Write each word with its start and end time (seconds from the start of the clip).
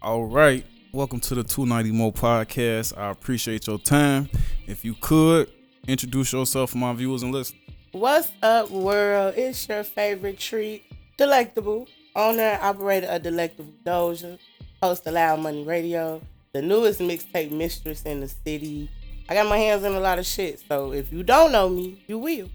All 0.00 0.26
right. 0.26 0.64
Welcome 0.92 1.18
to 1.20 1.34
the 1.34 1.42
290 1.42 1.90
Mo 1.90 2.12
podcast. 2.12 2.96
I 2.96 3.10
appreciate 3.10 3.66
your 3.66 3.80
time. 3.80 4.28
If 4.68 4.84
you 4.84 4.94
could 5.00 5.50
introduce 5.88 6.32
yourself 6.32 6.70
for 6.70 6.78
my 6.78 6.92
viewers 6.92 7.24
and 7.24 7.32
listeners. 7.32 7.60
What's 7.90 8.30
up, 8.40 8.70
world? 8.70 9.34
It's 9.36 9.68
your 9.68 9.82
favorite 9.82 10.38
treat, 10.38 10.84
Delectable, 11.16 11.88
owner 12.14 12.44
and 12.44 12.62
operator 12.62 13.08
of 13.08 13.22
Delectable 13.24 13.72
Doja, 13.84 14.38
host 14.80 15.04
of 15.04 15.14
Loud 15.14 15.40
Money 15.40 15.64
Radio, 15.64 16.22
the 16.52 16.62
newest 16.62 17.00
mixtape 17.00 17.50
mistress 17.50 18.02
in 18.02 18.20
the 18.20 18.28
city. 18.28 18.88
I 19.28 19.34
got 19.34 19.48
my 19.48 19.58
hands 19.58 19.82
in 19.82 19.94
a 19.94 20.00
lot 20.00 20.20
of 20.20 20.26
shit, 20.26 20.60
so 20.68 20.92
if 20.92 21.12
you 21.12 21.24
don't 21.24 21.50
know 21.50 21.68
me, 21.68 22.04
you 22.06 22.20
will. 22.20 22.48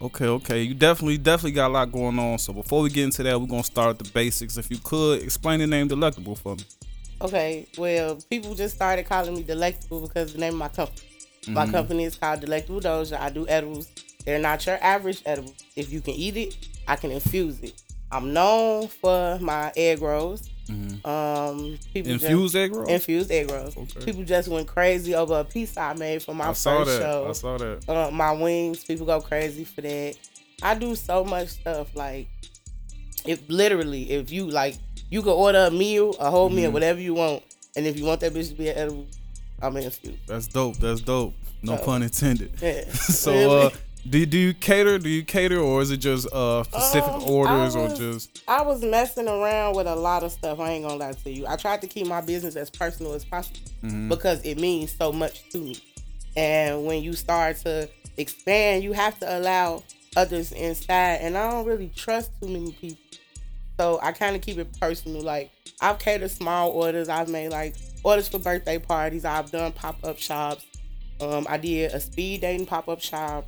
Okay, 0.00 0.26
okay. 0.26 0.62
You 0.62 0.72
definitely, 0.72 1.18
definitely 1.18 1.52
got 1.52 1.68
a 1.70 1.74
lot 1.74 1.92
going 1.92 2.18
on. 2.18 2.38
So 2.38 2.54
before 2.54 2.80
we 2.80 2.88
get 2.88 3.04
into 3.04 3.22
that, 3.22 3.38
we're 3.38 3.46
gonna 3.46 3.64
start 3.64 3.90
at 3.90 3.98
the 3.98 4.10
basics. 4.10 4.56
If 4.56 4.70
you 4.70 4.78
could 4.78 5.22
explain 5.22 5.60
the 5.60 5.66
name 5.66 5.88
Delectable 5.88 6.34
for 6.34 6.56
me. 6.56 6.64
Okay, 7.20 7.66
well, 7.78 8.18
people 8.28 8.54
just 8.54 8.74
started 8.76 9.06
calling 9.06 9.34
me 9.34 9.42
Delectable 9.42 10.00
because 10.02 10.32
the 10.32 10.38
name 10.38 10.54
of 10.54 10.58
my 10.58 10.68
company. 10.68 11.00
My 11.48 11.64
Mhm. 11.66 11.70
company 11.72 12.04
is 12.04 12.16
called 12.16 12.40
Delectable 12.40 12.80
Doja. 12.80 13.18
I 13.20 13.30
do 13.30 13.46
edibles. 13.48 13.88
They're 14.24 14.38
not 14.40 14.66
your 14.66 14.78
average 14.82 15.22
edible. 15.24 15.54
If 15.76 15.92
you 15.92 16.00
can 16.00 16.14
eat 16.14 16.36
it, 16.36 16.56
I 16.88 16.96
can 16.96 17.10
infuse 17.12 17.60
it. 17.60 17.74
I'm 18.10 18.32
known 18.32 18.88
for 18.88 19.38
my 19.40 19.72
egg 19.76 20.02
rolls. 20.02 20.48
Mhm. 20.68 21.06
Um, 21.06 21.78
people 21.94 22.12
just- 22.12 22.24
Infused 22.24 22.56
egg 22.56 22.74
roll. 22.74 22.88
infused 22.88 23.30
egg 23.30 23.50
rolls. 23.50 23.76
Okay. 23.76 24.04
People 24.04 24.24
just 24.24 24.48
went 24.48 24.66
crazy 24.66 25.14
over 25.14 25.38
a 25.40 25.44
piece 25.44 25.76
I 25.76 25.94
made 25.94 26.22
for 26.22 26.34
my 26.34 26.48
I 26.48 26.52
saw 26.52 26.84
first 26.84 26.98
that. 26.98 27.02
show. 27.02 27.26
I 27.28 27.32
saw 27.32 27.56
that. 27.58 27.88
Uh, 27.88 28.10
my 28.10 28.32
wings, 28.32 28.82
people 28.84 29.06
go 29.06 29.20
crazy 29.20 29.62
for 29.64 29.80
that. 29.82 30.16
I 30.62 30.74
do 30.74 30.96
so 30.96 31.24
much 31.24 31.48
stuff. 31.48 31.88
Like, 31.94 32.26
if 33.24 33.40
literally, 33.48 34.10
if 34.10 34.32
you 34.32 34.50
like, 34.50 34.76
you 35.10 35.22
can 35.22 35.32
order 35.32 35.64
a 35.66 35.70
meal, 35.70 36.14
a 36.20 36.30
whole 36.30 36.48
meal, 36.50 36.70
Mhm. 36.70 36.74
whatever 36.74 37.00
you 37.00 37.14
want, 37.14 37.42
and 37.76 37.86
if 37.86 37.98
you 37.98 38.04
want 38.04 38.20
that 38.20 38.32
bitch 38.34 38.48
to 38.48 38.54
be 38.54 38.68
an 38.68 38.76
edible, 38.78 39.06
I'm 39.62 39.76
infused. 39.76 40.18
That's 40.26 40.46
dope. 40.46 40.76
That's 40.78 41.00
dope. 41.00 41.34
No 41.62 41.76
pun 41.78 42.02
intended. 42.02 42.50
Yeah. 42.60 42.84
So, 42.92 43.32
Really? 43.32 43.66
uh, 43.66 43.70
do 44.08 44.24
do 44.26 44.38
you 44.38 44.54
cater? 44.54 44.98
Do 44.98 45.08
you 45.08 45.24
cater, 45.24 45.58
or 45.58 45.82
is 45.82 45.90
it 45.90 45.96
just 45.96 46.30
uh 46.32 46.62
specific 46.64 47.10
Um, 47.12 47.24
orders, 47.24 47.74
I 47.74 47.80
or 47.80 47.88
just? 47.96 48.42
I 48.46 48.62
was 48.62 48.82
messing 48.82 49.26
around 49.26 49.74
with 49.74 49.86
a 49.88 49.96
lot 49.96 50.22
of 50.22 50.30
stuff. 50.32 50.60
I 50.60 50.72
ain't 50.72 50.84
gonna 50.84 50.96
lie 50.96 51.12
to 51.12 51.30
you. 51.30 51.44
I 51.48 51.56
tried 51.56 51.80
to 51.80 51.88
keep 51.88 52.06
my 52.06 52.20
business 52.20 52.54
as 52.54 52.70
personal 52.70 53.14
as 53.14 53.24
possible 53.24 53.58
Mhm. 53.82 54.08
because 54.08 54.40
it 54.42 54.60
means 54.60 54.94
so 54.96 55.12
much 55.12 55.48
to 55.50 55.58
me. 55.58 55.76
And 56.36 56.84
when 56.86 57.02
you 57.02 57.14
start 57.14 57.56
to 57.64 57.88
expand, 58.16 58.84
you 58.84 58.92
have 58.92 59.18
to 59.20 59.38
allow 59.38 59.82
others 60.16 60.52
inside. 60.52 61.18
And 61.22 61.36
I 61.36 61.50
don't 61.50 61.66
really 61.66 61.90
trust 61.96 62.30
too 62.40 62.48
many 62.48 62.72
people. 62.72 62.98
So 63.78 63.98
I 64.02 64.12
kind 64.12 64.34
of 64.36 64.42
keep 64.42 64.58
it 64.58 64.68
personal. 64.80 65.22
Like 65.22 65.50
I've 65.80 65.98
catered 65.98 66.30
small 66.30 66.70
orders. 66.70 67.08
I've 67.08 67.28
made 67.28 67.50
like 67.50 67.74
orders 68.02 68.28
for 68.28 68.38
birthday 68.38 68.78
parties. 68.78 69.24
I've 69.24 69.50
done 69.50 69.72
pop 69.72 69.96
up 70.04 70.18
shops. 70.18 70.64
Um, 71.20 71.46
I 71.48 71.56
did 71.58 71.92
a 71.92 72.00
speed 72.00 72.42
dating 72.42 72.66
pop 72.66 72.88
up 72.88 73.00
shop. 73.00 73.46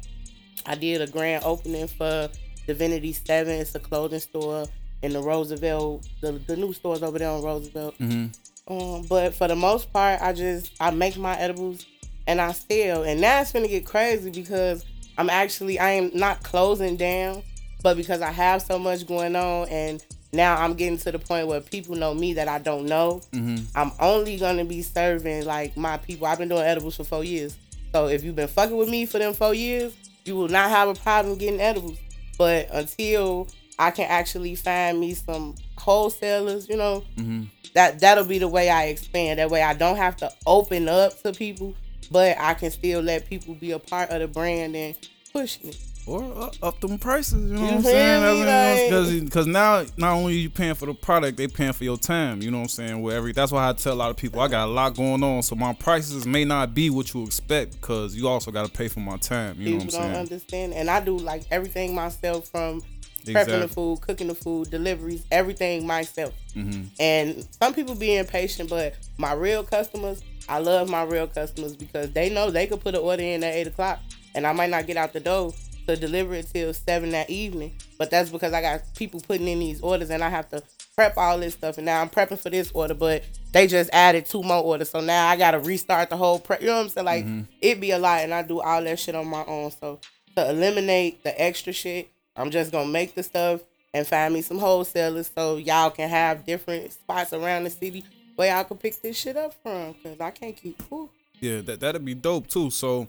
I 0.66 0.74
did 0.74 1.00
a 1.00 1.06
grand 1.06 1.44
opening 1.44 1.86
for 1.86 2.28
Divinity 2.66 3.12
Seven. 3.12 3.54
It's 3.54 3.74
a 3.74 3.80
clothing 3.80 4.20
store 4.20 4.66
in 5.02 5.12
the 5.12 5.20
Roosevelt. 5.20 6.06
The, 6.20 6.32
the 6.32 6.56
new 6.56 6.72
stores 6.72 7.02
over 7.02 7.18
there 7.18 7.30
on 7.30 7.42
Roosevelt. 7.42 7.94
hmm 7.96 8.26
Um, 8.66 9.06
but 9.08 9.34
for 9.34 9.48
the 9.48 9.56
most 9.56 9.92
part, 9.92 10.20
I 10.20 10.32
just 10.32 10.72
I 10.80 10.90
make 10.90 11.16
my 11.16 11.36
edibles 11.38 11.86
and 12.26 12.40
I 12.40 12.52
sell. 12.52 13.04
And 13.04 13.20
now 13.20 13.40
it's 13.40 13.52
gonna 13.52 13.68
get 13.68 13.86
crazy 13.86 14.30
because 14.30 14.84
I'm 15.16 15.30
actually 15.30 15.78
I 15.78 15.90
am 15.92 16.10
not 16.14 16.42
closing 16.42 16.96
down, 16.96 17.42
but 17.82 17.96
because 17.96 18.20
I 18.20 18.30
have 18.30 18.60
so 18.60 18.78
much 18.78 19.06
going 19.06 19.34
on 19.36 19.68
and 19.68 20.04
now 20.32 20.56
I'm 20.56 20.74
getting 20.74 20.98
to 20.98 21.12
the 21.12 21.18
point 21.18 21.46
where 21.46 21.60
people 21.60 21.96
know 21.96 22.14
me 22.14 22.34
that 22.34 22.48
I 22.48 22.58
don't 22.58 22.86
know. 22.86 23.22
hmm 23.32 23.56
I'm 23.74 23.92
only 24.00 24.36
gonna 24.38 24.64
be 24.64 24.82
serving 24.82 25.44
like 25.44 25.76
my 25.76 25.98
people. 25.98 26.26
I've 26.26 26.38
been 26.38 26.48
doing 26.48 26.62
edibles 26.62 26.96
for 26.96 27.04
four 27.04 27.24
years. 27.24 27.56
So 27.92 28.08
if 28.08 28.24
you've 28.24 28.36
been 28.36 28.48
fucking 28.48 28.76
with 28.76 28.88
me 28.88 29.06
for 29.06 29.18
them 29.18 29.32
four 29.34 29.54
years, 29.54 29.94
you 30.24 30.36
will 30.36 30.48
not 30.48 30.68
have 30.70 30.88
a 30.88 30.94
problem 30.94 31.38
getting 31.38 31.61
edibles. 31.61 31.98
But 32.36 32.68
until 32.72 33.48
I 33.78 33.90
can 33.90 34.06
actually 34.11 34.55
find 34.56 34.98
me 35.00 35.14
some 35.14 35.55
wholesalers, 35.77 36.68
you 36.68 36.77
know, 36.77 37.05
hmm 37.17 37.44
that 37.74 38.00
that'll 38.00 38.24
be 38.24 38.38
the 38.38 38.48
way 38.48 38.70
I 38.70 38.84
expand. 38.86 39.38
That 39.38 39.50
way 39.50 39.62
I 39.62 39.74
don't 39.74 39.96
have 39.96 40.17
to 40.18 40.33
open 40.46 40.88
up 40.88 41.20
to 41.22 41.33
people, 41.33 41.74
but 42.11 42.36
I 42.38 42.55
can 42.55 42.70
still 42.70 43.00
let 43.02 43.28
people 43.28 43.55
be 43.55 43.72
a 43.72 43.78
part 43.78 44.11
of 44.11 44.20
the 44.20 44.27
brand 44.28 44.74
and 44.74 44.94
push 45.33 45.62
me. 45.62 45.74
Or 46.08 46.45
up, 46.45 46.55
up 46.63 46.80
them 46.80 46.98
prices, 46.98 47.35
you 47.51 47.57
know 47.57 47.61
You 47.61 47.67
what 47.67 47.85
I'm 47.86 48.79
saying? 48.79 49.24
because 49.27 49.46
now 49.46 49.85
not 49.98 50.14
only 50.14 50.36
you 50.36 50.48
paying 50.48 50.74
for 50.74 50.86
the 50.86 50.95
product, 50.95 51.36
they 51.36 51.46
paying 51.48 51.74
for 51.74 51.85
your 51.85 51.98
time. 51.98 52.41
You 52.41 52.51
know 52.51 52.58
what 52.58 52.63
I'm 52.64 52.69
saying? 52.69 53.02
Where 53.02 53.14
every 53.17 53.33
that's 53.33 53.52
why 53.52 53.69
I 53.69 53.74
tell 53.74 53.92
a 53.92 53.95
lot 53.96 54.11
of 54.11 54.17
people 54.17 54.41
I 54.41 54.48
got 54.48 54.67
a 54.68 54.70
lot 54.70 54.97
going 54.97 55.23
on, 55.23 55.42
so 55.42 55.55
my 55.55 55.74
prices 55.74 56.27
may 56.27 56.47
not 56.47 56.73
be 56.74 56.89
what 56.89 57.13
you 57.13 57.24
expect 57.24 57.73
because 57.80 58.17
you 58.17 58.27
also 58.27 58.51
got 58.51 58.64
to 58.64 58.73
pay 58.73 58.89
for 58.89 59.01
my 59.01 59.18
time. 59.18 59.61
You 59.61 59.67
know 59.73 59.79
people 59.80 59.85
what 59.86 59.92
don't 59.92 60.01
I'm 60.02 60.08
saying? 60.14 60.20
understand, 60.20 60.73
and 60.74 60.89
I 60.89 61.01
do 61.01 61.18
like 61.18 61.42
everything 61.51 61.95
myself 61.95 62.48
from 62.48 62.80
prepping 63.27 63.61
the 63.61 63.68
food, 63.68 64.01
cooking 64.01 64.29
the 64.29 64.35
food, 64.35 64.70
deliveries, 64.70 65.24
everything 65.30 65.86
myself. 65.86 66.33
hmm 66.55 66.85
And 66.98 67.47
some 67.61 67.74
people 67.74 67.95
be 67.95 68.17
impatient, 68.17 68.70
but 68.70 68.95
my 69.18 69.35
real 69.35 69.63
customers, 69.63 70.24
I 70.48 70.58
love 70.61 70.89
my 70.89 71.02
real 71.02 71.27
customers 71.27 71.77
because 71.77 72.11
they 72.13 72.30
know 72.30 72.51
they 72.51 72.67
could 72.67 72.80
put 72.80 72.95
an 72.95 73.02
order 73.02 73.23
in 73.23 73.45
at 73.45 73.55
eight 73.55 73.67
o'clock, 73.67 74.01
and 74.35 74.47
I 74.47 74.52
might 74.55 74.70
not 74.70 74.86
get 74.86 74.97
out 74.97 75.13
the 75.13 75.20
door 75.20 75.52
to 75.88 75.96
deliver 75.96 76.34
it 76.34 76.48
till 76.52 76.72
seven 76.72 77.10
that 77.10 77.28
evening. 77.28 77.74
But 77.98 78.10
that's 78.10 78.30
because 78.30 78.52
I 78.52 78.60
got 78.60 78.82
people 78.94 79.20
putting 79.20 79.48
in 79.48 79.58
these 79.58 79.80
orders, 79.80 80.10
and 80.10 80.22
I 80.22 80.28
have 80.28 80.48
to 80.50 80.62
prep 80.94 81.16
all 81.16 81.38
this 81.38 81.54
stuff. 81.54 81.78
And 81.78 81.86
now 81.86 82.00
I'm 82.00 82.08
prepping 82.08 82.38
for 82.38 82.50
this 82.50 82.70
order, 82.72 82.94
but 82.94 83.24
they 83.52 83.66
just 83.66 83.90
added 83.92 84.26
two 84.26 84.42
more 84.42 84.62
orders, 84.62 84.90
so 84.90 85.00
now 85.00 85.28
I 85.28 85.36
gotta 85.36 85.58
restart 85.58 86.10
the 86.10 86.16
whole 86.16 86.38
prep. 86.38 86.60
You 86.60 86.68
know 86.68 86.76
what 86.76 86.82
I'm 86.82 86.88
saying? 86.88 87.04
Like 87.04 87.24
mm-hmm. 87.24 87.42
it 87.60 87.80
be 87.80 87.90
a 87.90 87.98
lot, 87.98 88.22
and 88.22 88.32
I 88.32 88.42
do 88.42 88.60
all 88.60 88.82
that 88.82 88.98
shit 88.98 89.14
on 89.14 89.26
my 89.26 89.44
own. 89.44 89.70
So 89.70 90.00
to 90.36 90.50
eliminate 90.50 91.24
the 91.24 91.40
extra 91.40 91.72
shit, 91.72 92.10
I'm 92.36 92.50
just 92.50 92.70
gonna 92.70 92.88
make 92.88 93.14
the 93.14 93.22
stuff 93.22 93.62
and 93.94 94.06
find 94.06 94.34
me 94.34 94.42
some 94.42 94.58
wholesalers 94.58 95.30
so 95.34 95.56
y'all 95.56 95.90
can 95.90 96.08
have 96.08 96.44
different 96.44 96.92
spots 96.92 97.32
around 97.32 97.64
the 97.64 97.70
city 97.70 98.05
where 98.36 98.55
y'all 98.55 98.64
can 98.64 98.76
pick 98.76 99.00
this 99.00 99.16
shit 99.16 99.36
up 99.36 99.55
from. 99.62 99.94
Cause 100.02 100.20
I 100.20 100.30
can't 100.30 100.56
keep. 100.56 100.80
Whew. 100.88 101.10
Yeah, 101.40 101.60
that 101.62 101.80
that'd 101.80 102.05
be 102.05 102.14
dope 102.14 102.48
too. 102.48 102.70
So, 102.70 103.08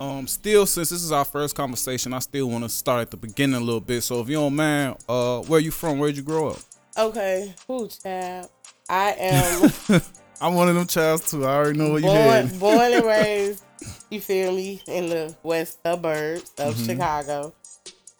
um, 0.00 0.26
still 0.26 0.66
since 0.66 0.88
this 0.90 1.02
is 1.02 1.12
our 1.12 1.24
first 1.24 1.54
conversation, 1.54 2.12
I 2.14 2.18
still 2.20 2.48
want 2.48 2.64
to 2.64 2.70
start 2.70 3.02
at 3.02 3.10
the 3.10 3.16
beginning 3.16 3.56
a 3.56 3.60
little 3.60 3.80
bit. 3.80 4.02
So 4.02 4.20
if 4.20 4.28
you 4.28 4.36
don't 4.36 4.56
mind, 4.56 4.96
uh, 5.08 5.40
where 5.42 5.60
you 5.60 5.70
from? 5.70 5.98
Where'd 5.98 6.16
you 6.16 6.22
grow 6.22 6.48
up? 6.50 6.60
Okay, 6.98 7.54
who 7.66 7.86
child? 7.88 8.48
I 8.88 9.14
am 9.18 9.70
I'm 10.40 10.54
one 10.54 10.68
of 10.68 10.74
them 10.74 10.86
childs 10.86 11.30
too. 11.30 11.44
I 11.44 11.54
already 11.54 11.78
know 11.78 11.92
what 11.92 12.02
you 12.02 12.08
born, 12.08 12.46
had. 12.48 12.58
born 12.60 12.92
and 12.92 13.06
raised. 13.06 13.62
You 14.10 14.20
feel 14.20 14.52
me 14.52 14.82
in 14.88 15.08
the 15.08 15.34
west 15.42 15.78
suburbs 15.84 16.50
of 16.58 16.74
Mhm. 16.76 16.86
Chicago. 16.86 17.54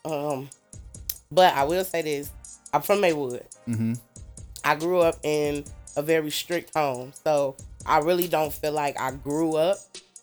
Um, 0.04 0.48
but 1.32 1.54
I 1.54 1.64
will 1.64 1.84
say 1.84 2.02
this: 2.02 2.30
I'm 2.72 2.82
from 2.82 3.00
Maywood. 3.00 3.44
hmm 3.66 3.94
I 4.62 4.74
grew 4.76 5.00
up 5.00 5.16
in 5.22 5.64
a 5.96 6.02
very 6.02 6.30
strict 6.30 6.74
home. 6.76 7.12
So 7.24 7.56
I 7.86 7.98
really 7.98 8.28
don't 8.28 8.52
feel 8.52 8.72
like 8.72 9.00
I 9.00 9.10
grew 9.10 9.56
up 9.56 9.78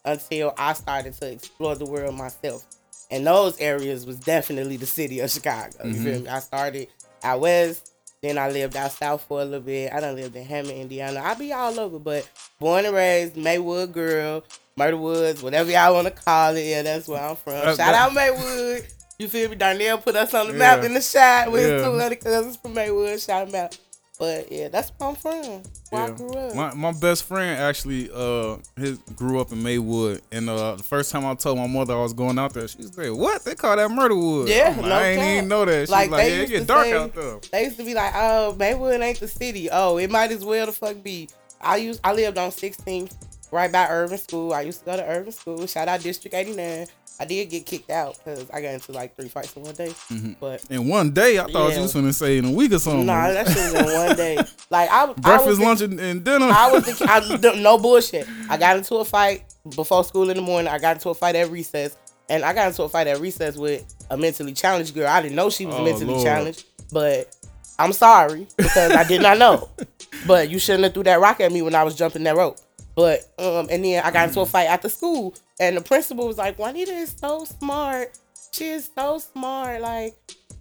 until 0.07 0.53
I 0.57 0.73
started 0.73 1.13
to 1.15 1.31
explore 1.31 1.75
the 1.75 1.85
world 1.85 2.15
myself. 2.15 2.65
And 3.11 3.25
those 3.25 3.59
areas 3.59 4.05
was 4.05 4.17
definitely 4.17 4.77
the 4.77 4.85
city 4.85 5.19
of 5.19 5.29
Chicago. 5.29 5.85
You 5.85 5.93
feel 5.93 6.13
mm-hmm. 6.15 6.23
me? 6.23 6.29
I 6.29 6.39
started 6.39 6.87
out 7.23 7.41
west, 7.41 7.93
then 8.21 8.37
I 8.37 8.49
lived 8.49 8.75
out 8.75 8.91
south 8.91 9.25
for 9.27 9.41
a 9.41 9.45
little 9.45 9.61
bit. 9.61 9.93
I 9.93 9.99
done 9.99 10.15
lived 10.15 10.35
in 10.35 10.45
Hammond, 10.45 10.77
Indiana. 10.77 11.21
I 11.21 11.33
be 11.35 11.53
all 11.53 11.79
over, 11.79 11.99
but 11.99 12.27
born 12.59 12.85
and 12.85 12.95
raised 12.95 13.37
Maywood 13.37 13.93
girl, 13.93 14.43
Murder 14.75 14.97
Woods, 14.97 15.43
whatever 15.43 15.71
y'all 15.71 15.93
want 15.93 16.07
to 16.07 16.11
call 16.11 16.55
it. 16.55 16.65
Yeah, 16.65 16.81
that's 16.81 17.07
where 17.07 17.21
I'm 17.21 17.35
from. 17.35 17.53
That- 17.53 17.77
Shout 17.77 17.93
out 17.93 18.13
Maywood. 18.13 18.87
You 19.19 19.27
feel 19.27 19.49
me? 19.49 19.55
Darnell 19.55 19.97
put 19.97 20.15
us 20.15 20.33
on 20.33 20.47
the 20.47 20.53
map 20.53 20.83
in 20.83 20.93
the 20.93 21.01
shot 21.01 21.51
with 21.51 21.67
Yeah. 21.67 21.73
his 21.75 21.83
two 21.83 21.91
other 21.93 22.15
cousins 22.15 22.57
from 22.57 22.73
Maywood. 22.73 23.19
Shout 23.19 23.49
them 23.49 23.63
out. 23.63 23.77
But 24.19 24.51
yeah, 24.51 24.67
that's 24.69 24.91
where 24.97 25.09
I'm 25.09 25.15
from. 25.15 25.61
Where 25.91 26.01
I 26.01 26.07
Yeah. 26.07 26.11
grew 26.15 26.31
up. 26.33 26.55
My 26.55 26.73
my 26.73 26.91
best 26.91 27.25
friend 27.25 27.59
actually 27.61 28.09
uh 28.13 28.57
his 28.75 28.97
grew 29.15 29.39
up 29.39 29.51
in 29.51 29.61
Maywood, 29.61 30.21
and 30.31 30.49
uh 30.49 30.75
the 30.75 30.83
first 30.83 31.11
time 31.11 31.23
I 31.25 31.35
told 31.35 31.59
my 31.59 31.67
mother 31.67 31.93
I 31.93 32.01
was 32.01 32.13
going 32.13 32.39
out 32.39 32.53
there, 32.53 32.67
she 32.67 32.81
said, 32.81 33.11
"What 33.11 33.45
they 33.45 33.53
call 33.53 33.75
that 33.75 33.89
Murderwood?" 33.91 34.47
Yeah, 34.49 34.69
like, 34.69 34.85
no 34.85 34.95
I 34.95 35.03
ain't 35.09 35.21
even 35.37 35.47
know 35.47 35.65
that. 35.65 35.87
She 35.87 35.91
Like, 35.91 36.09
was 36.09 36.19
like, 36.19 36.29
"Yeah, 36.29 36.35
it 36.39 36.49
get 36.49 36.67
dark 36.67 36.85
say- 36.85 36.93
out 36.93 37.13
there." 37.13 37.39
They 37.51 37.63
used 37.65 37.77
to 37.77 37.83
be 37.83 37.93
like, 37.93 38.13
"Oh, 38.15 38.55
Maywood 38.57 38.99
ain't 39.01 39.19
the 39.19 39.27
city. 39.27 39.69
Oh, 39.71 39.97
it 39.97 40.09
might 40.09 40.31
as 40.31 40.43
well 40.43 40.65
the 40.65 40.71
fuck 40.71 41.03
be." 41.03 41.29
I 41.61 41.77
used 41.77 41.99
I 42.03 42.13
lived 42.13 42.37
on 42.39 42.51
16th, 42.51 43.13
right 43.51 43.71
by 43.71 43.87
Irving 43.87 44.17
School. 44.17 44.51
I 44.53 44.61
used 44.61 44.79
to 44.79 44.85
go 44.85 44.97
to 44.97 45.03
Irving 45.05 45.31
School. 45.31 45.65
Shout 45.67 45.87
out 45.87 46.01
District 46.01 46.33
89. 46.35 46.87
I 47.19 47.25
did 47.25 47.49
get 47.49 47.65
kicked 47.65 47.89
out 47.89 48.15
because 48.17 48.45
I 48.51 48.61
got 48.61 48.73
into 48.75 48.91
like 48.91 49.15
three 49.15 49.27
fights 49.29 49.55
in 49.55 49.63
one 49.63 49.73
day. 49.73 49.89
Mhm. 50.11 50.35
But 50.39 50.63
In 50.69 50.87
one 50.87 51.11
day, 51.11 51.39
I 51.39 51.43
thought 51.51 51.69
Yeah. 51.69 51.77
you 51.77 51.81
was 51.81 51.93
gonna 51.93 52.13
say 52.13 52.37
in 52.37 52.45
a 52.45 52.51
week 52.51 52.71
or 52.73 52.79
something. 52.79 53.05
nah, 53.07 53.31
that 53.31 53.47
shit 53.47 53.57
was 53.57 53.73
in 53.73 53.85
one 54.07 54.15
day. 54.15 54.37
Like 54.69 54.89
I, 54.89 55.05
was- 55.05 55.15
I 55.23 55.37
was 55.37 55.45
Breakfast, 55.45 55.59
the- 55.59 55.65
lunch, 55.65 55.81
and, 55.81 55.99
and 55.99 56.23
dinner. 56.23 56.45
I 56.51 56.71
was 56.71 56.85
the, 56.85 57.05
I, 57.53 57.55
no 57.59 57.77
bullshit. 57.79 58.27
I 58.49 58.57
got 58.57 58.77
into 58.77 58.95
a 58.97 59.05
fight 59.05 59.45
before 59.75 60.03
school 60.03 60.29
in 60.29 60.35
the 60.37 60.43
morning. 60.43 60.67
I 60.71 60.77
got 60.77 60.97
into 60.97 61.09
a 61.09 61.15
fight 61.15 61.35
at 61.35 61.49
recess, 61.49 61.97
and 62.29 62.43
I 62.43 62.53
got 62.53 62.67
into 62.67 62.83
a 62.83 62.89
fight 62.89 63.07
at 63.07 63.19
recess 63.19 63.57
with 63.57 63.83
a 64.11 64.17
mentally 64.17 64.53
challenged 64.53 64.93
girl. 64.93 65.07
I 65.07 65.21
didn't 65.21 65.35
know 65.35 65.49
she 65.49 65.65
was 65.65 65.75
Oh, 65.75 65.83
mentally 65.83 66.05
Lord. 66.13 66.23
challenged, 66.23 66.65
but 66.91 67.35
I'm 67.79 67.93
sorry 67.93 68.47
because 68.57 68.91
I 68.91 69.03
did 69.05 69.21
not 69.21 69.37
know. 69.39 69.69
but 70.27 70.49
you 70.49 70.59
shouldn't 70.59 70.83
have 70.83 70.93
threw 70.93 71.03
that 71.03 71.19
rock 71.19 71.41
at 71.41 71.51
me 71.51 71.61
when 71.63 71.73
I 71.75 71.83
was 71.83 71.95
jumping 71.95 72.23
that 72.23 72.35
rope. 72.37 72.57
But 72.95 73.21
um, 73.39 73.67
and 73.69 73.83
then 73.85 74.03
I 74.03 74.11
got 74.11 74.27
into 74.27 74.39
a 74.41 74.45
fight 74.45 74.65
after 74.65 74.89
school, 74.89 75.33
and 75.59 75.77
the 75.77 75.81
principal 75.81 76.27
was 76.27 76.37
like, 76.37 76.57
"Juanita 76.57 76.91
is 76.91 77.15
so 77.17 77.45
smart. 77.45 78.17
She 78.51 78.65
is 78.65 78.89
so 78.95 79.19
smart. 79.19 79.81
Like, 79.81 80.15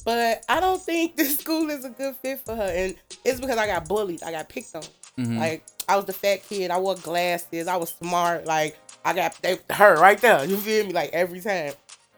but 0.05 0.45
I 0.49 0.61
don't 0.61 0.81
think 0.81 1.17
this 1.17 1.39
school 1.39 1.69
is 1.71 1.85
a 1.85 1.91
good 1.91 2.17
fit 2.17 2.41
for 2.41 2.55
her. 2.55 2.71
And 2.75 2.95
it's 3.25 3.41
because 3.41 3.59
I 3.59 3.67
got 3.67 3.89
bullied. 3.89 4.23
I 4.23 4.33
got 4.33 4.49
picked 4.49 4.75
on. 4.75 4.83
Mm-hmm. 5.19 5.39
Like 5.39 5.65
I 5.89 5.97
was 5.97 6.05
the 6.05 6.13
fat 6.13 6.43
kid. 6.49 6.71
I 6.71 6.79
wore 6.79 6.95
glasses. 6.95 7.69
I 7.69 7.77
was 7.77 7.91
smart. 7.91 8.47
Like 8.47 8.79
I 9.05 9.15
got 9.15 9.41
they, 9.43 9.59
her 9.71 9.97
right 9.97 10.21
there. 10.21 10.45
You 10.45 10.57
feel 10.57 10.87
me? 10.87 10.93
Like 10.93 11.11
every 11.13 11.41
time. 11.41 11.73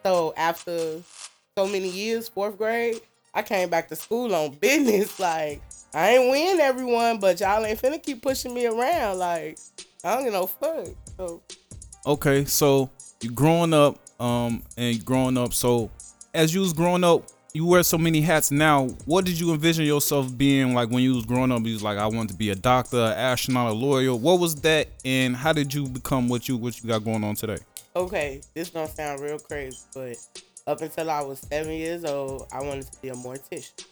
So 0.04 0.32
after 0.36 1.00
so 1.56 1.66
many 1.66 1.88
years, 1.88 2.28
fourth 2.28 2.56
grade, 2.56 3.00
I 3.34 3.42
came 3.42 3.68
back 3.68 3.88
to 3.88 3.96
school 3.96 4.34
on 4.34 4.54
business. 4.54 5.18
Like 5.20 5.62
I 5.94 6.16
ain't 6.16 6.30
win 6.30 6.60
everyone, 6.60 7.18
but 7.18 7.40
y'all 7.40 7.64
ain't 7.64 7.80
finna 7.80 8.02
keep 8.02 8.22
pushing 8.22 8.52
me 8.52 8.66
around. 8.66 9.18
Like 9.18 9.58
I 10.04 10.14
don't 10.14 10.24
get 10.24 10.32
no 10.32 10.46
fuck. 10.46 10.88
So 11.16 11.42
Okay, 12.06 12.44
so 12.44 12.90
you 13.20 13.30
growing 13.30 13.72
up, 13.72 13.98
um, 14.20 14.62
and 14.76 15.04
growing 15.04 15.36
up. 15.36 15.52
So 15.52 15.90
as 16.34 16.54
you 16.54 16.60
was 16.60 16.72
growing 16.72 17.04
up, 17.04 17.24
you 17.54 17.66
wear 17.66 17.82
so 17.82 17.98
many 17.98 18.20
hats 18.20 18.50
now. 18.50 18.88
What 19.04 19.24
did 19.24 19.38
you 19.40 19.52
envision 19.52 19.84
yourself 19.84 20.36
being 20.36 20.74
like 20.74 20.90
when 20.90 21.02
you 21.02 21.14
was 21.14 21.26
growing 21.26 21.50
up? 21.50 21.64
You 21.64 21.72
was 21.72 21.82
like, 21.82 21.98
I 21.98 22.06
wanted 22.06 22.28
to 22.30 22.34
be 22.36 22.50
a 22.50 22.54
doctor, 22.54 22.98
an 22.98 23.12
astronaut, 23.12 23.70
a 23.70 23.74
lawyer. 23.74 24.14
What 24.14 24.38
was 24.38 24.54
that, 24.56 24.88
and 25.04 25.34
how 25.34 25.52
did 25.52 25.72
you 25.74 25.88
become 25.88 26.28
what 26.28 26.48
you 26.48 26.56
what 26.56 26.80
you 26.82 26.88
got 26.88 27.04
going 27.04 27.24
on 27.24 27.34
today? 27.34 27.58
okay, 27.98 28.40
this 28.54 28.70
gonna 28.70 28.88
sound 28.88 29.20
real 29.20 29.38
crazy, 29.38 29.76
but 29.92 30.16
up 30.66 30.80
until 30.80 31.10
I 31.10 31.20
was 31.22 31.40
seven 31.40 31.72
years 31.72 32.04
old, 32.04 32.46
I 32.52 32.62
wanted 32.62 32.90
to 32.92 33.00
be 33.02 33.08
a 33.08 33.14
mortician. 33.14 33.84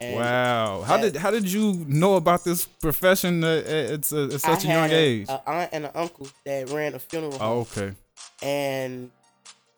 And 0.00 0.16
Wow, 0.16 0.82
how 0.82 0.98
did 0.98 1.16
how 1.16 1.30
did 1.30 1.50
you 1.50 1.84
know 1.88 2.16
about 2.16 2.44
this 2.44 2.66
profession 2.66 3.42
at, 3.44 3.66
at, 3.66 4.12
at 4.12 4.40
such 4.40 4.64
a 4.64 4.68
I 4.68 4.72
young 4.72 4.82
had 4.82 4.92
age? 4.92 5.28
An 5.28 5.40
aunt 5.46 5.70
and 5.72 5.84
an 5.86 5.90
uncle 5.94 6.28
that 6.44 6.70
ran 6.70 6.94
a 6.94 6.98
funeral 6.98 7.38
home. 7.38 7.40
oh, 7.40 7.60
okay. 7.60 7.94
and 8.42 9.10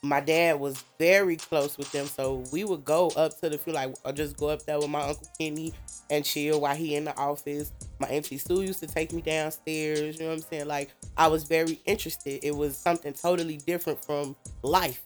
my 0.02 0.20
dad 0.20 0.60
was 0.60 0.84
very 0.98 1.36
close 1.36 1.76
with 1.76 1.90
them, 1.90 2.06
so 2.06 2.44
we 2.52 2.64
would 2.64 2.84
go 2.84 3.08
up 3.16 3.38
to 3.40 3.48
the 3.48 3.58
funeral, 3.58 3.86
like 3.86 3.96
or 4.04 4.12
just 4.12 4.36
go 4.36 4.48
up 4.48 4.64
there 4.64 4.78
with 4.78 4.88
my 4.88 5.02
uncle 5.02 5.26
Kenny 5.38 5.72
and 6.10 6.24
chill 6.24 6.60
while 6.60 6.76
he 6.76 6.94
in 6.94 7.04
the 7.04 7.16
office. 7.16 7.72
My 7.98 8.08
auntie 8.08 8.38
Sue 8.38 8.62
used 8.62 8.80
to 8.80 8.86
take 8.86 9.12
me 9.12 9.22
downstairs. 9.22 10.16
You 10.16 10.24
know 10.24 10.30
what 10.30 10.36
I'm 10.36 10.42
saying? 10.42 10.68
Like 10.68 10.90
I 11.16 11.26
was 11.26 11.44
very 11.44 11.80
interested. 11.84 12.44
It 12.44 12.54
was 12.54 12.76
something 12.76 13.12
totally 13.12 13.56
different 13.58 14.04
from 14.04 14.36
life, 14.62 15.04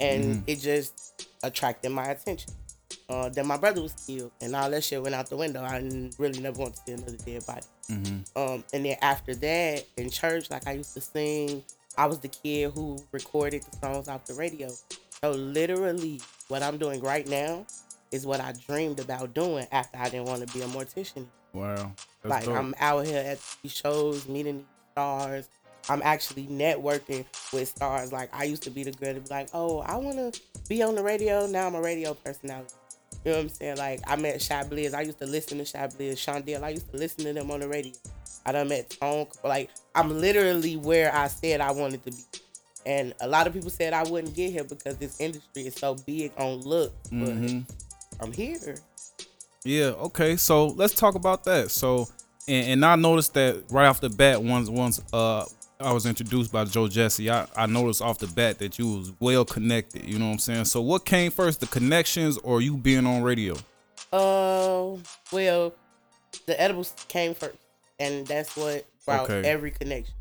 and 0.00 0.24
mm-hmm. 0.24 0.42
it 0.46 0.60
just 0.60 1.28
attracted 1.42 1.90
my 1.92 2.06
attention. 2.06 2.52
Uh, 3.08 3.28
then 3.28 3.46
my 3.46 3.56
brother 3.56 3.82
was 3.82 3.92
killed, 3.92 4.32
and 4.40 4.56
all 4.56 4.68
that 4.68 4.82
shit 4.82 5.00
went 5.00 5.14
out 5.14 5.28
the 5.28 5.36
window. 5.36 5.62
I 5.62 5.78
really 6.18 6.40
never 6.40 6.58
want 6.58 6.74
to 6.74 6.82
see 6.84 6.92
another 6.92 7.16
dead 7.24 7.46
body. 7.46 7.60
Mm-hmm. 7.88 8.38
Um, 8.38 8.64
and 8.72 8.84
then 8.84 8.96
after 9.00 9.34
that, 9.34 9.84
in 9.96 10.10
church, 10.10 10.50
like 10.50 10.66
I 10.66 10.72
used 10.72 10.94
to 10.94 11.00
sing. 11.00 11.62
I 11.98 12.06
was 12.06 12.18
the 12.18 12.28
kid 12.28 12.72
who 12.72 12.98
recorded 13.12 13.62
the 13.62 13.76
songs 13.78 14.08
off 14.08 14.26
the 14.26 14.34
radio. 14.34 14.68
So 15.22 15.30
literally, 15.30 16.20
what 16.48 16.62
I'm 16.62 16.76
doing 16.78 17.00
right 17.00 17.26
now 17.26 17.64
is 18.12 18.26
what 18.26 18.40
I 18.40 18.52
dreamed 18.66 19.00
about 19.00 19.34
doing 19.34 19.66
after 19.72 19.98
I 19.98 20.08
didn't 20.08 20.26
want 20.26 20.46
to 20.46 20.52
be 20.52 20.62
a 20.62 20.66
mortician. 20.66 21.26
Wow. 21.52 21.92
Like 22.24 22.44
dope. 22.44 22.56
I'm 22.56 22.74
out 22.80 23.06
here 23.06 23.22
at 23.24 23.38
these 23.62 23.72
shows, 23.72 24.28
meeting 24.28 24.58
these 24.58 24.66
stars. 24.92 25.48
I'm 25.88 26.02
actually 26.02 26.48
networking 26.48 27.24
with 27.52 27.68
stars. 27.68 28.12
Like 28.12 28.34
I 28.34 28.44
used 28.44 28.64
to 28.64 28.70
be 28.70 28.82
the 28.82 28.92
girl 28.92 29.14
to 29.14 29.20
be 29.20 29.28
like, 29.30 29.48
oh, 29.54 29.80
I 29.80 29.96
want 29.96 30.34
to 30.34 30.40
be 30.68 30.82
on 30.82 30.96
the 30.96 31.02
radio. 31.02 31.46
Now 31.46 31.66
I'm 31.66 31.74
a 31.76 31.80
radio 31.80 32.14
personality. 32.14 32.74
You 33.26 33.32
know 33.32 33.38
what 33.38 33.42
I'm 33.42 33.48
saying? 33.48 33.76
Like 33.78 34.00
I 34.06 34.14
met 34.14 34.40
Shy 34.40 34.62
Blizz. 34.62 34.94
I 34.94 35.00
used 35.00 35.18
to 35.18 35.26
listen 35.26 35.58
to 35.58 35.64
Shy 35.64 35.84
Blizz. 35.88 36.12
Shondell. 36.12 36.62
I 36.62 36.68
used 36.68 36.88
to 36.92 36.96
listen 36.96 37.24
to 37.24 37.32
them 37.32 37.50
on 37.50 37.58
the 37.58 37.66
radio. 37.66 37.92
I 38.46 38.52
done 38.52 38.68
met 38.68 38.88
Tone. 38.88 39.26
Like 39.42 39.68
I'm 39.96 40.20
literally 40.20 40.76
where 40.76 41.12
I 41.12 41.26
said 41.26 41.60
I 41.60 41.72
wanted 41.72 42.04
to 42.04 42.12
be. 42.12 42.22
And 42.86 43.14
a 43.20 43.26
lot 43.26 43.48
of 43.48 43.52
people 43.52 43.70
said 43.70 43.92
I 43.94 44.04
wouldn't 44.04 44.36
get 44.36 44.52
here 44.52 44.62
because 44.62 44.96
this 44.98 45.20
industry 45.20 45.66
is 45.66 45.74
so 45.74 45.96
big 46.06 46.30
on 46.38 46.60
look. 46.60 46.92
But 47.10 47.30
Mhm. 47.30 47.64
I'm 48.20 48.30
here. 48.30 48.76
Yeah. 49.64 49.86
Okay. 49.86 50.36
So 50.36 50.68
let's 50.68 50.94
talk 50.94 51.16
about 51.16 51.42
that. 51.46 51.72
So, 51.72 52.06
and, 52.46 52.68
and 52.68 52.84
I 52.84 52.94
noticed 52.94 53.34
that 53.34 53.64
right 53.70 53.88
off 53.88 54.00
the 54.00 54.08
bat, 54.08 54.40
once 54.40 54.68
once 54.70 55.00
uh 55.12 55.44
I 55.78 55.92
was 55.92 56.06
introduced 56.06 56.50
by 56.52 56.64
Joe 56.64 56.88
Jesse, 56.88 57.30
I 57.30 57.46
I 57.54 57.66
noticed 57.66 58.00
off 58.00 58.18
the 58.18 58.26
bat 58.28 58.58
that 58.60 58.78
you 58.78 58.96
was 58.96 59.12
well 59.20 59.44
connected. 59.44 60.04
You 60.04 60.18
know 60.18 60.26
what 60.26 60.32
I'm 60.32 60.38
saying? 60.38 60.64
So 60.66 60.80
what 60.80 61.04
came 61.04 61.30
first, 61.30 61.60
the 61.60 61.66
connections 61.66 62.38
or 62.38 62.62
you 62.62 62.76
being 62.76 63.06
on 63.06 63.22
radio? 63.22 63.54
Uh, 64.12 64.96
well, 65.32 65.74
the 66.46 66.58
edibles 66.60 66.94
came 67.08 67.34
first, 67.34 67.56
and 67.98 68.26
that's 68.26 68.56
what 68.56 68.86
brought 69.04 69.28
Okay. 69.28 69.46
every 69.48 69.70
connection. 69.70 70.14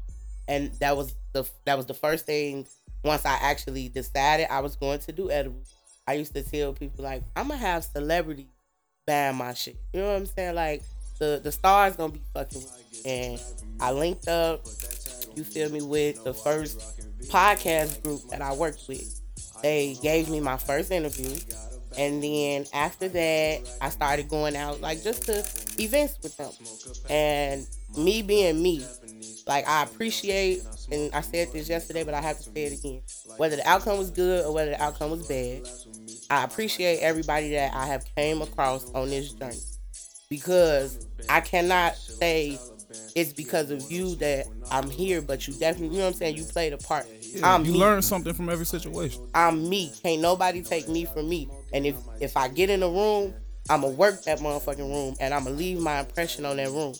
And 0.47 0.71
that 0.79 0.97
was 0.97 1.15
the 1.33 1.47
that 1.65 1.77
was 1.77 1.85
the 1.85 1.93
first 1.93 2.25
thing. 2.25 2.67
Once 3.03 3.25
I 3.25 3.35
actually 3.41 3.87
decided 3.87 4.47
I 4.51 4.59
was 4.61 4.75
going 4.75 4.99
to 4.99 5.11
do 5.11 5.31
edibles, 5.31 5.73
I 6.07 6.13
used 6.13 6.33
to 6.33 6.43
tell 6.43 6.73
people 6.73 7.03
like, 7.03 7.23
I'm 7.35 7.47
gonna 7.47 7.59
have 7.59 7.85
celebrities 7.85 8.47
buying 9.07 9.37
my 9.37 9.53
shit. 9.53 9.77
You 9.93 10.01
know 10.01 10.07
what 10.07 10.17
I'm 10.17 10.25
saying? 10.25 10.55
Like 10.55 10.83
the 11.19 11.39
the 11.41 11.51
stars 11.51 11.95
gonna 11.95 12.11
be 12.11 12.21
fucking. 12.33 12.63
And 13.05 13.41
I 13.79 13.91
linked 13.91 14.27
up. 14.27 14.65
You 15.35 15.43
feel 15.43 15.69
me 15.69 15.81
with 15.81 16.23
the 16.23 16.33
first 16.33 16.79
podcast 17.29 18.03
group 18.03 18.21
that 18.29 18.41
I 18.41 18.53
worked 18.53 18.87
with. 18.87 19.21
They 19.61 19.97
gave 20.01 20.29
me 20.29 20.39
my 20.39 20.57
first 20.57 20.91
interview. 20.91 21.35
And 21.97 22.21
then 22.21 22.65
after 22.73 23.07
that, 23.07 23.77
I 23.81 23.89
started 23.89 24.29
going 24.29 24.55
out 24.55 24.81
like 24.81 25.01
just 25.01 25.23
to 25.23 25.39
events 25.81 26.17
with 26.21 26.35
them. 26.37 26.51
And 27.09 27.65
me 27.97 28.21
being 28.21 28.61
me, 28.61 28.85
like 29.47 29.67
I 29.67 29.83
appreciate, 29.83 30.61
and 30.91 31.13
I 31.13 31.21
said 31.21 31.51
this 31.53 31.69
yesterday, 31.69 32.03
but 32.03 32.13
I 32.13 32.21
have 32.21 32.37
to 32.37 32.43
say 32.43 32.63
it 32.65 32.79
again. 32.79 33.01
Whether 33.37 33.55
the 33.57 33.67
outcome 33.67 33.97
was 33.97 34.11
good 34.11 34.45
or 34.45 34.53
whether 34.53 34.71
the 34.71 34.81
outcome 34.81 35.11
was 35.11 35.27
bad, 35.27 35.67
I 36.29 36.43
appreciate 36.43 36.99
everybody 36.99 37.51
that 37.51 37.73
I 37.73 37.85
have 37.87 38.05
came 38.15 38.41
across 38.41 38.91
on 38.93 39.09
this 39.09 39.31
journey 39.31 39.59
because 40.29 41.07
I 41.29 41.41
cannot 41.41 41.95
say 41.95 42.59
it's 43.15 43.33
because 43.33 43.71
of 43.71 43.91
you 43.91 44.15
that 44.15 44.47
I'm 44.71 44.89
here, 44.89 45.21
but 45.21 45.47
you 45.47 45.53
definitely, 45.53 45.95
you 45.95 45.99
know 46.01 46.05
what 46.05 46.13
I'm 46.13 46.17
saying. 46.17 46.37
You 46.37 46.43
played 46.43 46.73
a 46.73 46.77
part. 46.77 47.07
I'm 47.43 47.65
you 47.65 47.73
me. 47.73 47.79
learn 47.79 48.01
something 48.01 48.33
from 48.33 48.49
every 48.49 48.65
situation. 48.65 49.21
I'm 49.33 49.69
me. 49.69 49.91
Can't 50.03 50.21
nobody 50.21 50.61
take 50.61 50.87
me 50.89 51.05
from 51.05 51.29
me. 51.29 51.49
And 51.73 51.85
if 51.85 51.95
if 52.19 52.37
I 52.37 52.47
get 52.47 52.69
in 52.69 52.83
a 52.83 52.89
room, 52.89 53.33
I'ma 53.69 53.87
work 53.87 54.23
that 54.25 54.39
motherfucking 54.39 54.77
room 54.77 55.15
and 55.19 55.33
I'ma 55.33 55.49
leave 55.49 55.79
my 55.79 55.99
impression 56.01 56.45
on 56.45 56.57
that 56.57 56.69
room. 56.69 56.93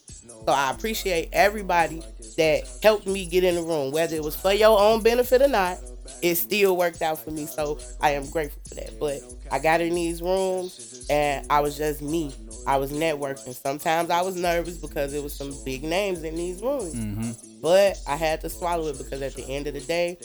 So 0.46 0.52
I 0.52 0.72
appreciate 0.72 1.30
everybody 1.34 2.04
that 2.38 2.64
helped 2.82 3.08
me 3.08 3.26
get 3.26 3.44
in 3.44 3.56
the 3.56 3.64
room, 3.64 3.92
whether 3.92 4.16
it 4.16 4.24
was 4.24 4.36
for 4.36 4.54
your 4.54 4.80
own 4.80 5.04
benefit 5.04 5.42
or 5.42 5.48
not. 5.48 5.78
It 6.22 6.36
still 6.36 6.78
worked 6.78 7.02
out 7.02 7.20
for 7.20 7.32
me, 7.32 7.46
so 7.46 7.80
I 8.00 8.12
am 8.12 8.30
grateful 8.30 8.62
for 8.68 8.76
that. 8.76 9.00
But 9.00 9.22
I 9.52 9.60
got 9.60 9.82
in 9.82 9.94
these 9.96 10.22
rooms 10.22 11.06
and 11.10 11.46
I 11.50 11.60
was 11.62 11.78
just 11.78 12.02
me. 12.02 12.34
I 12.68 12.78
was 12.78 12.92
networking. 12.92 13.54
Sometimes 13.54 14.10
I 14.10 14.22
was 14.22 14.36
nervous 14.36 14.78
because 14.78 15.14
it 15.14 15.22
was 15.24 15.34
some 15.34 15.54
big 15.64 15.84
names 15.84 16.24
in 16.24 16.36
these 16.36 16.62
rooms. 16.62 16.96
Mm-hmm. 16.96 17.62
But 17.62 18.00
I 18.08 18.16
had 18.16 18.42
to 18.42 18.50
swallow 18.50 18.88
it 18.88 18.98
because 18.98 19.22
at 19.22 19.34
the 19.36 19.44
end 19.44 19.68
of 19.68 19.74
the 19.74 19.82
day, 19.82 20.18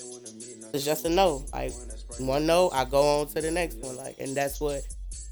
it's 0.72 0.84
just 0.84 1.04
a 1.04 1.08
no. 1.08 1.44
Like 1.52 1.72
one 2.18 2.46
no, 2.46 2.70
I 2.70 2.84
go 2.84 3.20
on 3.20 3.26
to 3.28 3.40
the 3.40 3.50
next 3.50 3.78
one. 3.78 3.96
Like, 3.96 4.18
and 4.18 4.36
that's 4.36 4.60
what 4.60 4.82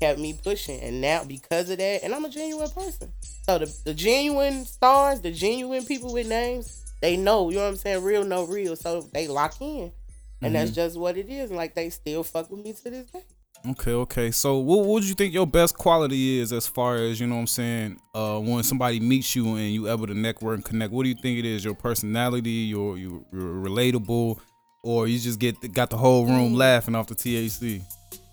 kept 0.01 0.19
me 0.19 0.39
pushing. 0.43 0.81
And 0.81 1.01
now 1.01 1.25
because 1.25 1.71
of 1.71 1.79
that, 1.79 2.03
and 2.03 2.15
I'm 2.15 2.25
a 2.25 2.31
genuine 2.31 2.71
person. 2.71 3.13
So 3.47 3.59
the, 3.59 3.75
the 3.85 3.95
genuine 3.95 4.65
stars, 4.65 5.21
the 5.21 5.33
genuine 5.33 5.85
people 5.85 6.13
with 6.13 6.29
names, 6.29 6.85
they 7.01 7.17
know, 7.17 7.51
you 7.51 7.57
know 7.57 7.63
what 7.63 7.71
I'm 7.71 7.77
saying? 7.77 8.03
Real, 8.03 8.25
no 8.25 8.45
real. 8.45 8.77
So 8.77 9.03
they 9.13 9.29
lock 9.29 9.61
in. 9.61 9.93
And 10.41 10.55
that's 10.55 10.71
mm-hmm. 10.71 10.77
just 10.77 10.97
what 10.97 11.17
it 11.17 11.29
is. 11.29 11.51
And 11.51 11.57
like 11.57 11.75
they 11.75 11.91
still 11.91 12.23
fuck 12.23 12.51
with 12.51 12.65
me 12.65 12.73
to 12.73 12.91
this 12.91 13.11
day. 13.11 13.25
Okay, 13.67 13.93
okay. 13.93 14.31
So 14.31 14.59
what 14.59 14.87
would 14.87 15.05
you 15.05 15.15
think 15.15 15.35
your 15.35 15.47
best 15.47 15.77
quality 15.77 16.39
is 16.39 16.53
as 16.53 16.67
far 16.67 16.97
as, 16.97 17.21
you 17.21 17.27
know 17.27 17.35
what 17.35 17.41
I'm 17.43 17.47
saying, 17.49 18.01
uh 18.15 18.39
when 18.39 18.63
somebody 18.63 19.01
meets 19.01 19.35
you 19.35 19.57
and 19.57 19.73
you 19.73 19.91
able 19.91 20.07
to 20.07 20.15
network 20.15 20.55
and 20.57 20.65
connect, 20.65 20.93
what 20.93 21.03
do 21.03 21.09
you 21.09 21.15
think 21.15 21.39
it 21.39 21.45
is? 21.45 21.65
Your 21.65 21.75
personality, 21.75 22.51
your 22.51 22.97
you 22.97 23.25
you're 23.33 23.43
relatable, 23.43 24.39
or 24.83 25.09
you 25.09 25.19
just 25.19 25.39
get 25.39 25.73
got 25.73 25.91
the 25.91 25.97
whole 25.97 26.25
room 26.25 26.55
laughing 26.55 26.95
off 26.95 27.09
the 27.09 27.15
THC? 27.15 27.83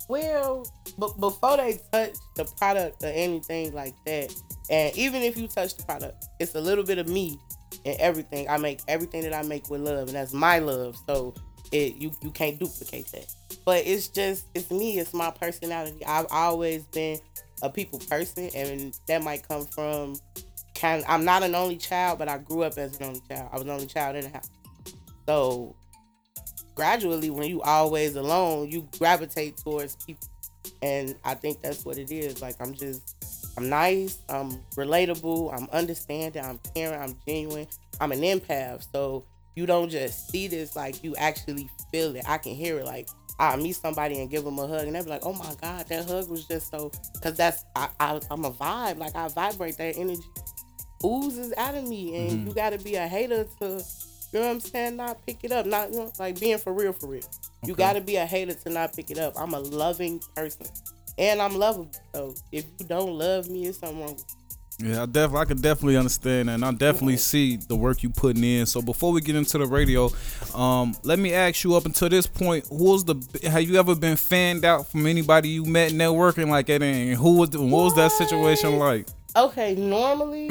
Well, 0.08 0.68
before 1.20 1.58
they 1.58 1.80
touch 1.92 2.14
the 2.36 2.46
product 2.58 3.04
or 3.04 3.08
anything 3.08 3.74
like 3.74 3.96
that, 4.06 4.34
and 4.70 4.96
even 4.96 5.24
if 5.24 5.36
you 5.36 5.48
touch 5.48 5.76
the 5.76 5.84
product, 5.84 6.26
it's 6.40 6.54
a 6.54 6.62
little 6.62 6.84
bit 6.84 7.00
of 7.00 7.10
me 7.10 7.40
and 7.84 8.00
everything. 8.00 8.48
I 8.48 8.58
make 8.58 8.82
everything 8.88 9.24
that 9.24 9.34
I 9.34 9.42
make 9.42 9.70
with 9.70 9.82
love, 9.82 10.08
and 10.08 10.16
that's 10.16 10.34
my 10.34 10.60
love. 10.60 10.96
So 11.08 11.34
it 11.72 11.96
you 11.96 12.12
you 12.22 12.32
can't 12.32 12.60
duplicate 12.60 13.12
that. 13.12 13.26
But 13.66 13.86
it's 13.86 14.08
just 14.08 14.46
it's 14.54 14.72
me. 14.72 15.00
It's 15.00 15.14
my 15.14 15.32
personality. 15.32 16.06
I've 16.06 16.28
always 16.32 16.84
been 16.86 17.20
a 17.62 17.70
people 17.70 18.00
person, 18.00 18.50
and 18.56 18.98
that 19.08 19.24
might 19.24 19.48
come 19.48 19.66
from 19.66 20.16
kind. 20.76 21.04
I'm 21.08 21.26
not 21.26 21.44
an 21.44 21.56
only 21.56 21.78
child, 21.78 22.20
but 22.20 22.28
I 22.28 22.38
grew 22.38 22.64
up 22.64 22.78
as 22.78 23.00
an 23.00 23.06
only 23.06 23.22
child. 23.30 23.50
I 23.52 23.56
was 23.56 23.64
an 23.64 23.70
only 23.70 23.88
child 23.88 24.16
in 24.16 24.24
the 24.24 24.30
house. 24.30 24.50
So 25.28 25.76
gradually 26.76 27.30
when 27.30 27.48
you 27.50 27.62
always 27.62 28.18
alone 28.18 28.70
you 28.70 28.86
gravitate 29.00 29.56
towards 29.56 29.96
people 30.06 30.28
and 30.82 31.16
i 31.24 31.34
think 31.34 31.62
that's 31.62 31.86
what 31.86 31.98
it 31.98 32.12
is 32.12 32.42
like 32.42 32.54
i'm 32.60 32.74
just 32.74 33.16
I'm 33.58 33.70
nice, 33.70 34.20
I'm 34.28 34.52
relatable, 34.76 35.54
I'm 35.54 35.70
understanding, 35.72 36.44
I'm 36.44 36.60
caring, 36.76 37.00
I'm 37.00 37.16
genuine. 37.26 37.68
I'm 38.02 38.12
an 38.12 38.20
empath. 38.20 38.86
So 38.92 39.24
you 39.56 39.66
don't 39.66 39.90
just 39.90 40.30
see 40.30 40.48
this, 40.48 40.76
like 40.76 41.04
you 41.04 41.16
actually 41.16 41.70
feel 41.92 42.16
it. 42.16 42.24
I 42.28 42.38
can 42.38 42.56
hear 42.56 42.80
it. 42.80 42.86
Like 42.86 43.10
I 43.40 43.56
meet 43.58 43.76
somebody 43.76 44.20
and 44.20 44.30
give 44.30 44.44
them 44.44 44.60
a 44.60 44.68
hug, 44.68 44.88
and 44.88 44.96
they 44.96 45.02
be 45.02 45.10
like, 45.10 45.26
"Oh 45.26 45.34
my 45.34 45.54
god, 45.62 45.88
that 45.88 46.06
hug 46.08 46.30
was 46.30 46.46
just 46.48 46.72
so." 46.72 46.92
Cause 47.22 47.36
that's 47.38 47.66
I, 47.76 47.90
I 48.00 48.20
I'm 48.32 48.46
a 48.46 48.52
vibe. 48.52 48.98
Like 48.98 49.16
I 49.16 49.28
vibrate 49.30 49.78
that 49.78 49.98
energy 49.98 50.22
oozes 51.04 51.54
out 51.58 51.76
of 51.76 51.88
me, 51.88 52.16
and 52.16 52.40
Mm-hmm. 52.40 52.48
you 52.48 52.54
got 52.54 52.72
to 52.72 52.80
be 52.80 52.96
a 52.96 53.08
hater 53.08 53.46
to. 53.62 53.84
You 54.34 54.42
know 54.42 54.48
what 54.48 54.52
I'm 54.56 54.60
saying? 54.60 54.98
Not 54.98 55.26
pick 55.26 55.44
it 55.44 55.52
up. 55.54 55.66
Not 55.66 55.92
you 55.92 56.00
know, 56.00 56.12
like 56.20 56.40
being 56.40 56.58
for 56.58 56.74
real, 56.74 56.92
for 56.94 57.08
real. 57.08 57.24
You 57.66 57.76
got 57.76 57.94
to 57.94 58.02
be 58.02 58.18
a 58.18 58.26
hater 58.26 58.54
to 58.54 58.70
not 58.70 58.94
pick 58.96 59.12
it 59.12 59.18
up. 59.20 59.34
I'm 59.38 59.54
a 59.54 59.60
loving 59.60 60.22
person, 60.36 60.68
and 61.18 61.42
I'm 61.42 61.56
lovable. 61.56 61.92
So 62.14 62.34
if 62.52 62.66
you 62.80 62.86
don't 62.86 63.14
love 63.18 63.50
me, 63.50 63.68
it's 63.68 63.80
something 63.80 64.02
wrong. 64.02 64.18
Yeah, 64.78 65.04
I 65.04 65.06
definitely, 65.06 65.40
I 65.40 65.46
can 65.46 65.62
definitely 65.62 65.98
understand 65.98 66.50
that, 66.50 66.56
and 66.56 66.66
I 66.66 66.72
definitely 66.72 67.16
see 67.16 67.56
the 67.56 67.78
work 67.78 68.04
you 68.04 68.10
putting 68.10 68.44
in. 68.44 68.66
So 68.66 68.82
before 68.82 69.14
we 69.14 69.22
get 69.22 69.36
into 69.36 69.58
the 69.58 69.66
radio, 69.66 70.12
um, 70.54 70.98
let 71.04 71.18
me 71.18 71.34
ask 71.34 71.64
you 71.64 71.76
up 71.76 71.86
until 71.86 72.10
this 72.10 72.28
point, 72.28 72.68
who 72.68 72.92
was 72.92 73.06
the? 73.06 73.16
Have 73.50 73.62
you 73.64 73.78
ever 73.78 73.96
been 73.96 74.18
fanned 74.18 74.66
out 74.66 74.92
from 74.92 75.08
anybody 75.08 75.48
you 75.50 75.64
met 75.64 75.94
networking 75.94 76.50
like 76.50 76.66
that? 76.66 76.84
And 76.84 77.16
who 77.16 77.38
was? 77.38 77.52
The, 77.52 77.62
what 77.62 77.86
was 77.86 77.96
that 77.96 78.12
situation 78.12 78.78
like? 78.78 79.08
Okay, 79.38 79.76
normally, 79.76 80.50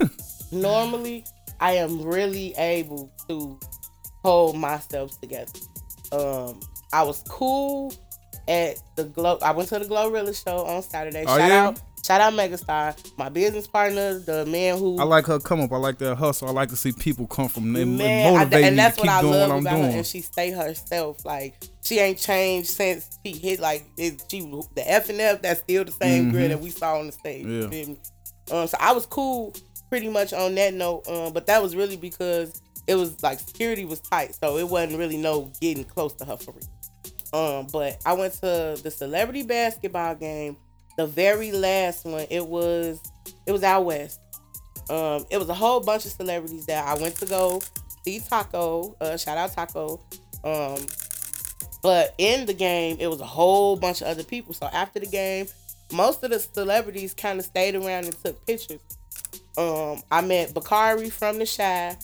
normally 0.52 1.24
I 1.58 1.72
am 1.72 2.02
really 2.02 2.54
able 2.58 3.10
to 3.28 3.58
hold 4.22 4.56
myself 4.56 5.18
together. 5.20 5.52
Um, 6.12 6.60
I 6.92 7.02
was 7.04 7.22
cool 7.26 7.94
at 8.48 8.82
the 8.96 9.04
Glow. 9.04 9.38
I 9.42 9.52
went 9.52 9.68
to 9.70 9.78
the 9.78 9.86
Glorilla 9.86 10.34
show 10.44 10.66
on 10.66 10.82
Saturday. 10.82 11.24
Oh, 11.26 11.38
shout 11.38 11.48
yeah? 11.48 11.66
out, 11.68 11.80
shout 12.04 12.20
out 12.20 12.32
Megastar, 12.32 12.96
my 13.16 13.28
business 13.28 13.66
partner, 13.66 14.18
the 14.18 14.44
man 14.46 14.78
who 14.78 14.98
I 15.00 15.04
like 15.04 15.26
her 15.26 15.38
come 15.38 15.60
up. 15.60 15.72
I 15.72 15.76
like 15.76 15.98
that 15.98 16.16
hustle. 16.16 16.48
I 16.48 16.52
like 16.52 16.68
to 16.70 16.76
see 16.76 16.92
people 16.92 17.26
come 17.26 17.48
from 17.48 17.72
them. 17.72 17.96
man, 17.96 18.34
It 18.34 18.36
I- 18.36 18.38
motivate 18.40 18.64
and 18.64 18.76
me 18.76 18.82
that's 18.82 18.96
what 18.98 19.02
keep 19.04 19.12
I 19.12 19.20
doing 19.22 19.32
love 19.34 19.48
what 19.48 19.54
I'm 19.56 19.60
about 19.66 19.72
her. 19.76 19.82
doing. 19.82 19.96
And 19.98 20.06
she 20.06 20.20
stay 20.20 20.50
herself. 20.50 21.24
Like 21.24 21.54
she 21.82 21.98
ain't 21.98 22.18
changed 22.18 22.70
since 22.70 23.08
she 23.24 23.32
hit 23.32 23.60
like 23.60 23.84
it, 23.96 24.22
she 24.30 24.40
the 24.40 24.82
F 24.84 25.08
and 25.08 25.20
F. 25.20 25.42
That's 25.42 25.60
still 25.60 25.84
the 25.84 25.92
same 25.92 26.30
girl 26.32 26.42
Mhm. 26.42 26.48
that 26.48 26.60
we 26.60 26.70
saw 26.70 26.98
on 26.98 27.06
the 27.06 27.12
stage. 27.12 27.46
Yeah. 27.46 27.94
Um, 28.50 28.66
so 28.66 28.76
I 28.80 28.92
was 28.92 29.06
cool 29.06 29.54
pretty 29.88 30.08
much 30.08 30.32
on 30.32 30.54
that 30.56 30.74
note. 30.74 31.06
Um, 31.08 31.32
but 31.32 31.46
that 31.46 31.62
was 31.62 31.76
really 31.76 31.96
because 31.96 32.60
it 32.88 32.96
was 32.96 33.22
like 33.22 33.38
security 33.38 33.84
was 33.84 34.00
tight, 34.00 34.34
so 34.34 34.56
it 34.58 34.68
wasn't 34.68 34.98
really 34.98 35.16
no 35.16 35.52
getting 35.60 35.84
close 35.84 36.12
to 36.14 36.24
her 36.24 36.36
for 36.36 36.52
real. 36.52 36.68
Um, 37.32 37.66
but 37.72 37.98
I 38.04 38.12
went 38.14 38.34
to 38.34 38.78
the 38.82 38.90
celebrity 38.90 39.42
basketball 39.44 40.16
game. 40.16 40.56
The 40.96 41.06
very 41.06 41.52
last 41.52 42.04
one, 42.04 42.26
it 42.30 42.46
was 42.46 43.00
it 43.46 43.52
was 43.52 43.62
out 43.62 43.84
west. 43.84 44.20
Um, 44.90 45.24
it 45.30 45.38
was 45.38 45.48
a 45.48 45.54
whole 45.54 45.80
bunch 45.80 46.04
of 46.04 46.12
celebrities 46.12 46.66
that 46.66 46.86
I 46.86 47.00
went 47.00 47.16
to 47.16 47.26
go 47.26 47.60
see 48.04 48.20
Taco. 48.20 48.96
Uh, 49.00 49.16
shout 49.16 49.38
out 49.38 49.52
Taco. 49.54 50.00
Um, 50.44 50.78
but 51.82 52.14
in 52.18 52.46
the 52.46 52.54
game, 52.54 52.96
it 53.00 53.08
was 53.08 53.20
a 53.20 53.26
whole 53.26 53.76
bunch 53.76 54.02
of 54.02 54.08
other 54.08 54.24
people. 54.24 54.54
So 54.54 54.66
after 54.72 55.00
the 55.00 55.06
game, 55.06 55.46
most 55.92 56.22
of 56.22 56.30
the 56.30 56.38
celebrities 56.38 57.14
kind 57.14 57.38
of 57.38 57.44
stayed 57.44 57.74
around 57.74 58.04
and 58.06 58.24
took 58.24 58.44
pictures. 58.46 58.80
Um, 59.56 60.02
I 60.10 60.20
met 60.22 60.54
Bakari 60.54 61.10
from 61.10 61.38
the 61.38 61.46
Chi, 61.46 61.96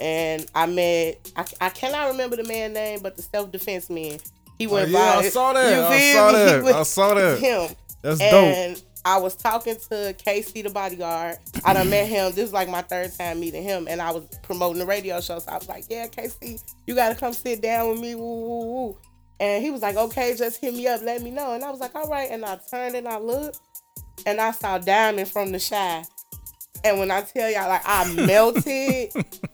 and 0.00 0.46
I 0.54 0.66
met 0.66 1.30
I, 1.36 1.44
I 1.60 1.68
cannot 1.70 2.08
remember 2.10 2.36
the 2.36 2.44
man's 2.44 2.74
name, 2.74 3.00
but 3.02 3.16
the 3.16 3.22
self 3.22 3.50
defense 3.52 3.90
man. 3.90 4.18
He 4.58 4.66
Oh, 4.68 4.72
went 4.74 4.90
yeah, 4.90 5.18
I 5.18 5.28
saw 5.28 5.52
that. 5.52 5.74
You 5.76 5.82
I 5.82 6.12
saw? 6.12 6.32
That. 6.32 6.74
I 6.74 6.82
saw 6.84 7.14
that. 7.14 7.38
Him 7.40 7.76
That's 8.04 8.20
dope. 8.20 8.32
and 8.32 8.82
I 9.06 9.18
was 9.18 9.34
talking 9.34 9.76
to 9.90 10.14
Casey, 10.18 10.62
the 10.62 10.70
bodyguard. 10.70 11.38
I 11.64 11.72
done 11.72 11.88
met 11.90 12.06
him. 12.06 12.32
This 12.32 12.46
is 12.48 12.52
like 12.52 12.68
my 12.68 12.82
third 12.82 13.12
time 13.16 13.40
meeting 13.40 13.62
him, 13.62 13.86
and 13.88 14.00
I 14.00 14.10
was 14.12 14.24
promoting 14.42 14.78
the 14.78 14.86
radio 14.86 15.20
show. 15.20 15.38
So 15.38 15.50
I 15.50 15.56
was 15.56 15.68
like, 15.68 15.84
"Yeah, 15.88 16.06
Casey, 16.06 16.60
you 16.86 16.94
gotta 16.94 17.14
come 17.14 17.32
sit 17.32 17.62
down 17.62 17.90
with 17.90 18.00
me." 18.00 18.14
Woo, 18.14 18.22
woo, 18.22 18.66
woo. 18.66 18.98
And 19.40 19.62
he 19.64 19.70
was 19.70 19.82
like, 19.82 19.96
"Okay, 19.96 20.34
just 20.36 20.60
hit 20.60 20.74
me 20.74 20.86
up, 20.86 21.00
let 21.02 21.22
me 21.22 21.30
know." 21.30 21.54
And 21.54 21.64
I 21.64 21.70
was 21.70 21.80
like, 21.80 21.94
"All 21.94 22.08
right." 22.08 22.28
And 22.30 22.44
I 22.44 22.58
turned 22.70 22.94
and 22.94 23.08
I 23.08 23.18
looked, 23.18 23.58
and 24.26 24.40
I 24.40 24.50
saw 24.52 24.78
Diamond 24.78 25.28
from 25.28 25.50
the 25.52 25.58
Chi. 25.58 26.04
And 26.84 26.98
when 26.98 27.10
I 27.10 27.22
tell 27.22 27.50
y'all, 27.50 27.68
like 27.68 27.82
I 27.86 28.12
melted, 28.26 29.10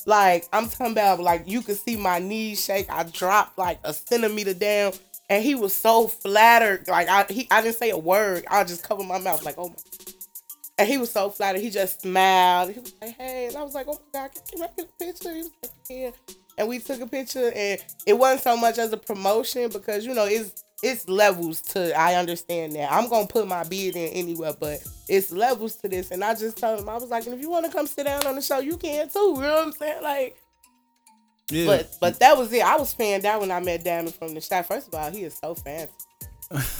like 0.06 0.48
I'm 0.52 0.68
talking 0.68 0.92
about, 0.92 1.20
like 1.20 1.44
you 1.46 1.62
could 1.62 1.76
see 1.76 1.96
my 1.96 2.18
knees 2.18 2.64
shake. 2.64 2.90
I 2.90 3.04
dropped 3.04 3.56
like 3.58 3.78
a 3.84 3.92
centimeter 3.92 4.54
down, 4.54 4.92
and 5.30 5.42
he 5.44 5.54
was 5.54 5.72
so 5.72 6.08
flattered. 6.08 6.88
Like 6.88 7.08
I, 7.08 7.24
he, 7.32 7.46
I 7.50 7.62
didn't 7.62 7.76
say 7.76 7.90
a 7.90 7.96
word. 7.96 8.44
I 8.50 8.64
just 8.64 8.86
covered 8.86 9.06
my 9.06 9.18
mouth, 9.18 9.44
like 9.44 9.54
oh 9.56 9.68
my. 9.68 9.76
And 10.76 10.88
he 10.88 10.98
was 10.98 11.10
so 11.10 11.30
flattered. 11.30 11.60
He 11.60 11.70
just 11.70 12.02
smiled. 12.02 12.72
He 12.72 12.80
was 12.80 12.92
like, 13.00 13.16
"Hey," 13.16 13.46
and 13.46 13.56
I 13.56 13.62
was 13.62 13.74
like, 13.74 13.86
"Oh 13.88 14.00
my 14.12 14.20
god, 14.20 14.30
can 14.50 14.62
I 14.62 14.68
get 14.76 14.88
a 14.88 15.04
picture?" 15.04 15.32
He 15.32 15.42
was 15.42 15.50
like, 15.62 15.72
"Yeah." 15.88 16.10
And 16.58 16.68
we 16.68 16.78
took 16.78 17.00
a 17.00 17.06
picture, 17.06 17.52
and 17.54 17.80
it 18.06 18.14
wasn't 18.14 18.42
so 18.42 18.56
much 18.56 18.78
as 18.78 18.92
a 18.92 18.96
promotion 18.96 19.70
because 19.70 20.04
you 20.04 20.14
know 20.14 20.24
it's 20.24 20.64
it's 20.82 21.08
levels 21.08 21.60
to. 21.62 21.96
I 21.96 22.14
understand 22.14 22.74
that. 22.74 22.90
I'm 22.90 23.08
gonna 23.08 23.26
put 23.26 23.46
my 23.46 23.62
bid 23.64 23.94
in 23.94 24.08
anywhere, 24.08 24.54
but 24.58 24.82
it's 25.08 25.30
levels 25.30 25.76
to 25.76 25.88
this. 25.88 26.10
And 26.10 26.24
I 26.24 26.34
just 26.34 26.56
told 26.56 26.80
him, 26.80 26.88
I 26.88 26.94
was 26.94 27.10
like, 27.10 27.26
"And 27.26 27.34
if 27.34 27.40
you 27.40 27.50
want 27.50 27.66
to 27.66 27.72
come 27.72 27.86
sit 27.86 28.06
down 28.06 28.26
on 28.26 28.34
the 28.34 28.42
show, 28.42 28.58
you 28.58 28.78
can 28.78 29.08
too." 29.08 29.34
You 29.36 29.42
know 29.42 29.54
what 29.54 29.66
I'm 29.66 29.72
saying? 29.72 30.02
Like, 30.02 30.39
yeah. 31.50 31.66
but 31.66 31.96
but 32.00 32.20
that 32.20 32.36
was 32.36 32.52
it. 32.52 32.62
I 32.64 32.76
was 32.76 32.92
fanned 32.92 33.24
out 33.24 33.40
when 33.40 33.50
I 33.50 33.60
met 33.60 33.84
Diamond 33.84 34.14
from 34.14 34.34
the 34.34 34.40
Chi. 34.40 34.62
First 34.62 34.88
of 34.88 34.94
all, 34.94 35.10
he 35.10 35.24
is 35.24 35.34
so 35.34 35.54
fancy. 35.54 35.92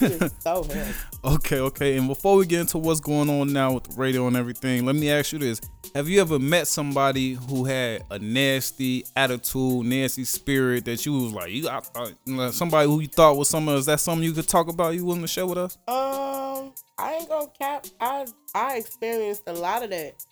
He 0.00 0.06
is 0.06 0.32
so 0.40 0.64
handsome. 0.64 0.94
Okay, 1.24 1.60
okay. 1.60 1.96
And 1.96 2.08
before 2.08 2.36
we 2.36 2.46
get 2.46 2.60
into 2.60 2.78
what's 2.78 3.00
going 3.00 3.30
on 3.30 3.52
now 3.52 3.72
with 3.74 3.84
the 3.84 3.96
radio 3.96 4.26
and 4.26 4.36
everything, 4.36 4.84
let 4.84 4.96
me 4.96 5.10
ask 5.10 5.32
you 5.32 5.38
this. 5.38 5.60
Have 5.94 6.08
you 6.08 6.20
ever 6.20 6.38
met 6.38 6.66
somebody 6.66 7.34
who 7.34 7.64
had 7.64 8.04
a 8.10 8.18
nasty 8.18 9.04
attitude, 9.16 9.86
nasty 9.86 10.24
spirit 10.24 10.84
that 10.84 11.04
you 11.04 11.12
was 11.14 11.32
like, 11.32 11.50
you 11.50 11.68
I, 11.68 11.80
I, 11.94 12.50
somebody 12.50 12.88
who 12.88 13.00
you 13.00 13.08
thought 13.08 13.36
was 13.36 13.48
someone, 13.48 13.76
is 13.76 13.86
that 13.86 14.00
something 14.00 14.24
you 14.24 14.32
could 14.32 14.48
talk 14.48 14.68
about? 14.68 14.94
You 14.94 15.04
willing 15.04 15.22
to 15.22 15.28
share 15.28 15.46
with 15.46 15.58
us? 15.58 15.78
Um, 15.88 16.72
I 16.98 17.14
ain't 17.14 17.28
gonna 17.28 17.50
cap. 17.58 17.86
I 18.00 18.26
I 18.54 18.76
experienced 18.76 19.42
a 19.46 19.52
lot 19.52 19.82
of 19.82 19.90
that, 19.90 20.24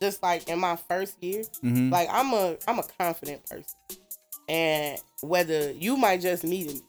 just 0.00 0.22
like 0.22 0.48
in 0.48 0.58
my 0.58 0.76
first 0.76 1.22
year. 1.22 1.42
Mm-hmm. 1.64 1.90
Like 1.90 2.08
I'm 2.10 2.32
a 2.32 2.56
I'm 2.66 2.78
a 2.78 2.84
confident 2.98 3.44
person, 3.46 3.76
and 4.48 4.98
whether 5.22 5.70
you 5.72 5.96
might 5.96 6.20
just 6.20 6.44
meet 6.44 6.68
me, 6.68 6.80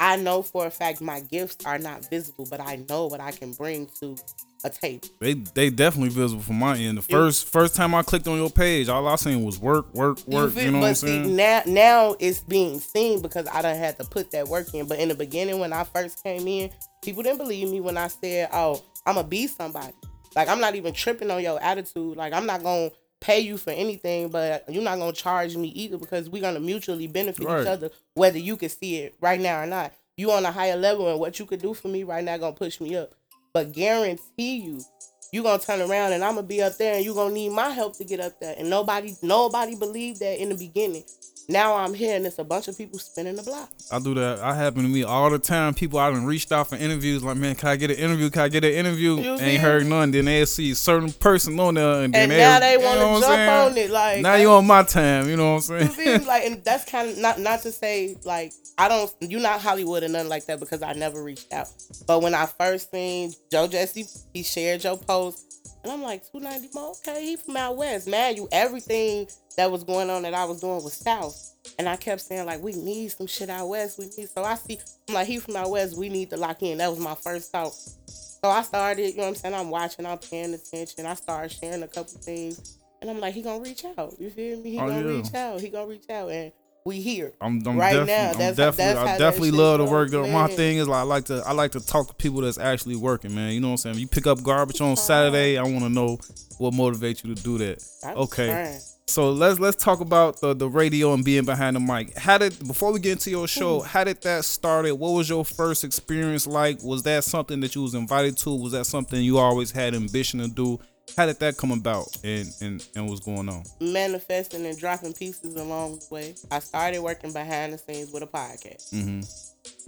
I 0.00 0.16
know 0.16 0.42
for 0.42 0.66
a 0.66 0.70
fact 0.70 1.00
my 1.00 1.20
gifts 1.20 1.64
are 1.64 1.78
not 1.78 2.08
visible, 2.10 2.46
but 2.50 2.60
I 2.60 2.84
know 2.88 3.06
what 3.06 3.20
I 3.20 3.30
can 3.32 3.52
bring 3.52 3.88
to 4.00 4.16
a 4.64 4.70
table. 4.70 5.08
They 5.20 5.34
they 5.34 5.70
definitely 5.70 6.10
visible 6.10 6.42
from 6.42 6.58
my 6.58 6.76
end. 6.76 6.98
The 6.98 7.02
first 7.02 7.48
first 7.48 7.74
time 7.74 7.94
I 7.94 8.02
clicked 8.02 8.26
on 8.26 8.36
your 8.36 8.50
page, 8.50 8.88
all 8.88 9.06
I 9.06 9.16
seen 9.16 9.44
was 9.44 9.58
work, 9.58 9.92
work, 9.94 10.18
work. 10.26 10.54
You, 10.54 10.60
feel- 10.62 10.72
know 10.72 10.80
but 10.80 10.80
what 10.80 10.88
I'm 10.88 10.94
see, 10.94 11.34
now 11.34 11.62
now 11.66 12.16
it's 12.18 12.40
being 12.40 12.80
seen 12.80 13.22
because 13.22 13.46
I 13.48 13.62
done 13.62 13.76
had 13.76 13.98
to 13.98 14.04
put 14.04 14.30
that 14.32 14.48
work 14.48 14.72
in. 14.74 14.86
But 14.86 14.98
in 14.98 15.08
the 15.08 15.14
beginning, 15.14 15.58
when 15.58 15.72
I 15.72 15.84
first 15.84 16.22
came 16.22 16.46
in, 16.48 16.70
people 17.02 17.22
didn't 17.22 17.38
believe 17.38 17.70
me 17.70 17.80
when 17.80 17.96
I 17.96 18.08
said, 18.08 18.48
"Oh, 18.52 18.82
I'm 19.06 19.14
gonna 19.14 19.28
be 19.28 19.46
somebody." 19.46 19.94
Like 20.36 20.48
I'm 20.48 20.60
not 20.60 20.74
even 20.74 20.92
tripping 20.92 21.30
on 21.30 21.42
your 21.42 21.60
attitude. 21.62 22.16
Like 22.16 22.32
I'm 22.34 22.46
not 22.46 22.62
gonna 22.62 22.90
pay 23.20 23.40
you 23.40 23.56
for 23.56 23.70
anything, 23.70 24.28
but 24.28 24.64
you're 24.68 24.84
not 24.84 24.98
gonna 24.98 25.12
charge 25.12 25.56
me 25.56 25.68
either 25.68 25.96
because 25.96 26.28
we're 26.28 26.42
gonna 26.42 26.60
mutually 26.60 27.06
benefit 27.06 27.46
Right. 27.46 27.62
each 27.62 27.66
other, 27.66 27.90
whether 28.14 28.38
you 28.38 28.56
can 28.56 28.68
see 28.68 28.98
it 28.98 29.14
right 29.20 29.40
now 29.40 29.62
or 29.62 29.66
not. 29.66 29.92
You 30.18 30.30
on 30.32 30.44
a 30.44 30.52
higher 30.52 30.76
level, 30.76 31.10
and 31.10 31.18
what 31.18 31.38
you 31.38 31.46
could 31.46 31.60
do 31.60 31.74
for 31.74 31.88
me 31.88 32.04
right 32.04 32.22
now 32.22 32.36
gonna 32.36 32.54
push 32.54 32.80
me 32.80 32.94
up. 32.96 33.12
But 33.54 33.72
guarantee 33.72 34.58
you, 34.58 34.84
you 35.32 35.42
gonna 35.42 35.62
turn 35.62 35.80
around 35.80 36.12
and 36.12 36.22
I'm 36.22 36.34
gonna 36.34 36.46
be 36.46 36.62
up 36.62 36.76
there 36.76 36.94
and 36.96 37.04
you 37.04 37.14
gonna 37.14 37.32
need 37.34 37.50
my 37.52 37.70
help 37.70 37.96
to 37.96 38.04
get 38.04 38.20
up 38.20 38.38
there. 38.38 38.54
And 38.58 38.68
nobody 38.68 39.14
nobody 39.22 39.74
believed 39.74 40.20
that 40.20 40.40
in 40.40 40.50
the 40.50 40.54
beginning. 40.54 41.04
Now 41.48 41.76
I'm 41.76 41.94
here 41.94 42.16
and 42.16 42.26
it's 42.26 42.40
a 42.40 42.44
bunch 42.44 42.66
of 42.66 42.76
people 42.76 42.98
spinning 42.98 43.36
the 43.36 43.42
block. 43.44 43.70
I 43.92 44.00
do 44.00 44.14
that. 44.14 44.40
I 44.40 44.54
happen 44.54 44.82
to 44.82 44.88
me 44.88 45.04
all 45.04 45.30
the 45.30 45.38
time. 45.38 45.74
People 45.74 45.98
I 46.00 46.10
done 46.10 46.24
reached 46.26 46.50
out 46.50 46.68
for 46.68 46.74
interviews, 46.74 47.22
like, 47.22 47.36
man, 47.36 47.54
can 47.54 47.68
I 47.68 47.76
get 47.76 47.90
an 47.90 47.96
interview? 47.98 48.30
Can 48.30 48.42
I 48.42 48.48
get 48.48 48.64
an 48.64 48.72
interview? 48.72 49.14
You 49.16 49.34
Ain't 49.38 49.60
heard 49.62 49.86
none. 49.86 50.10
Then 50.10 50.24
they 50.24 50.44
see 50.44 50.72
a 50.72 50.74
certain 50.74 51.12
person 51.12 51.58
on 51.60 51.74
there, 51.74 52.02
and 52.02 52.12
then 52.12 52.30
And 52.32 52.38
now 52.38 52.58
they 52.58 52.72
you 52.72 52.78
know 52.80 52.84
wanna 52.86 53.00
what 53.00 53.14
I'm 53.16 53.20
jump 53.20 53.34
saying? 53.34 53.50
on 53.72 53.78
it, 53.78 53.90
like, 53.90 54.22
now 54.22 54.34
you 54.34 54.50
on 54.50 54.66
my 54.66 54.82
time. 54.82 55.28
You 55.28 55.36
know 55.36 55.54
what 55.54 55.70
I'm 55.70 55.80
You 55.82 55.86
saying? 55.88 56.24
Like 56.26 56.44
and 56.46 56.64
that's 56.64 56.90
kind 56.90 57.10
of 57.10 57.18
not 57.18 57.38
not 57.38 57.62
to 57.62 57.70
say 57.70 58.16
like 58.24 58.52
I 58.76 58.88
don't 58.88 59.14
you 59.20 59.38
not 59.38 59.60
Hollywood 59.60 60.02
or 60.02 60.08
nothing 60.08 60.28
like 60.28 60.46
that 60.46 60.58
because 60.58 60.82
I 60.82 60.94
never 60.94 61.22
reached 61.22 61.52
out. 61.52 61.68
But 62.08 62.22
when 62.22 62.34
I 62.34 62.46
first 62.46 62.90
seen 62.90 63.32
Joe 63.52 63.68
Jesse, 63.68 64.04
he 64.34 64.42
shared 64.42 64.82
your 64.82 64.96
post. 64.98 65.44
And 65.86 65.92
I'm 65.92 66.02
like, 66.02 66.24
290 66.32 66.70
more? 66.74 66.94
Okay, 67.06 67.24
he 67.24 67.36
from 67.36 67.56
out 67.56 67.76
west. 67.76 68.08
Man, 68.08 68.34
you 68.34 68.48
everything 68.50 69.28
that 69.56 69.70
was 69.70 69.84
going 69.84 70.10
on 70.10 70.22
that 70.22 70.34
I 70.34 70.44
was 70.44 70.60
doing 70.60 70.82
was 70.82 70.94
south. 70.94 71.54
And 71.78 71.88
I 71.88 71.94
kept 71.94 72.22
saying, 72.22 72.44
like, 72.44 72.60
we 72.60 72.72
need 72.72 73.12
some 73.12 73.28
shit 73.28 73.48
out 73.48 73.68
west. 73.68 73.96
We 73.96 74.06
need 74.06 74.28
so 74.28 74.42
I 74.42 74.56
see 74.56 74.80
I'm 75.08 75.14
like, 75.14 75.28
he 75.28 75.38
from 75.38 75.54
out 75.54 75.70
west, 75.70 75.96
we 75.96 76.08
need 76.08 76.30
to 76.30 76.38
lock 76.38 76.60
in. 76.64 76.78
That 76.78 76.90
was 76.90 76.98
my 76.98 77.14
first 77.14 77.52
thought. 77.52 77.72
So 78.08 78.48
I 78.50 78.62
started, 78.62 79.10
you 79.10 79.16
know 79.18 79.22
what 79.22 79.28
I'm 79.28 79.34
saying? 79.36 79.54
I'm 79.54 79.70
watching, 79.70 80.06
I'm 80.06 80.18
paying 80.18 80.54
attention. 80.54 81.06
I 81.06 81.14
started 81.14 81.52
sharing 81.52 81.84
a 81.84 81.86
couple 81.86 82.14
things. 82.20 82.78
And 83.00 83.08
I'm 83.08 83.20
like, 83.20 83.34
he 83.34 83.42
gonna 83.42 83.62
reach 83.62 83.84
out. 83.84 84.14
You 84.18 84.30
feel 84.30 84.58
me? 84.58 84.72
He 84.72 84.80
Oh, 84.80 84.88
gonna 84.88 85.02
yeah. 85.02 85.16
reach 85.22 85.34
out. 85.34 85.60
He 85.60 85.68
gonna 85.68 85.86
reach 85.86 86.10
out. 86.10 86.32
And 86.32 86.50
we 86.86 87.00
here. 87.00 87.32
I'm, 87.40 87.60
I'm 87.66 87.76
Right 87.76 87.92
definitely, 87.92 88.12
now, 88.14 88.30
I'm 88.30 88.38
that's- 88.38 88.56
definitely, 88.56 88.94
that's 88.94 89.10
I 89.10 89.18
definitely 89.18 89.50
love 89.50 89.78
to 89.78 89.84
work. 89.84 90.10
Though. 90.10 90.26
My 90.28 90.46
thing 90.48 90.78
is 90.78 90.88
like 90.88 91.00
I 91.00 91.02
like 91.02 91.24
to 91.26 91.42
I 91.46 91.52
like 91.52 91.72
to 91.72 91.80
talk 91.84 92.08
to 92.08 92.14
people 92.14 92.40
that's 92.40 92.58
actually 92.58 92.96
working, 92.96 93.34
man. 93.34 93.52
You 93.52 93.60
know 93.60 93.68
what 93.68 93.72
I'm 93.72 93.94
saying? 93.94 93.98
You 93.98 94.06
pick 94.08 94.26
up 94.26 94.42
garbage 94.42 94.80
on 94.80 94.96
Saturday. 94.96 95.58
I 95.58 95.62
want 95.62 95.80
to 95.80 95.90
know 95.90 96.18
what 96.58 96.72
motivates 96.72 97.22
you 97.24 97.34
to 97.34 97.42
do 97.42 97.58
that. 97.58 97.82
I'm 98.04 98.16
Okay. 98.16 98.46
trying. 98.46 98.80
So 99.08 99.30
let's 99.30 99.60
let's 99.60 99.82
talk 99.82 100.00
about 100.00 100.40
the 100.40 100.52
the 100.54 100.68
radio 100.68 101.12
and 101.14 101.24
being 101.24 101.44
behind 101.44 101.76
the 101.76 101.80
mic. 101.80 102.16
How 102.18 102.38
did 102.38 102.58
before 102.66 102.92
we 102.92 102.98
get 102.98 103.12
into 103.12 103.30
your 103.30 103.46
show, 103.46 103.80
hmm. 103.80 103.86
how 103.86 104.02
did 104.04 104.20
that 104.22 104.44
started? 104.44 104.94
What 104.96 105.10
was 105.10 105.28
your 105.28 105.44
first 105.44 105.84
experience 105.84 106.46
like? 106.46 106.82
Was 106.82 107.04
that 107.04 107.22
something 107.22 107.60
that 107.60 107.74
you 107.76 107.82
was 107.82 107.94
invited 107.94 108.36
to? 108.38 108.54
Was 108.56 108.72
that 108.72 108.84
something 108.86 109.22
you 109.22 109.38
always 109.38 109.70
had 109.70 109.94
ambition 109.94 110.40
to 110.40 110.48
do? 110.48 110.80
How 111.16 111.26
did 111.26 111.38
that 111.40 111.56
come 111.56 111.72
about 111.72 112.08
and 112.24 112.48
and, 112.60 112.86
and 112.94 113.08
what's 113.08 113.20
going 113.20 113.48
on? 113.48 113.64
manifesting 113.80 114.66
and 114.66 114.78
dropping 114.78 115.12
pieces 115.12 115.54
along 115.56 115.98
the 115.98 116.06
way. 116.10 116.34
I 116.50 116.58
started 116.58 117.00
working 117.00 117.32
behind 117.32 117.72
the 117.72 117.78
scenes 117.78 118.12
with 118.12 118.22
a 118.22 118.26
podcast. 118.26 118.92
Mm-hmm. 118.92 119.20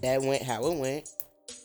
That 0.03 0.23
went 0.23 0.43
how 0.43 0.67
it 0.67 0.79
went. 0.79 1.11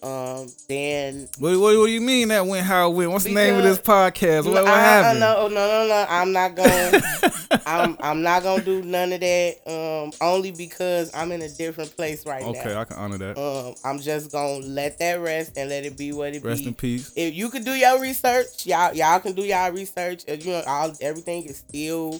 Um, 0.04 0.48
then 0.68 1.30
What, 1.40 1.52
what, 1.60 1.78
what 1.78 1.86
do 1.86 1.92
you 1.92 2.02
mean 2.02 2.28
that 2.28 2.46
went 2.46 2.66
how 2.66 2.92
it 2.92 2.96
went? 2.96 3.12
What's 3.12 3.24
the 3.24 3.34
name 3.34 3.56
of 3.56 3.64
this 3.64 3.80
podcast? 3.80 4.44
What, 4.46 4.56
what 4.56 4.68
I- 4.68 4.72
I- 4.72 4.80
happened? 4.82 5.20
no, 5.22 5.48
no, 5.48 5.54
no, 5.54 5.88
no. 5.88 6.06
I'm 6.10 6.32
not 6.34 6.56
going. 6.56 7.02
I'm 7.66 7.96
I'm 8.02 8.22
not 8.22 8.44
gonna 8.44 8.64
do 8.64 8.82
none 8.82 9.14
of 9.14 9.22
that. 9.22 9.56
Um, 9.66 10.12
only 10.22 10.52
because 10.52 11.10
I'm 11.16 11.32
in 11.32 11.42
a 11.42 11.50
different 11.50 11.96
place 11.96 12.26
right 12.26 12.44
Okay, 12.44 12.52
now. 12.52 12.60
Okay, 12.62 12.76
I 12.76 12.84
can 12.84 12.98
honor 12.98 13.18
that. 13.20 13.38
Um, 13.38 13.76
I'm 13.86 14.00
just 14.00 14.32
gonna 14.32 14.66
let 14.66 15.00
that 15.00 15.22
rest 15.22 15.54
and 15.58 15.70
let 15.70 15.86
it 15.86 15.98
be 15.98 16.12
what 16.12 16.34
it 16.36 16.44
Rest 16.44 16.62
be. 16.64 16.68
in 16.68 16.74
peace. 16.74 17.14
if 17.16 17.34
you 17.34 17.50
can 17.50 17.64
do 17.64 17.72
your 17.72 18.02
research, 18.02 18.66
y'all 18.66 18.94
y'all 18.94 19.20
can 19.20 19.34
do 19.34 19.44
y'all 19.44 19.72
research. 19.72 20.24
If 20.28 20.46
you 20.46 20.52
know, 20.52 20.64
all 20.68 20.94
everything 21.00 21.44
is 21.46 21.58
still 21.60 22.20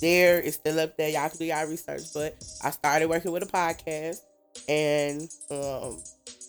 there, 0.00 0.38
it's 0.40 0.56
still 0.56 0.78
up 0.80 0.96
there. 0.98 1.08
Y'all 1.08 1.28
can 1.30 1.38
do 1.38 1.44
y'all 1.46 1.66
research. 1.66 2.02
But 2.12 2.36
I 2.62 2.70
started 2.70 3.08
working 3.08 3.32
with 3.32 3.42
a 3.44 3.46
podcast, 3.46 4.18
and 4.68 5.22
um, 5.50 6.02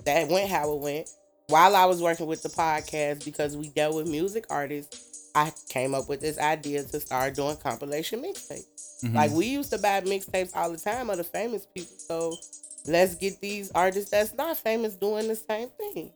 that 0.06 0.28
went 0.28 0.50
how 0.50 0.72
it 0.74 0.80
went. 0.80 1.10
While 1.48 1.76
I 1.76 1.86
was 1.86 2.02
working 2.02 2.26
with 2.26 2.42
the 2.42 2.50
podcast, 2.50 3.26
because 3.26 3.58
we 3.58 3.70
dealt 3.70 3.96
with 3.96 4.08
music 4.08 4.46
artists, 4.50 5.30
I 5.36 5.52
came 5.70 5.94
up 5.96 6.08
with 6.08 6.22
this 6.22 6.38
idea 6.38 6.84
to 6.84 7.00
start 7.00 7.36
doing 7.36 7.58
compilation 7.58 8.22
mixtapes. 8.22 9.04
Mhm. 9.04 9.14
Like 9.16 9.32
we 9.32 9.48
used 9.48 9.72
to 9.72 9.78
buy 9.78 10.02
mixtapes 10.02 10.56
all 10.56 10.72
the 10.72 10.78
time 10.78 11.10
of 11.10 11.18
the 11.18 11.24
famous 11.24 11.66
people. 11.74 11.96
So 11.98 12.38
let's 12.86 13.16
get 13.16 13.42
these 13.42 13.72
artists 13.72 14.12
that's 14.12 14.34
not 14.34 14.58
famous 14.58 14.96
doing 14.96 15.28
the 15.28 15.36
same 15.36 15.70
thing. 15.70 16.12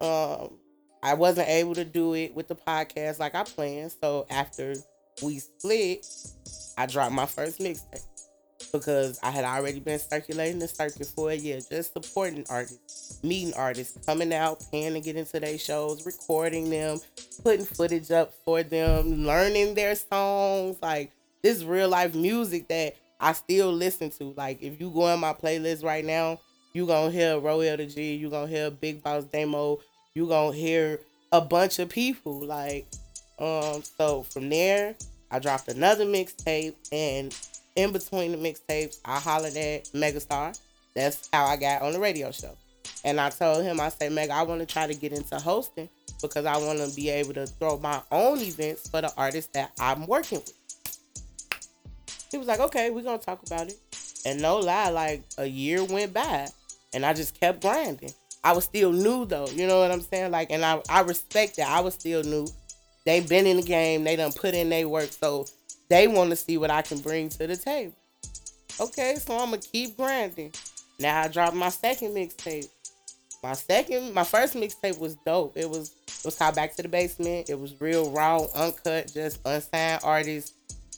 Um, 0.00 0.58
I 1.02 1.14
wasn't 1.14 1.48
able 1.48 1.74
to 1.74 1.84
do 1.84 2.14
it 2.14 2.34
with 2.34 2.48
the 2.48 2.54
podcast 2.54 3.18
like 3.18 3.34
I 3.34 3.44
planned. 3.44 3.92
So 4.00 4.26
after 4.30 4.74
we 5.22 5.38
split, 5.38 6.06
I 6.78 6.86
dropped 6.86 7.12
my 7.14 7.26
first 7.26 7.58
mixtape 7.60 8.02
because 8.74 9.20
I 9.22 9.30
had 9.30 9.44
already 9.44 9.78
been 9.78 10.00
circulating 10.00 10.58
the 10.58 10.66
circuit 10.66 11.06
for 11.06 11.30
a 11.30 11.34
year, 11.34 11.60
just 11.70 11.92
supporting 11.92 12.44
artists, 12.50 13.22
meeting 13.22 13.54
artists, 13.54 14.04
coming 14.04 14.34
out, 14.34 14.64
paying 14.72 14.94
to 14.94 15.00
get 15.00 15.14
into 15.14 15.38
their 15.38 15.56
shows, 15.58 16.04
recording 16.04 16.68
them, 16.68 16.98
putting 17.44 17.64
footage 17.64 18.10
up 18.10 18.34
for 18.44 18.64
them, 18.64 19.24
learning 19.24 19.74
their 19.74 19.94
songs. 19.94 20.76
Like 20.82 21.12
this 21.42 21.62
real 21.62 21.88
life 21.88 22.16
music 22.16 22.66
that 22.66 22.96
I 23.20 23.32
still 23.32 23.72
listen 23.72 24.10
to. 24.10 24.34
Like 24.36 24.60
if 24.60 24.80
you 24.80 24.90
go 24.90 25.06
in 25.14 25.20
my 25.20 25.34
playlist 25.34 25.84
right 25.84 26.04
now, 26.04 26.40
you 26.72 26.84
gonna 26.84 27.12
hear 27.12 27.38
Roel 27.38 27.76
the 27.76 27.86
G, 27.86 28.14
you 28.14 28.28
gonna 28.28 28.48
hear 28.48 28.72
Big 28.72 29.04
Boss 29.04 29.22
Demo, 29.22 29.78
you 30.16 30.26
gonna 30.26 30.52
hear 30.52 30.98
a 31.30 31.40
bunch 31.40 31.78
of 31.78 31.88
people. 31.90 32.44
Like, 32.44 32.88
um, 33.38 33.84
so 33.96 34.24
from 34.24 34.48
there, 34.48 34.96
I 35.30 35.38
dropped 35.38 35.68
another 35.68 36.04
mixtape, 36.04 36.74
and 36.90 37.32
in 37.76 37.92
between 37.92 38.32
the 38.32 38.38
mixtapes, 38.38 38.98
I 39.04 39.18
hollered 39.18 39.56
at 39.56 39.84
Megastar. 39.94 40.58
That's 40.94 41.28
how 41.32 41.46
I 41.46 41.56
got 41.56 41.82
on 41.82 41.92
the 41.92 42.00
radio 42.00 42.30
show. 42.30 42.56
And 43.04 43.20
I 43.20 43.30
told 43.30 43.64
him, 43.64 43.80
I 43.80 43.88
said, 43.88 44.12
Meg, 44.12 44.30
I 44.30 44.42
want 44.42 44.60
to 44.60 44.66
try 44.66 44.86
to 44.86 44.94
get 44.94 45.12
into 45.12 45.36
hosting 45.36 45.88
because 46.22 46.46
I 46.46 46.56
want 46.56 46.78
to 46.78 46.94
be 46.94 47.10
able 47.10 47.34
to 47.34 47.46
throw 47.46 47.78
my 47.78 48.00
own 48.10 48.38
events 48.38 48.88
for 48.88 49.00
the 49.00 49.12
artists 49.16 49.50
that 49.52 49.72
I'm 49.78 50.06
working 50.06 50.38
with. 50.38 50.52
He 52.30 52.38
was 52.38 52.46
like, 52.46 52.60
okay, 52.60 52.90
we're 52.90 53.02
going 53.02 53.18
to 53.18 53.24
talk 53.24 53.42
about 53.44 53.68
it. 53.68 53.76
And 54.26 54.40
no 54.40 54.58
lie, 54.58 54.90
like 54.90 55.22
a 55.38 55.44
year 55.44 55.84
went 55.84 56.14
by 56.14 56.48
and 56.94 57.04
I 57.04 57.12
just 57.12 57.38
kept 57.38 57.60
grinding. 57.60 58.12
I 58.42 58.52
was 58.52 58.64
still 58.64 58.92
new 58.92 59.26
though, 59.26 59.48
you 59.48 59.66
know 59.66 59.80
what 59.80 59.90
I'm 59.90 60.00
saying? 60.00 60.30
Like, 60.30 60.50
and 60.50 60.64
I, 60.64 60.80
I 60.88 61.00
respect 61.00 61.56
that. 61.56 61.68
I 61.68 61.80
was 61.80 61.94
still 61.94 62.22
new. 62.22 62.46
They 63.04 63.20
been 63.20 63.46
in 63.46 63.58
the 63.58 63.62
game, 63.62 64.04
they 64.04 64.16
done 64.16 64.32
put 64.32 64.54
in 64.54 64.70
their 64.70 64.88
work, 64.88 65.10
so 65.12 65.46
they 65.88 66.06
want 66.08 66.30
to 66.30 66.36
see 66.36 66.58
what 66.58 66.70
I 66.70 66.82
can 66.82 66.98
bring 66.98 67.28
to 67.30 67.46
the 67.46 67.56
table. 67.56 67.94
Okay, 68.80 69.16
so 69.16 69.34
I'm 69.38 69.50
gonna 69.50 69.58
keep 69.58 69.96
grinding. 69.96 70.52
Now 70.98 71.22
I 71.22 71.28
dropped 71.28 71.54
my 71.54 71.68
second 71.68 72.10
mixtape. 72.10 72.68
My 73.42 73.52
second, 73.52 74.14
my 74.14 74.24
first 74.24 74.54
mixtape 74.54 74.98
was 74.98 75.16
dope. 75.26 75.56
It 75.56 75.68
was 75.68 75.92
it 76.06 76.24
was 76.24 76.36
called 76.36 76.54
Back 76.54 76.74
to 76.76 76.82
the 76.82 76.88
Basement. 76.88 77.50
It 77.50 77.60
was 77.60 77.80
real 77.80 78.10
raw, 78.10 78.40
uncut, 78.54 79.12
just 79.12 79.40
unsigned 79.44 80.00
artists 80.02 80.54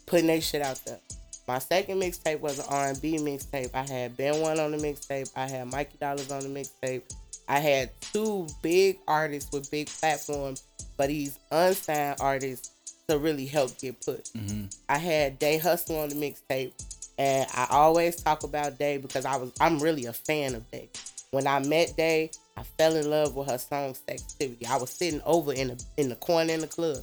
putting 0.07 0.29
their 0.29 0.41
shit 0.41 0.63
out 0.63 0.81
there. 0.87 1.01
My 1.49 1.59
second 1.59 2.01
mixtape 2.01 2.41
was 2.41 2.59
an 2.59 2.67
R&B 2.69 3.19
mixtape. 3.19 3.71
I 3.75 3.83
had 3.83 4.17
Ben 4.17 4.41
One 4.41 4.59
on 4.59 4.73
the 4.73 4.79
mixtape. 4.79 5.31
I 5.37 5.49
had 5.49 5.71
Mikey 5.71 5.99
Dollars 5.99 6.31
on 6.31 6.41
the 6.41 6.49
mixtape. 6.49 7.03
I 7.49 7.59
had 7.61 7.91
two 8.01 8.47
big 8.63 8.99
artists 9.07 9.53
with 9.53 9.71
big 9.71 9.87
platforms, 9.87 10.65
but 10.97 11.09
these 11.09 11.39
unsigned 11.51 12.21
artists 12.21 12.71
to 13.09 13.19
really 13.19 13.47
help 13.47 13.79
get 13.79 14.05
pushed. 14.05 14.37
Mm-hmm. 14.37 14.67
I 14.89 14.99
had 14.99 15.39
Day 15.39 15.59
Hustle 15.59 15.99
on 16.01 16.09
the 16.09 16.15
mixtape, 16.15 16.73
and 17.19 17.47
I 17.55 17.67
always 17.71 18.17
talk 18.17 18.43
about 18.43 18.79
Day 18.79 18.99
because 18.99 19.25
I 19.25 19.37
was 19.37 19.53
I'm 19.61 19.79
really 19.79 20.07
a 20.07 20.13
fan 20.13 20.55
of 20.55 20.69
Day. 20.71 20.89
When 21.31 21.47
I 21.47 21.61
met 21.61 21.97
Day, 21.97 22.31
I 22.57 22.63
fell 22.79 22.97
in 22.97 23.09
love 23.09 23.37
with 23.37 23.49
her 23.49 23.59
song 23.59 23.95
Sextivity. 23.95 24.67
I 24.67 24.77
was 24.79 24.91
sitting 24.91 25.21
over 25.25 25.53
in 25.53 25.69
the 25.69 25.85
in 25.97 26.09
the 26.09 26.17
corner 26.17 26.53
in 26.53 26.61
the 26.61 26.67
club, 26.67 26.99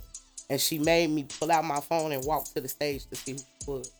and 0.49 0.59
she 0.59 0.77
made 0.79 1.09
me 1.09 1.25
pull 1.39 1.51
out 1.51 1.63
my 1.65 1.79
phone 1.79 2.11
and 2.11 2.25
walk 2.25 2.45
to 2.53 2.61
the 2.61 2.67
stage 2.67 3.05
to 3.07 3.15
see 3.15 3.33
who 3.33 3.37
she 3.37 3.71
was. 3.71 3.91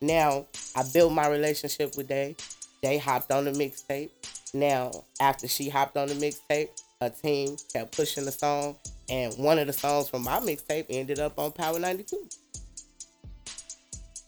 Now 0.00 0.46
I 0.76 0.84
built 0.92 1.12
my 1.12 1.28
relationship 1.28 1.96
with 1.96 2.08
Day. 2.08 2.36
Day 2.82 2.98
hopped 2.98 3.32
on 3.32 3.46
the 3.46 3.52
mixtape. 3.52 4.10
Now 4.54 4.92
after 5.20 5.48
she 5.48 5.68
hopped 5.68 5.96
on 5.96 6.08
the 6.08 6.14
mixtape, 6.14 6.68
her 7.00 7.10
team 7.10 7.56
kept 7.72 7.96
pushing 7.96 8.24
the 8.24 8.32
song, 8.32 8.76
and 9.10 9.34
one 9.38 9.58
of 9.58 9.66
the 9.66 9.72
songs 9.72 10.08
from 10.08 10.24
my 10.24 10.40
mixtape 10.40 10.86
ended 10.90 11.18
up 11.18 11.38
on 11.38 11.52
Power 11.52 11.78
92. 11.78 12.28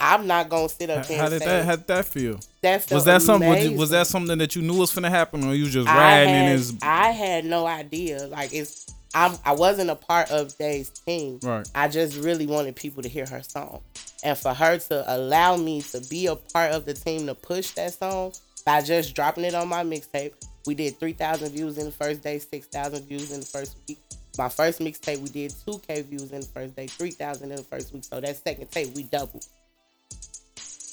I'm 0.01 0.27
not 0.27 0.49
gonna 0.49 0.69
sit 0.69 0.89
up 0.89 1.05
here 1.05 1.19
How 1.19 1.25
and 1.25 1.33
did 1.33 1.43
that 1.43 1.65
how 1.67 1.77
did 1.77 1.87
that 1.89 2.05
feel? 2.07 2.41
that 2.63 2.91
Was 2.91 3.05
that 3.05 3.21
something? 3.21 3.73
Was, 3.73 3.79
was 3.79 3.91
that 3.91 4.07
something 4.07 4.39
that 4.39 4.57
you 4.57 4.63
knew 4.63 4.79
was 4.79 4.95
gonna 4.95 5.11
happen, 5.11 5.45
or 5.47 5.55
you 5.55 5.69
just 5.69 5.87
I 5.87 5.97
riding 5.97 6.35
had, 6.35 6.45
in 6.47 6.53
his? 6.53 6.79
I 6.83 7.09
had 7.09 7.45
no 7.45 7.67
idea. 7.67 8.27
Like 8.27 8.55
it's 8.55 8.87
I'm 9.15 9.37
I 9.45 9.53
wasn't 9.53 9.91
a 9.91 9.95
part 9.97 10.31
of 10.31 10.57
Day's 10.57 10.89
team. 10.89 11.39
Right. 11.43 11.69
I 11.75 11.89
just 11.89 12.17
really 12.17 12.47
wanted 12.47 12.77
people 12.77 13.03
to 13.03 13.09
hear 13.09 13.27
her 13.27 13.43
song. 13.43 13.83
And 14.25 14.37
for 14.39 14.55
her 14.55 14.79
to 14.79 15.15
allow 15.15 15.57
me 15.57 15.83
to 15.83 16.01
be 16.09 16.27
a 16.27 16.37
part 16.37 16.73
of 16.73 16.87
the 16.87 16.95
team 16.95 17.27
to 17.27 17.35
push 17.35 17.73
that 17.73 17.93
song 17.93 18.33
by 18.65 18.83
just 18.83 19.15
dropping 19.15 19.45
it 19.45 19.55
on 19.55 19.69
my 19.69 19.83
mixtape. 19.83 20.33
We 20.67 20.75
did 20.75 21.01
3,000 21.01 21.53
views 21.53 21.79
in 21.79 21.87
the 21.87 21.91
first 21.91 22.23
day, 22.23 22.39
6,000 22.39 23.07
views 23.07 23.33
in 23.33 23.41
the 23.41 23.47
first 23.47 23.79
week. 23.89 23.99
My 24.41 24.49
first 24.49 24.81
mixtape, 24.81 25.19
we 25.19 25.29
did 25.29 25.51
2K 25.51 26.07
views 26.07 26.33
in 26.33 26.41
the 26.41 26.47
first 26.47 26.75
day, 26.75 26.87
3,000 26.87 27.51
in 27.51 27.57
the 27.57 27.63
first 27.63 27.93
week. 27.93 28.05
So 28.05 28.23
that 28.23 28.43
second 28.43 28.71
tape, 28.71 28.95
we 28.95 29.03
doubled. 29.03 29.45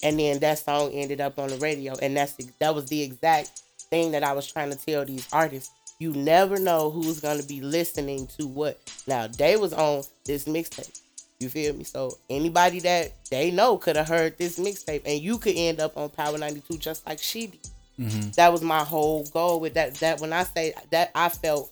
And 0.04 0.20
then 0.20 0.40
that 0.40 0.60
song 0.60 0.92
ended 0.92 1.22
up 1.22 1.40
on 1.40 1.48
the 1.48 1.56
radio. 1.56 1.96
And 2.02 2.18
that's 2.18 2.34
that 2.60 2.76
was 2.76 2.88
the 2.88 3.02
exact 3.02 3.62
thing 3.90 4.12
that 4.12 4.22
I 4.22 4.34
was 4.34 4.52
trying 4.52 4.70
to 4.72 4.78
tell 4.78 5.06
these 5.06 5.26
artists. 5.32 5.72
You 5.98 6.12
never 6.12 6.60
know 6.60 6.90
who's 6.92 7.22
gonna 7.22 7.42
be 7.42 7.62
listening 7.62 8.28
to 8.38 8.48
what. 8.48 8.82
Now 9.08 9.28
they 9.28 9.56
was 9.56 9.72
on 9.72 10.04
this 10.26 10.44
mixtape. 10.44 11.00
You 11.40 11.48
feel 11.48 11.74
me? 11.74 11.86
So 11.86 12.18
anybody 12.30 12.82
that 12.82 13.14
they 13.32 13.50
know 13.50 13.78
could 13.78 13.96
have 13.96 14.10
heard 14.10 14.38
this 14.38 14.60
mixtape, 14.60 15.04
and 15.06 15.22
you 15.22 15.38
could 15.38 15.56
end 15.56 15.80
up 15.80 15.96
on 15.96 16.10
Power 16.10 16.38
92 16.38 16.80
just 16.80 17.08
like 17.08 17.20
she 17.20 17.48
did. 17.48 17.70
Mm-hmm. 17.98 18.32
That 18.32 18.52
was 18.52 18.62
my 18.62 18.84
whole 18.84 19.26
goal 19.28 19.62
with 19.62 19.76
that. 19.76 19.96
That 19.96 20.20
when 20.20 20.34
I 20.34 20.44
say 20.44 20.74
that, 20.92 21.12
I 21.16 21.30
felt 21.30 21.72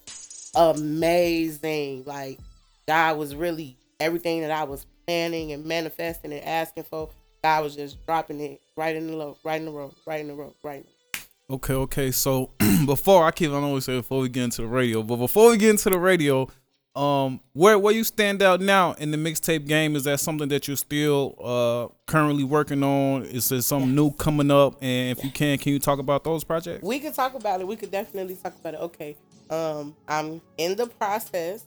amazing. 0.56 2.04
Like 2.06 2.40
God 2.88 3.18
was 3.18 3.36
really 3.36 3.78
everything 4.00 4.42
that 4.42 4.52
I 4.52 4.64
was 4.64 4.86
planning 5.06 5.52
and 5.52 5.66
manifesting 5.66 6.34
and 6.34 6.44
asking 6.44 6.84
for. 6.84 7.10
God 7.44 7.64
was 7.64 7.76
just 7.76 8.04
dropping 8.06 8.40
it 8.40 8.60
right 8.76 8.96
in 8.96 9.08
the 9.08 9.16
low, 9.16 9.38
right 9.44 9.60
in 9.60 9.66
the 9.66 9.72
row, 9.72 9.94
right 10.06 10.20
in 10.20 10.28
the 10.28 10.34
row, 10.34 10.54
right. 10.64 10.86
The 11.14 11.26
Okay, 11.48 11.74
okay. 11.74 12.12
So 12.12 12.50
before 12.86 13.24
I 13.26 13.32
keep 13.32 13.52
on 13.52 13.64
always 13.64 13.86
say 13.86 13.98
before 13.98 14.22
we 14.22 14.30
get 14.30 14.46
into 14.46 14.64
the 14.64 14.68
radio, 14.68 15.04
but 15.04 15.18
before 15.18 15.52
we 15.52 15.58
get 15.58 15.70
into 15.70 15.92
the 15.92 16.00
radio, 16.00 16.48
um, 16.96 17.42
where 17.54 17.78
where 17.78 17.94
you 17.94 18.04
stand 18.04 18.42
out 18.42 18.62
now 18.62 18.94
in 18.94 19.12
the 19.12 19.18
mixtape 19.18 19.68
game? 19.68 19.96
Is 19.96 20.06
that 20.06 20.20
something 20.20 20.48
that 20.50 20.68
you're 20.68 20.78
still 20.78 21.36
uh 21.44 21.94
currently 22.06 22.44
working 22.44 22.84
on? 22.84 23.24
Is 23.24 23.50
there 23.50 23.62
something 23.62 23.94
new 23.94 24.12
coming 24.12 24.52
up? 24.52 24.76
And 24.82 25.18
if 25.18 25.24
you 25.24 25.32
can, 25.32 25.58
can 25.58 25.74
you 25.74 25.80
talk 25.80 26.00
about 26.00 26.24
those 26.24 26.44
projects? 26.44 26.84
We 26.84 27.00
could 27.00 27.14
talk 27.14 27.34
about 27.34 27.62
it. 27.62 27.68
We 27.68 27.76
could 27.76 27.92
definitely 27.92 28.36
talk 28.36 28.56
about 28.60 28.76
it. 28.76 28.80
Okay. 28.82 29.18
Um, 29.50 29.96
I'm 30.08 30.42
in 30.58 30.76
the 30.76 30.88
process 30.88 31.66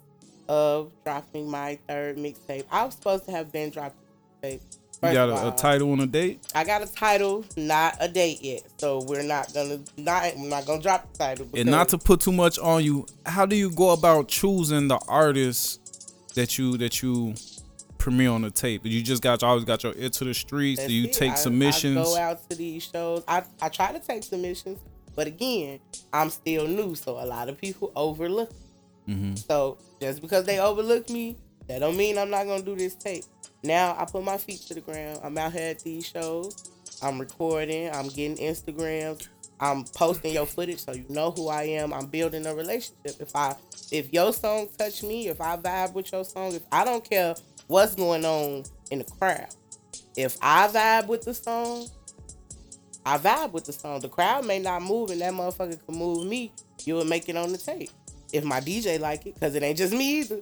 of 0.49 0.91
dropping 1.05 1.51
my 1.51 1.79
third 1.89 2.17
mixtape. 2.17 2.65
I 2.71 2.85
was 2.85 2.95
supposed 2.95 3.27
to 3.27 3.31
have 3.33 3.53
been 3.53 3.71
the 3.71 4.61
mixtape 5.03 5.09
You 5.09 5.15
got 5.15 5.29
a, 5.29 5.49
a, 5.49 5.57
title 5.57 5.93
and 5.93 6.03
a 6.03 6.07
date? 6.07 6.41
I 6.55 6.65
got 6.65 6.83
a 6.83 6.93
title, 6.93 7.45
not 7.57 7.97
a 8.01 8.09
date 8.09 8.43
yet. 8.43 8.63
So 8.79 9.03
we're 9.03 9.23
not 9.23 9.53
gonna 9.53 9.81
not 9.97 10.25
I'm 10.25 10.49
not 10.49 10.67
gonna 10.67 10.83
drop 10.83 11.13
the 11.13 11.19
title. 11.19 11.49
And 11.55 11.71
not 11.71 11.89
to 11.91 11.99
put 11.99 12.21
too 12.21 12.33
much 12.33 12.59
on 12.59 12.85
you, 12.85 13.07
how 13.27 13.47
do 13.47 13.57
you 13.57 13.71
go 13.71 13.91
about 13.91 14.29
choosing 14.29 14.89
the 14.89 14.99
artists 15.09 16.13
that 16.35 16.59
you 16.59 16.77
that 16.79 17.03
you 17.03 17.35
premiere 17.99 18.31
on 18.31 18.43
the 18.43 18.51
tape? 18.51 18.85
You 18.85 19.03
just 19.03 19.23
got 19.23 19.43
you 19.43 19.49
always 19.49 19.65
got 19.65 19.83
your 19.83 19.95
ear 19.97 20.11
to 20.11 20.25
the 20.25 20.35
streets. 20.35 20.81
That's 20.81 20.89
do 20.89 20.95
you 20.95 21.09
it. 21.09 21.13
take 21.13 21.33
I, 21.33 21.37
submissions? 21.37 21.99
I 21.99 22.03
go 22.03 22.17
out 22.17 22.51
to 22.51 22.57
these 22.57 22.85
shows. 22.85 23.25
I, 23.29 23.45
I 23.61 23.69
try 23.69 23.93
to 23.93 24.01
take 24.01 24.23
submissions, 24.23 24.79
but 25.15 25.27
again, 25.27 25.81
I'm 26.13 26.31
still 26.31 26.67
new, 26.67 26.95
so 26.95 27.13
a 27.13 27.27
lot 27.27 27.49
of 27.49 27.59
people 27.59 27.93
overlook. 27.95 28.51
Mm-hmm. 29.09 29.37
So 29.37 29.79
just 30.01 30.21
because 30.21 30.45
they 30.45 30.61
overlook 30.61 31.09
me, 31.09 31.37
that 31.67 31.81
don't 31.81 31.97
mean 31.97 32.19
I'm 32.19 32.31
not 32.31 32.47
gonna 32.47 32.63
do 32.63 32.77
this 32.77 32.95
tape. 32.95 33.25
Now 33.63 33.97
I 33.99 34.05
put 34.05 34.25
my 34.25 34.39
feet 34.39 34.61
to 34.69 34.75
the 34.75 34.81
ground. 34.81 35.21
I'm 35.23 35.37
out 35.39 35.53
here 35.53 35.71
at 35.71 35.81
these 35.81 36.07
shows. 36.07 36.71
I'm 37.03 37.19
recording. 37.19 37.91
I'm 37.91 38.09
getting 38.09 38.37
Instagrams. 38.37 39.29
I'm 39.61 39.85
posting 39.85 40.33
your 40.33 40.47
footage 40.47 40.79
so 40.79 40.93
you 40.93 41.05
know 41.09 41.33
who 41.33 41.49
I 41.49 41.65
am. 41.65 41.93
I'm 41.93 42.07
building 42.07 42.47
a 42.47 42.55
relationship. 42.55 43.21
If 43.21 43.35
I 43.35 43.57
if 43.91 44.13
your 44.13 44.33
song 44.33 44.69
touch 44.79 45.03
me, 45.03 45.29
if 45.29 45.41
I 45.41 45.57
vibe 45.57 45.95
with 45.95 46.13
your 46.13 46.25
song, 46.25 46.55
if 46.55 46.63
I 46.71 46.85
don't 46.85 47.09
care 47.09 47.35
what's 47.67 47.95
going 47.95 48.25
on 48.25 48.65
in 48.91 49.01
the 49.01 49.05
crowd. 49.05 49.49
If 50.17 50.37
I 50.43 50.69
vibe 50.69 51.09
with 51.09 51.23
the 51.23 51.35
song, 51.35 51.87
I 53.05 53.19
vibe 53.19 53.53
with 53.53 53.65
the 53.65 53.73
song. 53.73 54.01
The 54.01 54.09
crowd 54.09 54.47
may 54.47 54.59
not 54.59 54.83
move 54.83 55.11
and 55.11 55.21
that 55.21 55.33
motherfucker 55.33 55.85
can 55.85 55.97
move 55.97 56.27
me. 56.27 56.53
You 56.85 56.95
will 56.95 57.05
make 57.05 57.29
it 57.29 57.37
on 57.37 57.53
the 57.53 57.59
tape. 57.59 57.91
If 58.33 58.45
my 58.45 58.61
DJ 58.61 59.01
like 59.01 59.27
it, 59.27 59.35
because 59.35 59.55
it 59.55 59.63
ain't 59.63 59.79
just 59.79 59.93
me 59.93 60.21
either. 60.21 60.41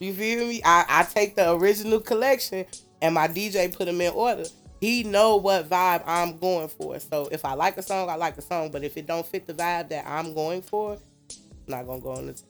You 0.00 0.12
feel 0.12 0.46
me? 0.46 0.62
I, 0.64 0.84
I 0.88 1.02
take 1.04 1.36
the 1.36 1.52
original 1.52 2.00
collection 2.00 2.66
and 3.00 3.14
my 3.14 3.28
DJ 3.28 3.74
put 3.74 3.86
them 3.86 4.00
in 4.00 4.12
order. 4.12 4.44
He 4.80 5.04
know 5.04 5.36
what 5.36 5.68
vibe 5.68 6.02
I'm 6.06 6.36
going 6.38 6.68
for. 6.68 6.98
So 7.00 7.28
if 7.32 7.44
I 7.44 7.54
like 7.54 7.78
a 7.78 7.82
song, 7.82 8.10
I 8.10 8.16
like 8.16 8.36
a 8.36 8.42
song. 8.42 8.70
But 8.70 8.84
if 8.84 8.96
it 8.96 9.06
don't 9.06 9.26
fit 9.26 9.46
the 9.46 9.54
vibe 9.54 9.88
that 9.88 10.06
I'm 10.06 10.34
going 10.34 10.62
for, 10.62 10.92
I'm 10.92 10.98
not 11.66 11.86
gonna 11.86 12.00
go 12.00 12.12
on 12.12 12.26
the. 12.26 12.42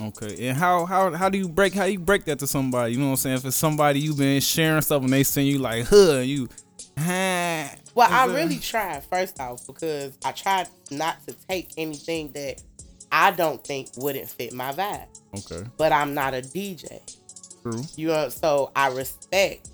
Okay, 0.00 0.48
and 0.48 0.56
how 0.56 0.86
how 0.86 1.12
how 1.12 1.28
do 1.28 1.38
you 1.38 1.48
break 1.48 1.74
how 1.74 1.84
you 1.84 1.98
break 1.98 2.24
that 2.26 2.38
to 2.38 2.46
somebody? 2.46 2.92
You 2.92 2.98
know 2.98 3.06
what 3.06 3.10
I'm 3.12 3.16
saying? 3.16 3.36
If 3.38 3.44
it's 3.44 3.56
somebody 3.56 4.00
you've 4.00 4.16
been 4.16 4.40
sharing 4.40 4.80
stuff 4.80 5.02
and 5.02 5.12
they 5.12 5.24
send 5.24 5.48
you 5.48 5.58
like, 5.58 5.86
huh, 5.86 6.18
you, 6.18 6.48
huh. 6.96 7.68
Well, 7.94 8.08
I 8.08 8.26
really 8.26 8.58
tried 8.58 9.02
first 9.04 9.40
off 9.40 9.66
because 9.66 10.16
I 10.24 10.30
tried 10.30 10.68
not 10.92 11.16
to 11.26 11.34
take 11.48 11.70
anything 11.76 12.30
that 12.32 12.62
I 13.10 13.30
don't 13.30 13.62
think 13.64 13.90
wouldn't 13.96 14.28
fit 14.28 14.52
my 14.52 14.72
vibe. 14.72 15.06
Okay. 15.38 15.68
But 15.76 15.92
I'm 15.92 16.14
not 16.14 16.34
a 16.34 16.38
DJ. 16.38 17.00
True. 17.62 17.82
You 17.96 18.08
know, 18.08 18.28
so 18.28 18.70
I 18.76 18.88
respect 18.88 19.70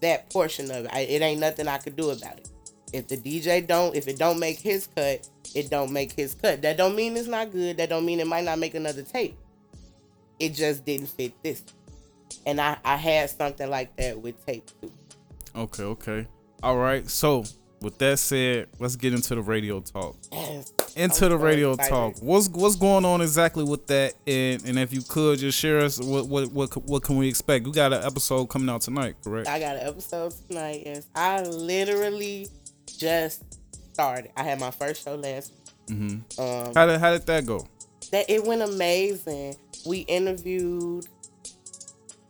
that 0.00 0.30
portion 0.30 0.70
of 0.70 0.84
it. 0.84 0.90
I, 0.92 1.00
it 1.00 1.22
ain't 1.22 1.40
nothing 1.40 1.68
I 1.68 1.78
could 1.78 1.96
do 1.96 2.10
about 2.10 2.38
it. 2.38 2.50
If 2.92 3.08
the 3.08 3.16
DJ 3.16 3.66
don't, 3.66 3.94
if 3.94 4.08
it 4.08 4.18
don't 4.18 4.38
make 4.38 4.58
his 4.58 4.86
cut, 4.86 5.28
it 5.54 5.70
don't 5.70 5.92
make 5.92 6.12
his 6.12 6.34
cut. 6.34 6.62
That 6.62 6.76
don't 6.76 6.96
mean 6.96 7.16
it's 7.16 7.28
not 7.28 7.52
good. 7.52 7.76
That 7.76 7.88
don't 7.90 8.06
mean 8.06 8.20
it 8.20 8.26
might 8.26 8.44
not 8.44 8.58
make 8.58 8.74
another 8.74 9.02
tape. 9.02 9.36
It 10.38 10.54
just 10.54 10.84
didn't 10.84 11.08
fit 11.08 11.34
this. 11.42 11.62
And 12.46 12.60
I, 12.60 12.78
I 12.84 12.96
had 12.96 13.30
something 13.30 13.68
like 13.68 13.94
that 13.96 14.20
with 14.20 14.44
tape 14.46 14.68
too. 14.80 14.92
Okay, 15.54 15.82
okay. 15.82 16.26
All 16.62 16.76
right. 16.76 17.08
So 17.08 17.44
with 17.80 17.98
that 17.98 18.18
said, 18.18 18.68
let's 18.78 18.96
get 18.96 19.12
into 19.12 19.34
the 19.34 19.42
radio 19.42 19.80
talk. 19.80 20.16
Yes. 20.32 20.72
Into 20.98 21.28
the 21.28 21.36
radio 21.38 21.72
excited. 21.72 21.90
talk. 21.90 22.14
What's 22.22 22.48
what's 22.48 22.76
going 22.76 23.04
on 23.04 23.20
exactly 23.20 23.64
with 23.64 23.86
that? 23.86 24.14
And 24.26 24.64
and 24.64 24.78
if 24.78 24.92
you 24.92 25.02
could 25.02 25.38
just 25.38 25.58
share 25.58 25.78
us 25.80 26.00
what 26.00 26.26
what 26.28 26.50
what 26.52 26.76
what 26.84 27.02
can 27.02 27.16
we 27.16 27.28
expect? 27.28 27.64
We 27.66 27.72
got 27.72 27.92
an 27.92 28.02
episode 28.02 28.46
coming 28.46 28.68
out 28.68 28.80
tonight, 28.82 29.16
correct? 29.22 29.48
I 29.48 29.58
got 29.60 29.76
an 29.76 29.86
episode 29.86 30.34
tonight. 30.48 30.82
Yes, 30.84 31.06
I 31.14 31.42
literally 31.42 32.48
just 32.98 33.44
started. 33.92 34.30
I 34.36 34.42
had 34.42 34.58
my 34.60 34.70
first 34.70 35.04
show 35.04 35.14
last. 35.14 35.52
Mm-hmm. 35.86 36.40
Um, 36.40 36.74
How 36.74 36.86
did 36.86 37.00
how 37.00 37.12
did 37.12 37.26
that 37.26 37.46
go? 37.46 37.66
that 38.12 38.28
it 38.28 38.44
went 38.44 38.62
amazing. 38.62 39.54
We 39.86 39.98
interviewed. 40.00 41.06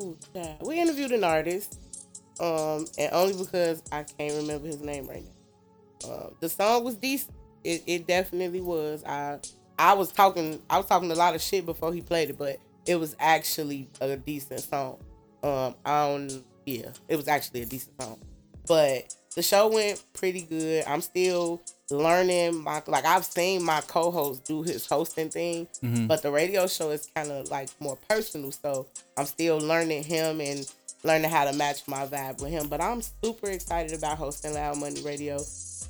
ooh. 0.02 0.16
We 0.64 0.80
interviewed 0.80 1.12
an 1.12 1.24
artist, 1.24 1.78
um, 2.40 2.86
and 2.98 3.10
only 3.12 3.32
because 3.42 3.82
I 3.90 4.02
can't 4.04 4.34
remember 4.34 4.66
his 4.66 4.80
name 4.80 5.06
right 5.06 5.24
now. 5.24 6.10
Uh, 6.10 6.30
the 6.40 6.48
song 6.48 6.84
was 6.84 6.96
decent. 6.96 7.34
It, 7.64 7.82
it 7.86 8.06
definitely 8.06 8.60
was. 8.60 9.02
I 9.04 9.38
I 9.78 9.94
was 9.94 10.10
talking 10.12 10.60
I 10.70 10.76
was 10.78 10.86
talking 10.86 11.10
a 11.10 11.14
lot 11.14 11.34
of 11.34 11.40
shit 11.42 11.66
before 11.66 11.92
he 11.92 12.00
played 12.00 12.30
it, 12.30 12.38
but 12.38 12.58
it 12.86 12.96
was 12.96 13.14
actually 13.18 13.88
a 14.00 14.16
decent 14.16 14.60
song. 14.60 14.98
Um, 15.42 15.74
I 15.84 16.06
don't 16.06 16.44
yeah, 16.66 16.90
it 17.08 17.16
was 17.16 17.28
actually 17.28 17.62
a 17.62 17.66
decent 17.66 18.00
song. 18.00 18.18
But 18.66 19.14
the 19.34 19.42
show 19.42 19.68
went 19.68 20.02
pretty 20.14 20.42
good. 20.42 20.84
I'm 20.86 21.00
still 21.00 21.60
learning 21.90 22.62
my 22.62 22.82
like 22.86 23.04
I've 23.04 23.24
seen 23.24 23.62
my 23.62 23.80
co-host 23.82 24.44
do 24.44 24.62
his 24.62 24.86
hosting 24.86 25.30
thing, 25.30 25.66
Mhm. 25.82 26.06
but 26.08 26.22
the 26.22 26.30
radio 26.30 26.66
show 26.66 26.90
is 26.90 27.08
kind 27.14 27.30
of 27.30 27.50
like 27.50 27.68
more 27.80 27.96
personal. 28.08 28.50
So 28.52 28.86
I'm 29.16 29.26
still 29.26 29.58
learning 29.58 30.04
him 30.04 30.40
and 30.40 30.70
learning 31.04 31.30
how 31.30 31.44
to 31.44 31.52
match 31.56 31.86
my 31.86 32.06
vibe 32.06 32.42
with 32.42 32.50
him. 32.50 32.68
But 32.68 32.80
I'm 32.82 33.00
super 33.22 33.48
excited 33.50 33.96
about 33.96 34.18
hosting 34.18 34.54
Loud 34.54 34.78
Money 34.78 35.00
Radio. 35.02 35.38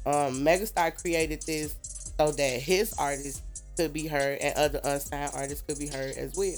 Um, 0.07 0.45
Megastar 0.45 0.97
created 1.01 1.43
this 1.43 1.77
so 2.19 2.33
that 2.33 2.61
his 2.61 2.95
artists 2.99 3.43
could 3.77 3.93
be 3.93 4.07
heard 4.07 4.39
and 4.39 4.57
other 4.57 4.81
unsigned 4.85 5.33
artists 5.35 5.63
could 5.67 5.79
be 5.79 5.87
heard 5.87 6.17
as 6.17 6.35
well. 6.37 6.57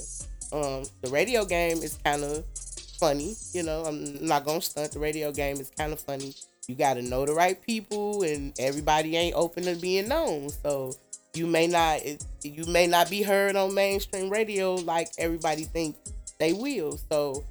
Um, 0.53 0.83
the 1.01 1.09
radio 1.09 1.45
game 1.45 1.77
is 1.77 1.97
kind 2.03 2.23
of 2.23 2.43
funny, 2.99 3.35
you 3.53 3.63
know. 3.63 3.83
I'm 3.83 4.25
not 4.25 4.45
gonna 4.45 4.61
stunt. 4.61 4.91
The 4.91 4.99
radio 4.99 5.31
game 5.31 5.57
is 5.57 5.71
kind 5.77 5.93
of 5.93 5.99
funny. 5.99 6.33
You 6.67 6.75
got 6.75 6.95
to 6.95 7.01
know 7.01 7.25
the 7.25 7.33
right 7.33 7.61
people, 7.61 8.23
and 8.23 8.53
everybody 8.59 9.17
ain't 9.17 9.35
open 9.35 9.63
to 9.63 9.75
being 9.75 10.07
known. 10.07 10.49
So 10.49 10.93
you 11.33 11.47
may 11.47 11.67
not 11.67 12.01
you 12.43 12.65
may 12.65 12.87
not 12.87 13.09
be 13.09 13.21
heard 13.21 13.55
on 13.55 13.73
mainstream 13.73 14.29
radio 14.29 14.75
like 14.75 15.09
everybody 15.17 15.63
think 15.63 15.95
they 16.39 16.53
will. 16.53 16.99
So 17.11 17.43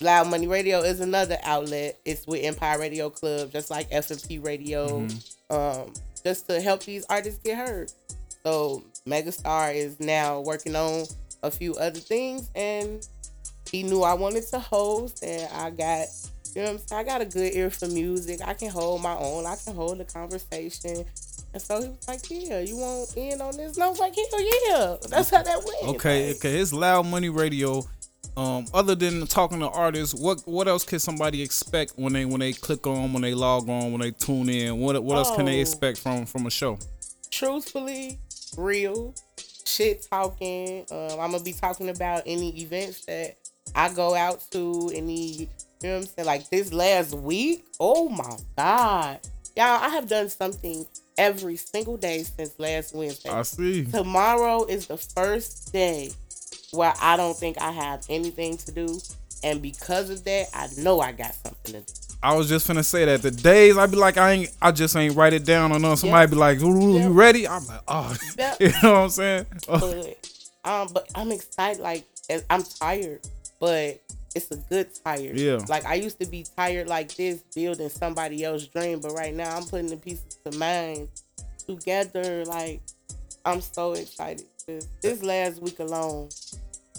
Loud 0.00 0.28
Money 0.30 0.46
Radio 0.46 0.80
is 0.80 1.00
another 1.00 1.38
outlet. 1.42 1.98
It's 2.04 2.26
with 2.26 2.44
Empire 2.44 2.78
Radio 2.78 3.10
Club, 3.10 3.50
just 3.52 3.70
like 3.70 3.90
FMP 3.90 4.44
Radio, 4.44 5.06
um, 5.50 5.92
just 6.24 6.48
to 6.48 6.60
help 6.60 6.82
these 6.84 7.04
artists 7.08 7.40
get 7.42 7.56
heard. 7.56 7.92
So 8.44 8.84
Megastar 9.06 9.74
is 9.74 9.98
now 9.98 10.40
working 10.40 10.76
on 10.76 11.04
a 11.42 11.50
few 11.50 11.74
other 11.76 11.98
things, 11.98 12.50
and 12.54 13.06
he 13.70 13.82
knew 13.82 14.02
I 14.02 14.14
wanted 14.14 14.44
to 14.48 14.58
host, 14.58 15.22
and 15.24 15.48
I 15.52 15.70
got, 15.70 16.06
you 16.54 16.62
know, 16.62 16.72
what 16.72 16.80
I'm 16.80 16.86
saying, 16.86 17.00
I 17.00 17.04
got 17.04 17.20
a 17.22 17.24
good 17.26 17.54
ear 17.54 17.70
for 17.70 17.88
music. 17.88 18.40
I 18.44 18.54
can 18.54 18.70
hold 18.70 19.02
my 19.02 19.16
own. 19.16 19.46
I 19.46 19.56
can 19.56 19.74
hold 19.74 19.98
the 19.98 20.04
conversation. 20.04 21.04
And 21.52 21.62
so 21.62 21.80
he 21.80 21.88
was 21.88 22.06
like, 22.06 22.20
"Yeah, 22.28 22.60
you 22.60 22.76
want 22.76 23.16
in 23.16 23.40
on 23.40 23.56
this?" 23.56 23.76
And 23.76 23.84
I 23.84 23.88
was 23.88 23.98
like, 23.98 24.14
"Hell 24.14 24.40
yeah!" 24.68 24.96
That's 25.08 25.30
how 25.30 25.42
that 25.42 25.56
went. 25.56 25.96
Okay, 25.96 26.28
Like, 26.28 26.36
okay. 26.36 26.58
It's 26.58 26.72
loud 26.72 27.06
money 27.06 27.30
radio. 27.30 27.82
Um, 28.36 28.66
other 28.74 28.94
than 28.94 29.26
talking 29.26 29.60
to 29.60 29.68
artists, 29.68 30.14
what 30.14 30.40
what 30.46 30.68
else 30.68 30.84
can 30.84 30.98
somebody 30.98 31.40
expect 31.42 31.92
when 31.96 32.12
they 32.12 32.24
when 32.26 32.40
they 32.40 32.52
click 32.52 32.86
on, 32.86 33.12
when 33.14 33.22
they 33.22 33.32
log 33.34 33.68
on, 33.68 33.92
when 33.92 34.00
they 34.02 34.10
tune 34.10 34.48
in? 34.50 34.78
What 34.78 35.02
what 35.02 35.16
else 35.16 35.34
can 35.34 35.46
they 35.46 35.58
Oh. 35.58 35.62
expect 35.62 35.98
from 35.98 36.26
from 36.26 36.46
a 36.46 36.50
show? 36.50 36.78
truthfully, 37.30 38.18
real 38.56 39.14
shit 39.64 40.06
talking. 40.10 40.86
Um, 40.90 41.20
I'm 41.20 41.30
gonna 41.32 41.40
be 41.40 41.52
talking 41.52 41.88
about 41.88 42.22
any 42.26 42.60
events 42.60 43.04
that 43.06 43.36
I 43.74 43.92
go 43.92 44.14
out 44.14 44.42
to. 44.52 44.90
Any, 44.94 45.32
you 45.32 45.48
know 45.82 45.90
what 45.94 46.00
I'm 46.00 46.06
saying? 46.06 46.26
Like 46.26 46.48
this 46.50 46.72
last 46.72 47.14
week. 47.14 47.64
Oh 47.80 48.08
my 48.08 48.36
god, 48.56 49.20
y'all! 49.56 49.82
I 49.82 49.88
have 49.90 50.08
done 50.08 50.28
something 50.28 50.86
every 51.18 51.56
single 51.56 51.96
day 51.96 52.22
since 52.22 52.54
last 52.58 52.94
Wednesday. 52.94 53.30
I 53.30 53.42
see. 53.42 53.84
Tomorrow 53.86 54.64
is 54.64 54.86
the 54.86 54.96
first 54.98 55.72
day 55.72 56.12
where 56.72 56.94
I 57.00 57.16
don't 57.16 57.36
think 57.36 57.60
I 57.60 57.70
have 57.70 58.04
anything 58.08 58.56
to 58.58 58.72
do, 58.72 58.98
and 59.42 59.62
because 59.62 60.10
of 60.10 60.24
that, 60.24 60.46
I 60.54 60.68
know 60.78 61.00
I 61.00 61.12
got 61.12 61.34
something 61.34 61.74
to 61.74 61.80
do. 61.80 61.92
I 62.22 62.34
was 62.34 62.48
just 62.48 62.66
finna 62.66 62.84
say 62.84 63.04
that 63.04 63.22
the 63.22 63.30
days 63.30 63.76
I'd 63.76 63.90
be 63.90 63.96
like 63.96 64.16
I 64.16 64.32
ain't 64.32 64.50
I 64.60 64.72
just 64.72 64.96
ain't 64.96 65.14
write 65.14 65.32
it 65.32 65.44
down 65.44 65.72
or 65.72 65.78
nothing. 65.78 65.96
Somebody 65.96 66.30
be 66.30 66.36
like, 66.36 66.60
"Ooh, 66.60 66.98
you 66.98 67.10
ready?" 67.10 67.46
I'm 67.46 67.66
like, 67.66 67.80
oh, 67.86 68.16
Yeah. 68.38 68.54
you 68.60 68.68
know 68.82 68.92
what 68.92 68.98
I'm 68.98 69.08
saying? 69.10 69.46
Oh, 69.68 69.78
but 69.78 70.30
um, 70.64 70.88
but 70.92 71.10
I'm 71.14 71.30
excited. 71.30 71.82
Like 71.82 72.04
I'm 72.50 72.64
tired, 72.64 73.20
but 73.60 74.00
it's 74.34 74.50
a 74.50 74.56
good 74.56 74.88
tired. 75.04 75.36
Yeah. 75.38 75.60
Like 75.68 75.84
I 75.84 75.94
used 75.94 76.18
to 76.20 76.26
be 76.26 76.44
tired 76.56 76.88
like 76.88 77.14
this, 77.14 77.42
building 77.54 77.88
somebody 77.88 78.44
else's 78.44 78.68
dream, 78.68 79.00
but 79.00 79.12
right 79.12 79.34
now 79.34 79.56
I'm 79.56 79.64
putting 79.64 79.88
the 79.88 79.96
pieces 79.96 80.38
of 80.44 80.58
mine 80.58 81.08
together. 81.66 82.44
Like 82.44 82.80
I'm 83.44 83.60
so 83.60 83.92
excited. 83.92 84.46
This, 84.66 84.88
this 85.00 85.22
last 85.22 85.62
week 85.62 85.78
alone, 85.78 86.28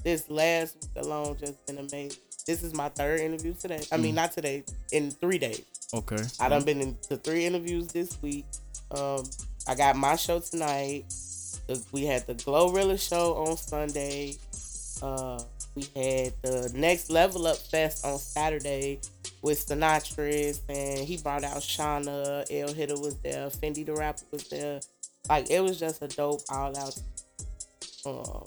this 0.07 0.29
last 0.29 0.77
week 0.81 1.03
alone, 1.05 1.35
just 1.37 1.65
been 1.65 1.79
amazing. 1.79 2.17
This 2.45 2.63
is 2.63 2.73
my 2.73 2.87
third 2.87 3.19
interview 3.19 3.53
today. 3.53 3.83
I 3.91 3.97
Mm. 3.97 4.01
mean, 4.03 4.15
not 4.15 4.31
today. 4.31 4.63
In 4.93 5.11
three 5.11 5.37
days. 5.37 5.63
okay. 5.93 6.23
I 6.39 6.47
done 6.47 6.63
been 6.63 6.79
into 6.81 7.17
three 7.17 7.45
interviews 7.45 7.87
this 7.89 8.21
week. 8.21 8.45
Um, 8.91 9.25
I 9.67 9.75
got 9.75 9.97
my 9.97 10.15
show 10.15 10.39
tonight. 10.39 11.03
We 11.91 12.05
had 12.05 12.25
the 12.25 12.35
Glorilla 12.35 12.97
show 12.97 13.35
on 13.35 13.57
Sunday. 13.57 14.35
Uh, 15.01 15.41
we 15.75 15.81
had 15.93 16.31
the 16.41 16.71
Next 16.73 17.09
Level 17.09 17.45
Up 17.45 17.57
Fest 17.57 18.05
on 18.05 18.17
Saturday. 18.17 19.01
with 19.43 19.67
Sinatris, 19.67 20.59
and 20.67 21.05
he 21.07 21.15
brought 21.17 21.43
out 21.43 21.57
Shawnna. 21.57 22.43
El 22.49 22.73
Hitter 22.73 22.97
was 22.99 23.15
there. 23.19 23.49
Fendi 23.49 23.85
the 23.85 23.93
rapper 23.93 24.23
was 24.31 24.47
there. 24.49 24.79
Like 25.29 25.49
it 25.51 25.59
was 25.61 25.79
just 25.79 26.01
a 26.01 26.07
dope 26.07 26.41
all 26.49 26.75
out. 26.75 26.97
Um, 28.05 28.43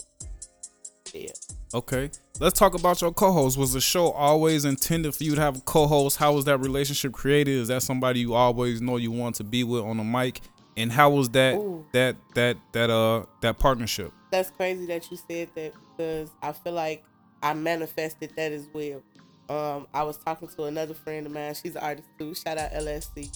yeah. 1.14 1.30
Okay. 1.72 2.10
Let's 2.40 2.58
talk 2.58 2.74
about 2.74 3.00
your 3.00 3.12
co-host. 3.12 3.56
Was 3.56 3.72
the 3.72 3.80
show 3.80 4.10
always 4.10 4.64
intended 4.64 5.14
for 5.14 5.24
you 5.24 5.34
to 5.36 5.40
have 5.40 5.58
a 5.58 5.60
co-host? 5.60 6.16
How 6.16 6.32
was 6.32 6.44
that 6.46 6.58
relationship 6.58 7.12
created? 7.12 7.54
Is 7.54 7.68
that 7.68 7.82
somebody 7.82 8.20
you 8.20 8.34
always 8.34 8.80
know 8.80 8.96
you 8.96 9.12
want 9.12 9.36
to 9.36 9.44
be 9.44 9.62
with 9.62 9.82
on 9.82 9.98
the 9.98 10.04
mic? 10.04 10.40
And 10.76 10.90
how 10.90 11.10
was 11.10 11.28
that 11.30 11.54
Ooh. 11.54 11.84
that 11.92 12.16
that 12.34 12.56
that 12.72 12.90
uh 12.90 13.24
that 13.42 13.58
partnership? 13.58 14.12
That's 14.30 14.50
crazy 14.50 14.86
that 14.86 15.10
you 15.10 15.16
said 15.28 15.50
that 15.54 15.74
because 15.96 16.30
I 16.42 16.52
feel 16.52 16.72
like 16.72 17.04
I 17.42 17.54
manifested 17.54 18.32
that 18.36 18.52
as 18.52 18.66
well. 18.72 19.02
Um, 19.48 19.86
I 19.92 20.02
was 20.04 20.16
talking 20.16 20.48
to 20.48 20.64
another 20.64 20.94
friend 20.94 21.26
of 21.26 21.32
mine. 21.32 21.54
She's 21.54 21.74
an 21.74 21.82
artist 21.82 22.08
too. 22.18 22.34
Shout 22.34 22.58
out 22.58 22.70
LSC. 22.72 23.28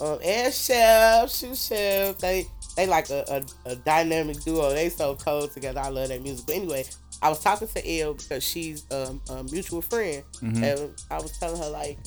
Um, 0.00 0.18
and 0.24 0.52
Chef, 0.52 1.30
Shoe 1.30 1.54
Chef. 1.54 2.18
They 2.18 2.46
they 2.76 2.86
like 2.86 3.10
a, 3.10 3.24
a, 3.66 3.70
a 3.70 3.76
dynamic 3.76 4.42
duo. 4.42 4.70
They 4.70 4.88
so 4.88 5.16
cold 5.16 5.52
together. 5.52 5.80
I 5.80 5.88
love 5.88 6.08
that 6.08 6.22
music. 6.22 6.46
But 6.46 6.56
anyway, 6.56 6.84
I 7.22 7.28
was 7.28 7.40
talking 7.42 7.68
to 7.68 7.90
Elle 8.00 8.14
because 8.14 8.44
she's 8.44 8.84
um, 8.92 9.20
a 9.30 9.42
mutual 9.44 9.82
friend, 9.82 10.22
Mhm. 10.42 10.62
and 10.62 10.94
I 11.10 11.20
was 11.20 11.36
telling 11.38 11.60
her 11.60 11.68
like, 11.68 11.98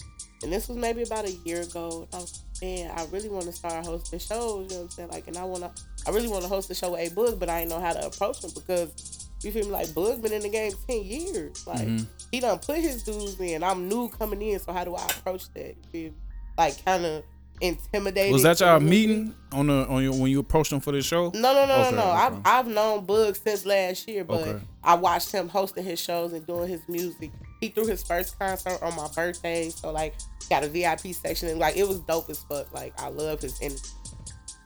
and 0.44 0.52
this 0.52 0.68
was 0.68 0.78
maybe 0.78 1.04
about 1.04 1.26
a 1.26 1.32
year 1.46 1.62
ago. 1.62 2.08
I 2.14 2.18
was 2.18 2.40
man, 2.62 2.92
I 2.96 3.06
really 3.12 3.28
want 3.30 3.46
to 3.46 3.52
start 3.52 3.84
hosting 3.86 4.20
shows. 4.20 4.64
You 4.70 4.70
know 4.70 4.76
what 4.76 4.84
I'm 4.84 4.90
saying? 4.92 5.10
Like, 5.10 5.28
and 5.28 5.36
I 5.38 5.44
want 5.46 5.64
to, 5.64 5.72
I 6.08 6.12
really 6.12 6.28
want 6.28 6.44
to 6.44 6.48
host 6.48 6.70
a 6.70 6.76
show 6.76 6.92
with 6.92 7.12
A 7.12 7.16
Boog, 7.16 7.40
but 7.40 7.50
I 7.50 7.60
didn't 7.62 7.72
know 7.72 7.80
how 7.80 7.92
to 7.94 8.06
approach 8.06 8.44
him 8.44 8.52
because 8.54 9.28
you 9.44 9.52
feel 9.52 9.66
me? 9.66 9.72
Like, 9.72 9.88
Boog 9.88 10.22
been 10.22 10.32
in 10.32 10.44
the 10.44 10.50
game 10.50 10.72
ten 10.88 11.04
years. 11.04 11.66
Like, 11.66 11.80
Mhm. 11.88 12.06
he 12.32 12.40
done 12.40 12.60
put 12.60 12.78
his 12.78 13.02
dues 13.04 13.40
in. 13.40 13.64
I'm 13.64 13.90
new 13.90 14.10
coming 14.10 14.40
in, 14.44 14.60
so 14.60 14.72
how 14.74 14.84
do 14.84 14.94
I 14.96 15.04
approach 15.06 15.52
that? 15.56 15.70
You 15.76 15.84
feel 15.92 16.12
me? 16.12 16.18
Like, 16.58 16.86
kind 16.86 17.04
of 17.04 17.24
intimidating. 17.62 18.34
Was 18.34 18.44
that 18.44 18.60
y'all 18.60 18.80
meeting 18.80 19.34
on 19.52 19.68
the 19.68 19.86
on 19.88 20.04
your 20.04 20.14
when 20.14 20.30
you 20.32 20.40
approached 20.40 20.72
him 20.72 20.80
for 20.80 20.92
the 20.92 21.02
show? 21.02 21.30
no, 21.36 21.54
no, 21.54 21.66
no, 21.66 21.76
Okay, 21.82 21.92
no, 21.92 21.98
no. 21.98 22.02
okay. 22.04 22.12
I've 22.12 22.42
I've 22.46 22.68
known 22.68 23.06
Boog 23.06 23.42
since 23.42 23.66
last 23.66 24.08
year, 24.08 24.24
but 24.24 24.42
Okay. 24.48 24.60
I 24.84 24.96
watched 24.96 25.32
him 25.32 25.48
hosting 25.48 25.84
his 25.84 26.00
shows 26.00 26.34
and 26.34 26.46
doing 26.46 26.68
his 26.68 26.82
music. 26.90 27.32
He 27.62 27.70
threw 27.70 27.86
his 27.86 28.04
first 28.04 28.38
concert 28.40 28.82
on 28.82 28.96
my 28.96 29.08
birthday, 29.16 29.70
so 29.70 29.92
like 29.92 30.16
got 30.50 30.64
a 30.64 30.68
VIP 30.68 31.14
section 31.14 31.48
and 31.50 31.60
like 31.60 31.78
it 31.78 31.88
was 31.88 32.00
dope 32.02 32.30
as 32.30 32.40
fuck. 32.44 32.74
Like 32.74 33.00
I 33.00 33.10
love 33.10 33.42
his 33.42 33.58
energy. 33.62 33.80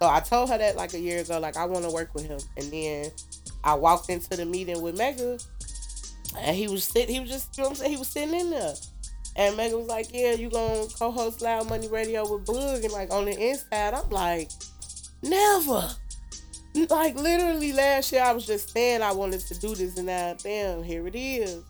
So 0.01 0.09
I 0.09 0.19
told 0.19 0.49
her 0.49 0.57
that 0.57 0.75
like 0.75 0.93
a 0.93 0.99
year 0.99 1.19
ago, 1.21 1.39
like 1.39 1.57
I 1.57 1.65
want 1.65 1.83
to 1.85 1.91
work 1.91 2.13
with 2.13 2.25
him, 2.27 2.39
and 2.57 2.71
then 2.71 3.11
I 3.63 3.73
walked 3.75 4.09
into 4.09 4.35
the 4.35 4.45
meeting 4.45 4.81
with 4.81 4.97
Mega, 4.97 5.37
and 6.39 6.55
he 6.55 6.67
was 6.67 6.83
sit. 6.83 7.09
He 7.09 7.19
was 7.19 7.29
just 7.29 7.57
you 7.57 7.63
know 7.63 7.69
what 7.69 7.77
I'm 7.77 7.79
saying. 7.79 7.91
He 7.91 7.97
was 7.97 8.07
sitting 8.07 8.33
in 8.39 8.49
there. 8.49 8.73
And 9.35 9.57
Megan 9.57 9.79
was 9.79 9.87
like, 9.87 10.13
"Yeah, 10.13 10.33
you 10.33 10.49
gonna 10.49 10.87
co-host 10.97 11.41
Loud 11.41 11.69
Money 11.69 11.87
Radio 11.87 12.21
with 12.21 12.45
Boog?" 12.45 12.83
And 12.83 12.93
like 12.93 13.11
on 13.11 13.25
the 13.25 13.37
inside, 13.37 13.93
I'm 13.93 14.09
like, 14.09 14.49
"Never." 15.21 15.89
Like 16.89 17.15
literally 17.15 17.71
last 17.71 18.11
year, 18.11 18.21
I 18.23 18.33
was 18.33 18.45
just 18.45 18.71
saying 18.71 19.01
I 19.01 19.13
wanted 19.13 19.41
to 19.41 19.59
do 19.59 19.75
this, 19.75 19.97
and 19.97 20.07
now 20.07 20.35
bam, 20.43 20.83
here 20.83 21.07
it 21.07 21.15
is. 21.15 21.63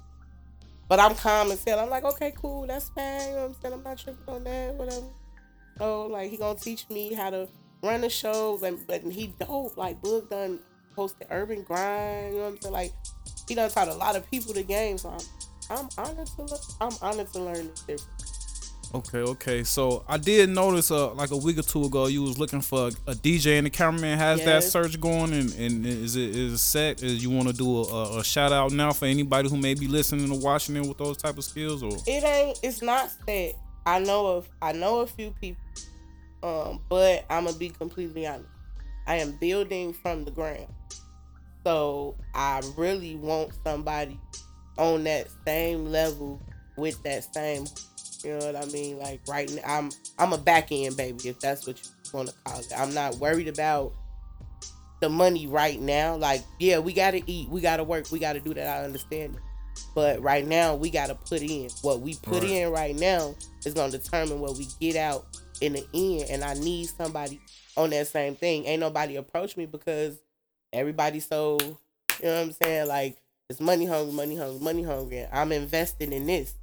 But 0.87 0.99
I'm 0.99 1.15
calm 1.15 1.49
and 1.49 1.59
saying, 1.59 1.79
I'm 1.79 1.89
like, 1.89 2.03
okay, 2.03 2.31
cool, 2.35 2.67
that's 2.67 2.89
fine. 2.89 3.21
You 3.21 3.35
know 3.35 3.35
what 3.35 3.45
I'm 3.45 3.55
saying? 3.61 3.73
I'm 3.73 3.83
not 3.83 3.97
tripping 3.97 4.33
on 4.33 4.43
that, 4.43 4.75
whatever. 4.75 5.07
So 5.77 6.07
like, 6.07 6.29
he 6.29 6.37
gonna 6.37 6.59
teach 6.59 6.87
me 6.89 7.13
how 7.13 7.29
to 7.31 7.47
run 7.81 8.01
the 8.01 8.09
shows, 8.09 8.63
and 8.63 8.85
but 8.87 9.01
he 9.03 9.33
dope. 9.39 9.77
Like 9.77 10.01
Boog 10.01 10.29
done 10.29 10.59
hosted 10.95 11.27
Urban 11.31 11.63
Grind. 11.63 12.33
You 12.33 12.39
know 12.39 12.45
what 12.45 12.53
I'm 12.53 12.61
saying? 12.61 12.73
Like 12.73 12.93
he 13.47 13.55
done 13.55 13.69
taught 13.69 13.87
a 13.87 13.93
lot 13.93 14.15
of 14.15 14.29
people 14.29 14.53
the 14.53 14.63
game. 14.63 14.97
So 14.97 15.09
I'm 15.09 15.19
I'm 15.69 15.89
honored 15.97 16.27
to 16.27 16.41
le- 16.43 16.59
I'm 16.81 16.93
honored 17.01 17.31
to 17.33 17.39
learn 17.39 17.67
this 17.67 17.81
different. 17.81 18.35
Okay, 18.93 19.19
okay. 19.19 19.63
So 19.63 20.05
I 20.07 20.17
did 20.17 20.49
notice 20.49 20.91
uh 20.91 21.13
like 21.13 21.31
a 21.31 21.37
week 21.37 21.57
or 21.57 21.63
two 21.63 21.83
ago 21.85 22.05
you 22.05 22.21
was 22.21 22.37
looking 22.37 22.61
for 22.61 22.89
a, 23.07 23.13
DJ 23.13 23.57
and 23.57 23.65
the 23.65 23.69
cameraman. 23.69 24.17
Has 24.17 24.43
that 24.45 24.63
search 24.63 24.99
going 25.01 25.33
and, 25.33 25.53
and 25.55 25.85
is 25.85 26.15
it 26.15 26.35
is 26.35 26.53
it 26.53 26.57
set? 26.59 27.03
Is 27.03 27.23
you 27.23 27.29
want 27.29 27.47
to 27.49 27.53
do 27.53 27.79
a, 27.79 27.81
a, 27.83 28.19
a 28.19 28.23
shout 28.23 28.51
out 28.51 28.71
now 28.71 28.91
for 28.93 29.05
anybody 29.05 29.49
who 29.49 29.57
may 29.57 29.73
be 29.73 29.87
listening 29.87 30.31
or 30.31 30.39
watching 30.39 30.75
in 30.75 30.87
with 30.87 30.97
those 30.97 31.17
type 31.17 31.37
of 31.37 31.43
skills 31.43 31.83
or 31.83 31.97
It 32.07 32.23
ain't. 32.23 32.59
It's 32.63 32.81
not 32.81 33.11
set. 33.27 33.55
I 33.85 33.99
know 33.99 34.27
of. 34.27 34.49
I 34.61 34.71
know 34.71 34.99
a 34.99 35.07
few 35.07 35.31
people. 35.31 35.61
Um, 36.43 36.79
but 36.87 37.25
I'm 37.29 37.45
gonna 37.45 37.57
be 37.57 37.69
completely 37.69 38.27
honest. 38.27 38.49
I 39.07 39.15
am 39.15 39.33
building 39.33 39.93
from 39.93 40.25
the 40.25 40.31
ground, 40.31 40.67
so 41.65 42.15
I 42.33 42.61
really 42.77 43.15
want 43.15 43.51
somebody 43.63 44.19
on 44.77 45.03
that 45.05 45.27
same 45.45 45.85
level 45.85 46.41
with 46.77 47.01
that 47.03 47.33
same. 47.33 47.65
You 48.23 48.37
know 48.37 48.45
what 48.51 48.55
I 48.55 48.65
mean? 48.65 48.97
Like 48.97 49.21
right 49.27 49.49
now, 49.51 49.61
I'm 49.65 49.91
I'm 50.17 50.33
a 50.33 50.37
back 50.37 50.71
end 50.71 50.97
baby, 50.97 51.29
if 51.29 51.39
that's 51.39 51.67
what 51.67 51.81
you 51.83 51.91
want 52.13 52.29
to 52.29 52.35
call 52.43 52.59
it. 52.59 52.71
I'm 52.75 52.93
not 52.93 53.15
worried 53.17 53.47
about 53.47 53.93
the 55.01 55.09
money 55.09 55.45
right 55.47 55.79
now. 55.79 56.15
Like, 56.15 56.43
yeah, 56.59 56.79
we 56.79 56.93
gotta 56.93 57.21
eat, 57.27 57.49
we 57.49 57.61
gotta 57.61 57.83
work, 57.83 58.11
we 58.11 58.19
gotta 58.19 58.39
do 58.39 58.53
that. 58.53 58.67
I 58.67 58.83
understand 58.83 59.35
it. 59.35 59.41
But 59.93 60.21
right 60.21 60.45
now, 60.45 60.75
we 60.75 60.89
gotta 60.89 61.15
put 61.15 61.41
in 61.41 61.69
what 61.81 62.01
we 62.01 62.15
put 62.15 62.41
Right. 62.43 62.51
in 62.51 62.71
right 62.71 62.95
now 62.95 63.35
is 63.65 63.73
gonna 63.73 63.91
determine 63.91 64.39
what 64.39 64.57
we 64.57 64.67
get 64.79 64.95
out 64.95 65.25
in 65.61 65.73
the 65.73 65.85
end. 65.93 66.29
And 66.29 66.43
I 66.43 66.53
need 66.55 66.87
somebody 66.89 67.39
on 67.77 67.89
that 67.91 68.07
same 68.07 68.35
thing. 68.35 68.65
Ain't 68.65 68.79
nobody 68.79 69.17
approach 69.17 69.55
me 69.57 69.65
because 69.65 70.17
everybody's 70.73 71.27
so, 71.27 71.57
you 71.61 72.25
know 72.25 72.33
what 72.35 72.41
I'm 72.41 72.51
saying? 72.53 72.87
Like 72.87 73.17
it's 73.49 73.59
money 73.59 73.85
hungry, 73.85 74.13
money 74.13 74.35
hungry, 74.35 74.59
money 74.59 74.83
hungry. 74.83 75.19
And 75.19 75.29
I'm 75.31 75.51
investing 75.51 76.11
in 76.13 76.25
this. 76.25 76.53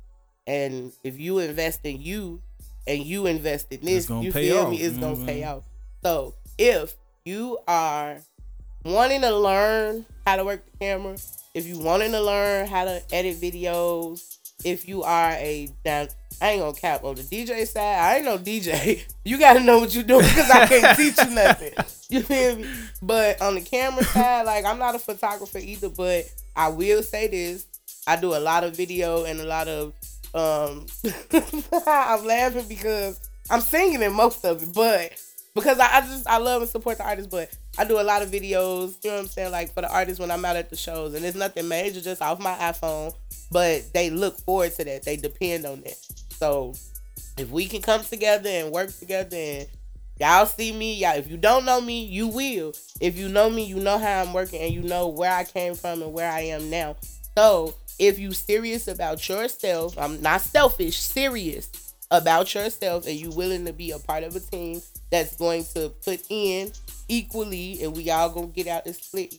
And 0.47 0.93
if 1.05 1.19
you 1.19 1.39
invest 1.39 1.81
in 1.85 2.01
you 2.01 2.43
and 2.87 3.05
you 3.05 3.27
invest 3.27 3.73
in 3.73 3.81
this, 3.81 4.11
you 4.11 4.33
feel 4.33 4.59
off, 4.59 4.71
me? 4.71 4.79
It's 4.79 4.97
know 4.97 5.15
gonna 5.15 5.27
pay 5.27 5.33
saying? 5.33 5.45
out. 5.45 5.65
So 6.03 6.35
if 6.59 6.95
you 7.25 7.59
are 7.69 8.19
wanting 8.85 9.21
to 9.21 9.37
learn 9.37 10.05
how 10.27 10.37
to 10.37 10.45
work 10.45 10.65
the 10.65 10.77
camera, 10.79 11.17
if 11.55 11.67
you 11.67 11.79
wanting 11.79 12.11
to 12.13 12.21
learn 12.21 12.67
how 12.67 12.85
to 12.85 13.03
edit 13.13 13.37
videos, 13.41 14.39
if 14.65 14.89
you 14.89 15.05
are 15.05 15.31
a 15.33 15.69
I 16.41 16.51
ain't 16.51 16.61
gonna 16.61 16.75
cap 16.75 17.05
on 17.05 17.15
the 17.15 17.23
DJ 17.23 17.67
side. 17.67 17.81
I 17.83 18.17
ain't 18.17 18.25
no 18.25 18.39
DJ. 18.39 19.03
You 19.25 19.39
gotta 19.39 19.61
know 19.61 19.79
what 19.79 19.95
you're 19.95 20.03
doing 20.03 20.25
because 20.27 20.51
I 20.51 20.67
can't 20.67 20.97
teach 20.97 21.17
you 21.17 21.31
nothing. 21.31 21.73
You 22.11 22.23
feel 22.23 22.57
me? 22.57 22.67
But 23.01 23.41
on 23.41 23.55
the 23.55 23.61
camera 23.61 24.03
side, 24.03 24.47
like 24.47 24.65
I'm 24.65 24.79
not 24.81 24.97
a 24.97 24.99
photographer 24.99 25.59
either, 25.59 25.89
but 25.89 26.25
I 26.57 26.69
will 26.69 27.05
say 27.05 27.29
this: 27.29 27.67
I 28.07 28.17
do 28.17 28.35
a 28.35 28.41
lot 28.41 28.65
of 28.65 28.77
video 28.77 29.25
and 29.25 29.41
a 29.41 29.45
lot 29.45 29.69
of. 29.69 29.93
um 30.35 30.87
I'm 31.87 32.25
laughing 32.25 32.67
because 32.69 33.21
I'm 33.49 33.61
singing 33.61 34.03
in 34.03 34.13
most 34.13 34.45
of 34.45 34.63
it, 34.63 34.69
but 34.75 35.13
because 35.55 35.79
I, 35.79 35.99
I 35.99 36.01
just 36.01 36.27
I 36.27 36.39
love 36.39 36.63
and 36.63 36.71
support 36.71 36.99
the 36.99 37.05
artists, 37.05 37.31
but 37.31 37.51
I 37.79 37.85
do 37.85 38.01
a 38.01 38.03
lot 38.03 38.23
of 38.23 38.31
videos, 38.31 38.97
you 39.05 39.11
know 39.11 39.17
what 39.17 39.21
I'm 39.23 39.27
saying, 39.29 39.53
like 39.53 39.73
for 39.75 39.83
the 39.83 39.93
artists 39.93 40.19
when 40.21 40.31
I'm 40.31 40.45
out 40.45 40.57
at 40.57 40.71
the 40.71 40.77
shows, 40.77 41.15
and 41.15 41.25
it's 41.25 41.37
nothing 41.37 41.69
major, 41.69 42.01
just 42.01 42.23
off 42.23 42.39
my 42.41 42.55
iPhone, 42.55 43.15
but 43.51 43.83
they 43.93 44.11
look 44.11 44.39
forward 44.41 44.73
to 44.75 44.85
that, 44.85 45.05
they 45.05 45.17
depend 45.17 45.65
on 45.67 45.81
that. 45.83 45.97
So 46.43 46.75
if 47.39 47.51
we 47.51 47.67
can 47.67 47.83
come 47.83 48.03
together 48.03 48.49
and 48.49 48.73
work 48.73 48.93
together 48.99 49.37
and 49.37 49.69
y'all 50.19 50.45
see 50.45 50.73
me, 50.73 50.95
y'all 50.97 51.15
if 51.15 51.31
you 51.31 51.37
don't 51.37 51.65
know 51.65 51.81
me, 51.81 52.05
you 52.05 52.27
will. 52.27 52.75
If 53.01 53.17
you 53.17 53.29
know 53.29 53.49
me, 53.49 53.63
you 53.65 53.77
know 53.77 53.97
how 53.97 54.23
I'm 54.23 54.33
working 54.33 54.61
and 54.61 54.75
you 54.75 54.83
know 54.83 55.07
where 55.07 55.33
I 55.33 55.45
came 55.45 55.77
from 55.77 56.03
and 56.03 56.13
where 56.13 56.29
I 56.29 56.41
am 56.41 56.69
now. 56.69 56.97
So 57.39 57.77
if 57.97 58.19
you 58.19 58.33
serious 58.33 58.89
about 58.89 59.29
yourself, 59.29 59.97
I'm 59.97 60.21
not 60.21 60.41
selfish, 60.41 60.99
serious 60.99 61.71
about 62.11 62.53
yourself 62.57 63.07
and 63.07 63.15
you 63.15 63.31
willing 63.31 63.65
to 63.67 63.73
be 63.73 63.93
a 63.93 64.01
part 64.01 64.25
of 64.25 64.35
a 64.35 64.41
team 64.41 64.83
that's 65.13 65.37
going 65.37 65.65
to 65.77 65.91
put 66.05 66.25
in 66.29 66.73
equally 67.07 67.85
and 67.85 67.97
we 67.97 68.11
all 68.11 68.31
gonna 68.31 68.49
get 68.49 68.67
out 68.67 68.85
this 68.85 68.99
split. 68.99 69.37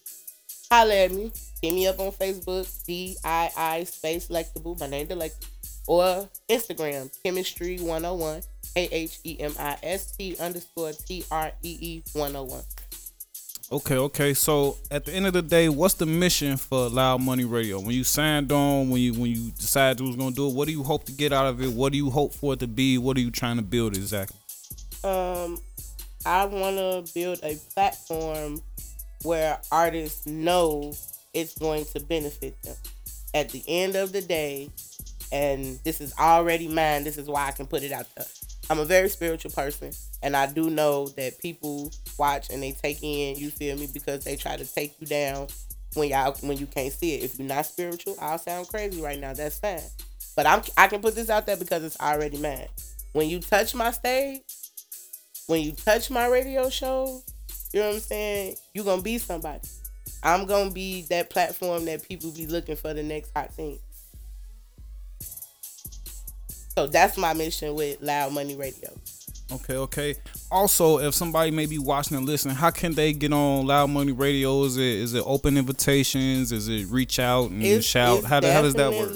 Holla 0.72 0.96
at 0.96 1.12
me. 1.12 1.34
Hit 1.62 1.74
me 1.74 1.86
up 1.86 2.00
on 2.00 2.14
Facebook, 2.14 2.86
D-I-I 2.86 3.84
space 3.84 4.30
Lectable, 4.30 4.80
my 4.80 4.88
name 4.88 5.08
Delectable, 5.08 5.53
or 5.88 6.30
Instagram, 6.50 7.12
Chemistry 7.24 7.78
101, 7.78 8.42
A-H-E-M-I-S-T 8.76 10.38
underscore 10.40 10.92
T-R-E-E 10.94 12.04
101. 12.14 12.62
Okay, 13.72 13.98
okay. 13.98 14.34
So 14.34 14.78
at 14.92 15.06
the 15.06 15.14
end 15.14 15.26
of 15.26 15.34
the 15.34 15.42
day, 15.42 15.70
what's 15.70 15.96
the 15.96 16.06
mission 16.06 16.58
for 16.58 16.90
Loud 16.90 17.22
Money 17.22 17.46
Radio? 17.46 17.80
When 17.80 17.92
you 17.92 18.04
signed 18.04 18.52
on, 18.52 18.90
when 18.90 19.02
you 19.02 19.14
when 19.14 19.32
you 19.32 19.52
decided 19.52 20.00
you 20.00 20.08
was 20.08 20.16
gonna 20.16 20.36
do 20.36 20.48
it, 20.48 20.54
what 20.54 20.68
do 20.68 20.72
you 20.72 20.84
hope 20.84 21.06
to 21.06 21.12
get 21.12 21.34
out 21.34 21.48
of 21.48 21.62
it? 21.62 21.72
What 21.72 21.92
do 21.92 21.98
you 21.98 22.12
hope 22.12 22.34
for 22.34 22.54
it 22.54 22.60
to 22.60 22.68
be? 22.68 22.98
What 22.98 23.18
are 23.18 23.22
you 23.22 23.32
trying 23.32 23.56
to 23.56 23.64
build 23.64 23.96
exactly? 23.96 24.38
um 25.04 25.58
I 26.26 26.46
want 26.46 26.78
to 26.78 27.14
build 27.14 27.40
a 27.44 27.56
platform 27.74 28.62
where 29.24 29.60
artists 29.72 30.26
know 30.26 30.94
it's 31.34 31.58
going 31.58 31.86
to 31.86 32.00
benefit 32.00 32.62
them. 32.64 32.76
At 33.34 33.50
the 33.50 33.64
end 33.68 33.96
of 33.96 34.14
the 34.14 34.22
day, 34.22 34.70
and 35.34 35.80
this 35.84 36.00
is 36.00 36.14
already 36.20 36.68
mine, 36.68 37.04
this 37.04 37.18
is 37.18 37.28
why 37.28 37.48
I 37.48 37.52
can 37.52 37.66
put 37.66 37.82
it 37.82 37.92
out 37.92 38.06
there. 38.16 38.28
I'm 38.70 38.80
a 38.80 38.86
very 38.86 39.10
spiritual 39.10 39.52
person, 39.52 39.92
and 40.22 40.38
I 40.38 40.46
do 40.46 40.70
know 40.70 41.08
that 41.18 41.40
people 41.40 41.92
watch 42.20 42.52
and 42.52 42.62
they 42.62 42.72
take 42.72 43.00
in, 43.02 43.36
you 43.36 43.50
feel 43.50 43.76
me, 43.76 43.90
because 43.92 44.24
they 44.24 44.36
try 44.36 44.56
to 44.56 44.66
take 44.66 44.96
you 45.02 45.08
down 45.08 45.48
when 45.96 46.10
y'all 46.10 46.36
when 46.42 46.58
you 46.58 46.68
can't 46.68 46.94
see 46.94 47.16
it. 47.16 47.24
If 47.24 47.40
you're 47.40 47.48
not 47.48 47.66
spiritual, 47.66 48.16
I'll 48.22 48.38
sound 48.38 48.68
crazy 48.68 49.02
right 49.02 49.20
now. 49.20 49.34
That's 49.34 49.58
fine. 49.58 49.82
But 50.36 50.46
I'm 50.46 50.62
I 50.78 50.88
can 50.88 51.02
put 51.02 51.16
this 51.16 51.32
out 51.32 51.48
there 51.48 51.58
because 51.58 51.84
it's 51.84 52.00
already 52.00 52.38
mine. 52.38 52.68
When 53.14 53.28
you 53.28 53.40
touch 53.40 53.74
my 53.74 53.90
stage, 53.90 54.42
when 55.48 55.62
you 55.62 55.72
touch 55.72 56.12
my 56.12 56.28
radio 56.28 56.70
show, 56.70 57.24
you 57.74 57.80
know 57.80 57.88
what 57.88 57.96
I'm 57.96 58.02
saying? 58.02 58.56
You're 58.76 58.86
gonna 58.86 59.02
be 59.02 59.18
somebody. 59.18 59.68
I'm 60.22 60.46
gonna 60.46 60.72
be 60.72 61.02
that 61.10 61.32
platform 61.32 61.86
that 61.86 62.08
people 62.08 62.32
be 62.32 62.46
looking 62.46 62.76
for 62.76 62.94
the 62.94 63.04
next 63.04 63.32
hot 63.36 63.52
thing. 63.52 63.80
So 66.76 66.88
that's 66.88 67.18
my 67.18 67.34
mission 67.34 67.76
with 67.76 68.02
Loud 68.02 68.34
Money 68.34 68.56
Radio. 68.56 68.90
Okay, 69.52 69.76
okay. 69.76 70.16
Also, 70.50 71.00
if 71.00 71.14
somebody 71.14 71.52
may 71.52 71.66
be 71.68 71.78
watching 71.78 72.18
and 72.18 72.26
listening, 72.26 72.56
how 72.56 72.72
can 72.72 72.94
they 72.94 73.14
get 73.14 73.32
on 73.32 73.68
Loud 73.68 73.90
Money 73.92 74.12
Radio? 74.12 74.64
Is 74.64 74.78
it 74.78 74.84
is 74.84 75.14
it 75.14 75.24
open 75.26 75.58
invitations? 75.58 76.52
Is 76.52 76.68
it 76.70 76.88
reach 76.90 77.20
out 77.20 77.52
and 77.52 77.62
It's, 77.62 77.86
shout? 77.86 78.20
it's 78.20 78.28
How, 78.28 78.40
the- 78.40 78.52
how 78.52 78.62
does 78.64 78.74
that 78.76 78.92
work? 78.92 79.12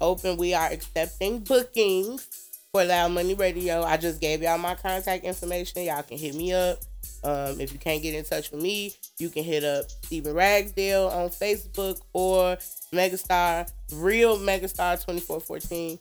Open. 0.00 0.36
We 0.36 0.54
are 0.54 0.68
accepting 0.68 1.40
bookings 1.40 2.26
for 2.72 2.84
Loud 2.84 3.12
Money 3.12 3.34
Radio. 3.34 3.82
I 3.82 3.96
just 3.96 4.20
gave 4.20 4.40
y'all 4.42 4.56
my 4.56 4.74
contact 4.76 5.24
information. 5.24 5.82
Y'all 5.82 6.02
can 6.02 6.16
hit 6.16 6.34
me 6.34 6.52
up. 6.52 6.78
Um, 7.22 7.60
if 7.60 7.72
you 7.72 7.78
can't 7.78 8.02
get 8.02 8.14
in 8.14 8.24
touch 8.24 8.50
with 8.50 8.62
me, 8.62 8.94
you 9.18 9.28
can 9.28 9.44
hit 9.44 9.62
up 9.64 9.90
Steven 10.04 10.32
Ragsdale 10.32 11.08
on 11.08 11.28
Facebook 11.28 12.00
or 12.14 12.56
Megastar, 12.94 13.70
real 13.92 14.38
Megastar 14.38 15.02
twenty 15.04 15.20
four 15.20 15.40
fourteen. 15.40 15.98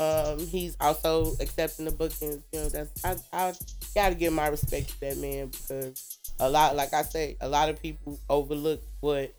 Um, 0.00 0.38
he's 0.46 0.76
also 0.80 1.34
accepting 1.40 1.84
the 1.84 1.90
bookings. 1.90 2.42
You 2.52 2.60
know, 2.60 2.68
that's 2.70 3.04
I, 3.04 3.16
I 3.32 3.52
gotta 3.94 4.14
give 4.14 4.32
my 4.32 4.48
respect 4.48 4.88
to 4.88 5.00
that 5.00 5.18
man 5.18 5.48
because 5.48 6.18
a 6.40 6.48
lot, 6.48 6.74
like 6.74 6.94
I 6.94 7.02
say, 7.02 7.36
a 7.40 7.48
lot 7.48 7.68
of 7.68 7.80
people 7.82 8.18
overlook 8.28 8.82
what 9.00 9.34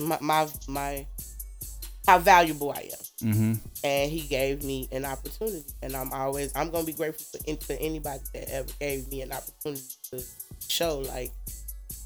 my 0.00 0.18
my, 0.20 0.48
my 0.66 1.06
how 2.06 2.18
valuable 2.18 2.72
I 2.72 2.88
am 2.90 3.04
Mm-hmm. 3.20 3.54
and 3.82 4.10
he 4.12 4.20
gave 4.20 4.62
me 4.62 4.88
an 4.92 5.04
opportunity 5.04 5.64
and 5.82 5.96
i'm 5.96 6.12
always 6.12 6.52
i'm 6.54 6.70
gonna 6.70 6.84
be 6.86 6.92
grateful 6.92 7.40
for, 7.40 7.44
to 7.66 7.82
anybody 7.82 8.20
that 8.32 8.48
ever 8.48 8.68
gave 8.78 9.10
me 9.10 9.22
an 9.22 9.32
opportunity 9.32 9.82
to 10.12 10.22
show 10.68 11.00
like 11.00 11.32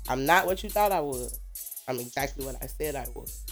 i'm 0.08 0.24
not 0.24 0.46
what 0.46 0.62
you 0.64 0.70
thought 0.70 0.90
i 0.90 1.00
was 1.00 1.38
i'm 1.88 2.00
exactly 2.00 2.46
what 2.46 2.56
i 2.62 2.66
said 2.66 2.96
i 2.96 3.04
was 3.14 3.44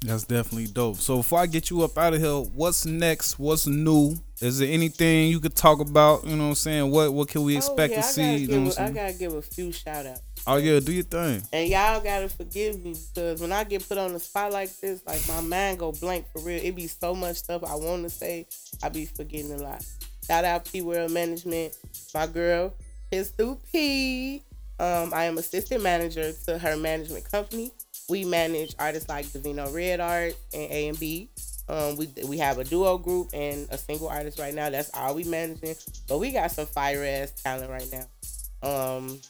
That's 0.00 0.24
definitely 0.24 0.68
dope. 0.68 0.96
So 0.98 1.18
before 1.18 1.40
I 1.40 1.46
get 1.46 1.70
you 1.70 1.82
up 1.82 1.98
out 1.98 2.14
of 2.14 2.20
here, 2.20 2.30
what's 2.30 2.86
next? 2.86 3.38
What's 3.38 3.66
new? 3.66 4.16
Is 4.40 4.60
there 4.60 4.70
anything 4.70 5.28
you 5.28 5.40
could 5.40 5.56
talk 5.56 5.80
about? 5.80 6.24
You 6.24 6.36
know 6.36 6.44
what 6.44 6.48
I'm 6.50 6.54
saying? 6.54 6.90
What 6.90 7.12
what 7.12 7.28
can 7.28 7.42
we 7.42 7.56
expect 7.56 7.92
oh, 7.92 7.96
yeah, 7.96 8.02
to 8.02 8.02
see? 8.02 8.36
You 8.36 8.48
know 8.48 8.66
what 8.66 8.78
a- 8.78 8.82
I'm 8.82 8.90
I 8.92 8.94
gotta 8.94 9.12
give 9.14 9.34
a 9.34 9.42
few 9.42 9.72
shout 9.72 10.06
outs 10.06 10.22
Oh 10.50 10.56
yeah, 10.56 10.80
do 10.80 10.92
your 10.92 11.04
thing. 11.04 11.42
and 11.52 11.68
y'all 11.68 12.00
gotta 12.00 12.26
forgive 12.26 12.82
me 12.82 12.94
because 13.14 13.38
when 13.38 13.52
i 13.52 13.64
get 13.64 13.86
put 13.86 13.98
on 13.98 14.14
the 14.14 14.18
spot 14.18 14.50
like 14.50 14.74
this 14.80 15.02
like 15.06 15.20
my 15.28 15.42
mind 15.42 15.78
go 15.78 15.92
blank 15.92 16.24
for 16.32 16.40
real 16.40 16.58
it 16.64 16.74
be 16.74 16.86
so 16.86 17.14
much 17.14 17.36
stuff 17.36 17.62
i 17.64 17.74
want 17.74 18.02
to 18.02 18.08
say 18.08 18.46
i 18.82 18.88
be 18.88 19.04
forgetting 19.04 19.52
a 19.52 19.58
lot 19.58 19.84
shout 20.26 20.44
out 20.46 20.64
p 20.64 20.80
world 20.80 21.10
management 21.10 21.76
my 22.14 22.26
girl 22.26 22.72
pistol 23.10 23.60
p 23.70 24.42
um, 24.80 25.12
i 25.12 25.24
am 25.24 25.36
assistant 25.36 25.82
manager 25.82 26.32
to 26.46 26.56
her 26.56 26.78
management 26.78 27.30
company 27.30 27.70
we 28.08 28.24
manage 28.24 28.74
artists 28.78 29.08
like 29.08 29.26
Davino 29.26 29.72
Red 29.72 30.00
Art 30.00 30.34
and 30.54 30.70
A 30.70 30.88
and 30.88 30.98
B. 30.98 31.28
Um, 31.68 31.96
we 31.96 32.08
we 32.26 32.38
have 32.38 32.58
a 32.58 32.64
duo 32.64 32.96
group 32.96 33.28
and 33.34 33.68
a 33.70 33.76
single 33.76 34.08
artist 34.08 34.38
right 34.38 34.54
now. 34.54 34.70
That's 34.70 34.90
all 34.94 35.14
we 35.14 35.24
managing. 35.24 35.74
But 36.08 36.18
we 36.18 36.32
got 36.32 36.50
some 36.50 36.66
fire 36.66 37.04
ass 37.04 37.32
talent 37.42 37.70
right 37.70 37.88
now. 37.92 38.96
Um, 38.96 39.20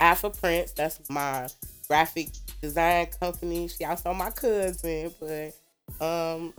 Alpha 0.00 0.30
Prince, 0.30 0.72
that's 0.72 1.08
my 1.08 1.46
graphic 1.86 2.30
design 2.60 3.06
company. 3.20 3.68
She 3.68 3.84
also 3.84 4.12
my 4.12 4.30
cousin, 4.30 5.14
but 5.20 5.54
um, 6.04 6.52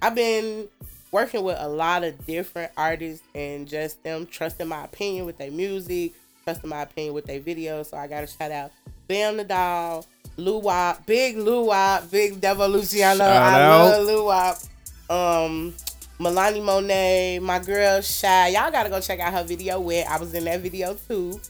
I've 0.00 0.14
been 0.14 0.68
working 1.12 1.44
with 1.44 1.56
a 1.60 1.68
lot 1.68 2.04
of 2.04 2.26
different 2.26 2.72
artists 2.76 3.24
and 3.34 3.68
just 3.68 4.02
them 4.02 4.26
trusting 4.26 4.66
my 4.66 4.84
opinion 4.84 5.26
with 5.26 5.36
their 5.36 5.50
music, 5.50 6.14
trusting 6.44 6.70
my 6.70 6.82
opinion 6.82 7.12
with 7.12 7.26
their 7.26 7.40
videos. 7.40 7.90
So 7.90 7.98
I 7.98 8.06
got 8.06 8.22
to 8.22 8.26
shout 8.26 8.50
out 8.50 8.72
Bam 9.06 9.36
the 9.36 9.44
Doll, 9.44 10.06
Lou 10.36 10.58
Wop, 10.58 11.06
Big 11.06 11.36
Lou 11.36 11.64
Wop, 11.66 12.10
Big 12.10 12.40
Devil 12.40 12.68
Luciano. 12.68 13.18
Shout 13.18 13.42
I 13.42 13.62
out. 13.62 13.84
love 13.84 14.06
Lou 14.06 14.24
Wop. 14.26 14.56
Um, 15.10 15.74
Milani 16.18 16.62
Monet, 16.64 17.38
my 17.40 17.58
girl 17.58 18.00
Shy. 18.00 18.48
Y'all 18.48 18.70
gotta 18.70 18.88
go 18.88 19.00
check 19.00 19.20
out 19.20 19.32
her 19.32 19.44
video 19.44 19.80
where 19.80 20.04
I 20.08 20.16
was 20.18 20.32
in 20.34 20.44
that 20.44 20.60
video 20.60 20.96
too. 21.08 21.40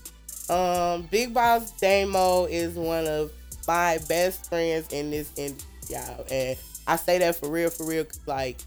Um, 0.48 1.02
Big 1.10 1.32
Boss 1.32 1.70
Damo 1.80 2.44
is 2.46 2.74
one 2.74 3.06
of 3.06 3.30
my 3.66 3.98
best 4.08 4.48
friends 4.48 4.92
in 4.92 5.10
this 5.10 5.30
industry, 5.36 5.68
y'all. 5.90 6.24
And 6.30 6.56
I 6.86 6.96
say 6.96 7.18
that 7.18 7.36
for 7.36 7.48
real, 7.48 7.70
for 7.70 7.86
real, 7.86 8.04
'cause, 8.04 8.20
like 8.26 8.58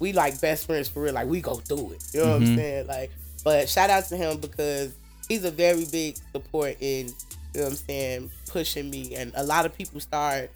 we 0.00 0.12
like 0.12 0.40
best 0.40 0.66
friends 0.66 0.88
for 0.88 1.02
real. 1.02 1.14
Like 1.14 1.28
we 1.28 1.40
go 1.40 1.54
through 1.56 1.92
it. 1.92 2.02
You 2.12 2.20
know 2.20 2.26
what 2.32 2.36
I'm 2.36 2.42
Mhm. 2.48 2.56
saying? 2.56 2.86
Like, 2.86 3.10
but 3.44 3.68
shout 3.68 3.88
out 3.90 4.06
to 4.08 4.16
him 4.16 4.38
because 4.38 4.92
he's 5.28 5.44
a 5.44 5.50
very 5.50 5.84
big 5.86 6.16
support 6.32 6.76
in 6.80 7.12
you 7.54 7.60
know 7.60 7.66
what 7.66 7.70
I'm 7.72 7.76
saying, 7.76 8.30
pushing 8.48 8.90
me. 8.90 9.14
And 9.14 9.32
a 9.36 9.42
lot 9.42 9.66
of 9.66 9.76
people 9.76 10.00
start 10.00 10.50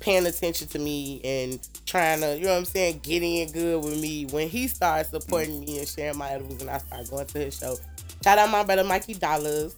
paying 0.00 0.26
attention 0.26 0.68
to 0.68 0.78
me 0.78 1.20
and 1.24 1.58
trying 1.86 2.20
to, 2.20 2.36
you 2.36 2.44
know 2.44 2.52
what 2.52 2.58
I'm 2.58 2.64
saying, 2.64 3.00
getting 3.02 3.36
in 3.36 3.50
good 3.52 3.82
with 3.82 4.00
me 4.00 4.26
when 4.26 4.48
he 4.48 4.68
started 4.68 5.08
supporting 5.10 5.60
me 5.60 5.78
and 5.78 5.88
sharing 5.88 6.16
my 6.16 6.30
edibles 6.30 6.60
and 6.60 6.70
I 6.70 6.78
started 6.78 7.10
going 7.10 7.26
to 7.26 7.38
his 7.38 7.58
show. 7.58 7.76
Shout 8.22 8.38
out 8.38 8.50
my 8.50 8.62
brother 8.64 8.84
Mikey 8.84 9.14
Dollars. 9.14 9.74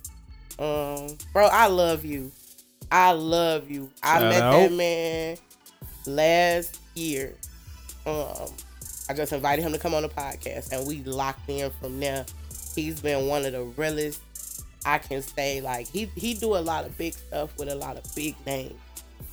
Um, 0.58 1.16
bro, 1.32 1.46
I 1.46 1.68
love 1.68 2.04
you. 2.04 2.30
I 2.92 3.12
love 3.12 3.70
you. 3.70 3.90
I 4.02 4.18
Shout 4.18 4.22
met 4.30 4.42
out. 4.42 4.52
that 4.52 4.72
man 4.72 5.36
last 6.06 6.78
year. 6.94 7.34
Um, 8.06 8.48
I 9.08 9.14
just 9.14 9.32
invited 9.32 9.62
him 9.62 9.72
to 9.72 9.78
come 9.78 9.94
on 9.94 10.02
the 10.02 10.08
podcast 10.08 10.72
and 10.72 10.86
we 10.86 11.02
locked 11.04 11.48
in 11.48 11.70
from 11.80 11.98
there. 12.00 12.26
He's 12.74 13.00
been 13.00 13.26
one 13.26 13.44
of 13.44 13.52
the 13.52 13.62
realest 13.62 14.20
I 14.84 14.98
can 14.98 15.22
say 15.22 15.60
like 15.60 15.88
he 15.88 16.10
he 16.16 16.34
do 16.34 16.56
a 16.56 16.58
lot 16.58 16.84
of 16.86 16.96
big 16.96 17.14
stuff 17.14 17.56
with 17.58 17.68
a 17.68 17.74
lot 17.74 17.96
of 17.96 18.04
big 18.14 18.34
names. 18.46 18.74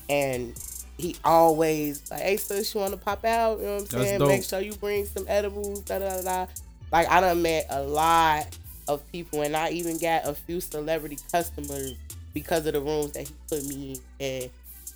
And 0.10 0.54
he 0.98 1.16
always 1.24 2.10
like, 2.10 2.22
hey 2.22 2.38
sis, 2.38 2.74
you 2.74 2.82
wanna 2.82 2.98
pop 2.98 3.24
out? 3.26 3.60
You 3.60 3.66
know 3.66 3.74
what 3.76 3.94
I'm 3.94 4.04
saying? 4.04 4.28
Make 4.28 4.44
sure 4.44 4.60
you 4.60 4.74
bring 4.74 5.06
some 5.06 5.26
edibles, 5.28 5.82
da 5.82 6.00
da 6.00 6.22
da. 6.22 6.48
Like 6.92 7.10
I 7.10 7.22
done 7.22 7.42
met 7.42 7.68
a 7.70 7.82
lot 7.84 8.48
of 8.88 9.10
people 9.12 9.42
and 9.42 9.56
I 9.56 9.70
even 9.70 9.98
got 9.98 10.26
a 10.26 10.34
few 10.34 10.62
celebrity 10.62 11.18
customers 11.32 11.96
because 12.34 12.66
of 12.66 12.74
the 12.74 12.82
rooms 12.82 13.12
that 13.12 13.28
he 13.28 13.36
put 13.50 13.66
me 13.66 14.00
in. 14.20 14.42
And 14.42 14.50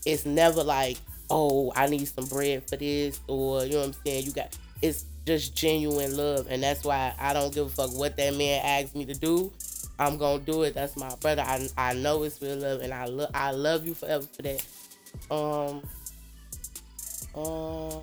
it's 0.06 0.26
never 0.26 0.64
like, 0.64 0.98
oh, 1.30 1.72
I 1.76 1.88
need 1.88 2.08
some 2.08 2.26
bread 2.26 2.68
for 2.68 2.78
this 2.78 3.20
or 3.28 3.66
you 3.66 3.74
know 3.74 3.80
what 3.80 3.88
I'm 3.88 3.96
saying? 4.06 4.26
You 4.26 4.32
got 4.32 4.58
it's 4.82 5.06
just 5.26 5.56
genuine 5.56 6.18
love 6.18 6.48
and 6.50 6.64
that's 6.64 6.84
why 6.84 7.14
I 7.20 7.34
don't 7.34 7.54
give 7.54 7.68
a 7.68 7.70
fuck 7.70 7.94
what 7.94 8.18
that 8.18 8.36
man 8.36 8.62
asked 8.64 8.96
me 8.96 9.06
to 9.06 9.14
do. 9.14 9.52
I'm 10.02 10.18
gonna 10.18 10.40
do 10.40 10.64
it. 10.64 10.74
That's 10.74 10.98
my 10.98 11.14
brother. 11.18 11.44
I, 11.44 11.70
I 11.78 11.94
know 11.94 12.24
it's 12.24 12.42
real 12.42 12.58
love 12.58 12.82
and 12.82 12.92
I 12.92 13.06
love 13.06 13.30
I 13.36 13.52
love 13.52 13.86
you 13.86 13.94
forever 13.94 14.26
for 14.26 14.42
that. 14.42 14.66
Um 15.30 15.84
um 17.36 18.02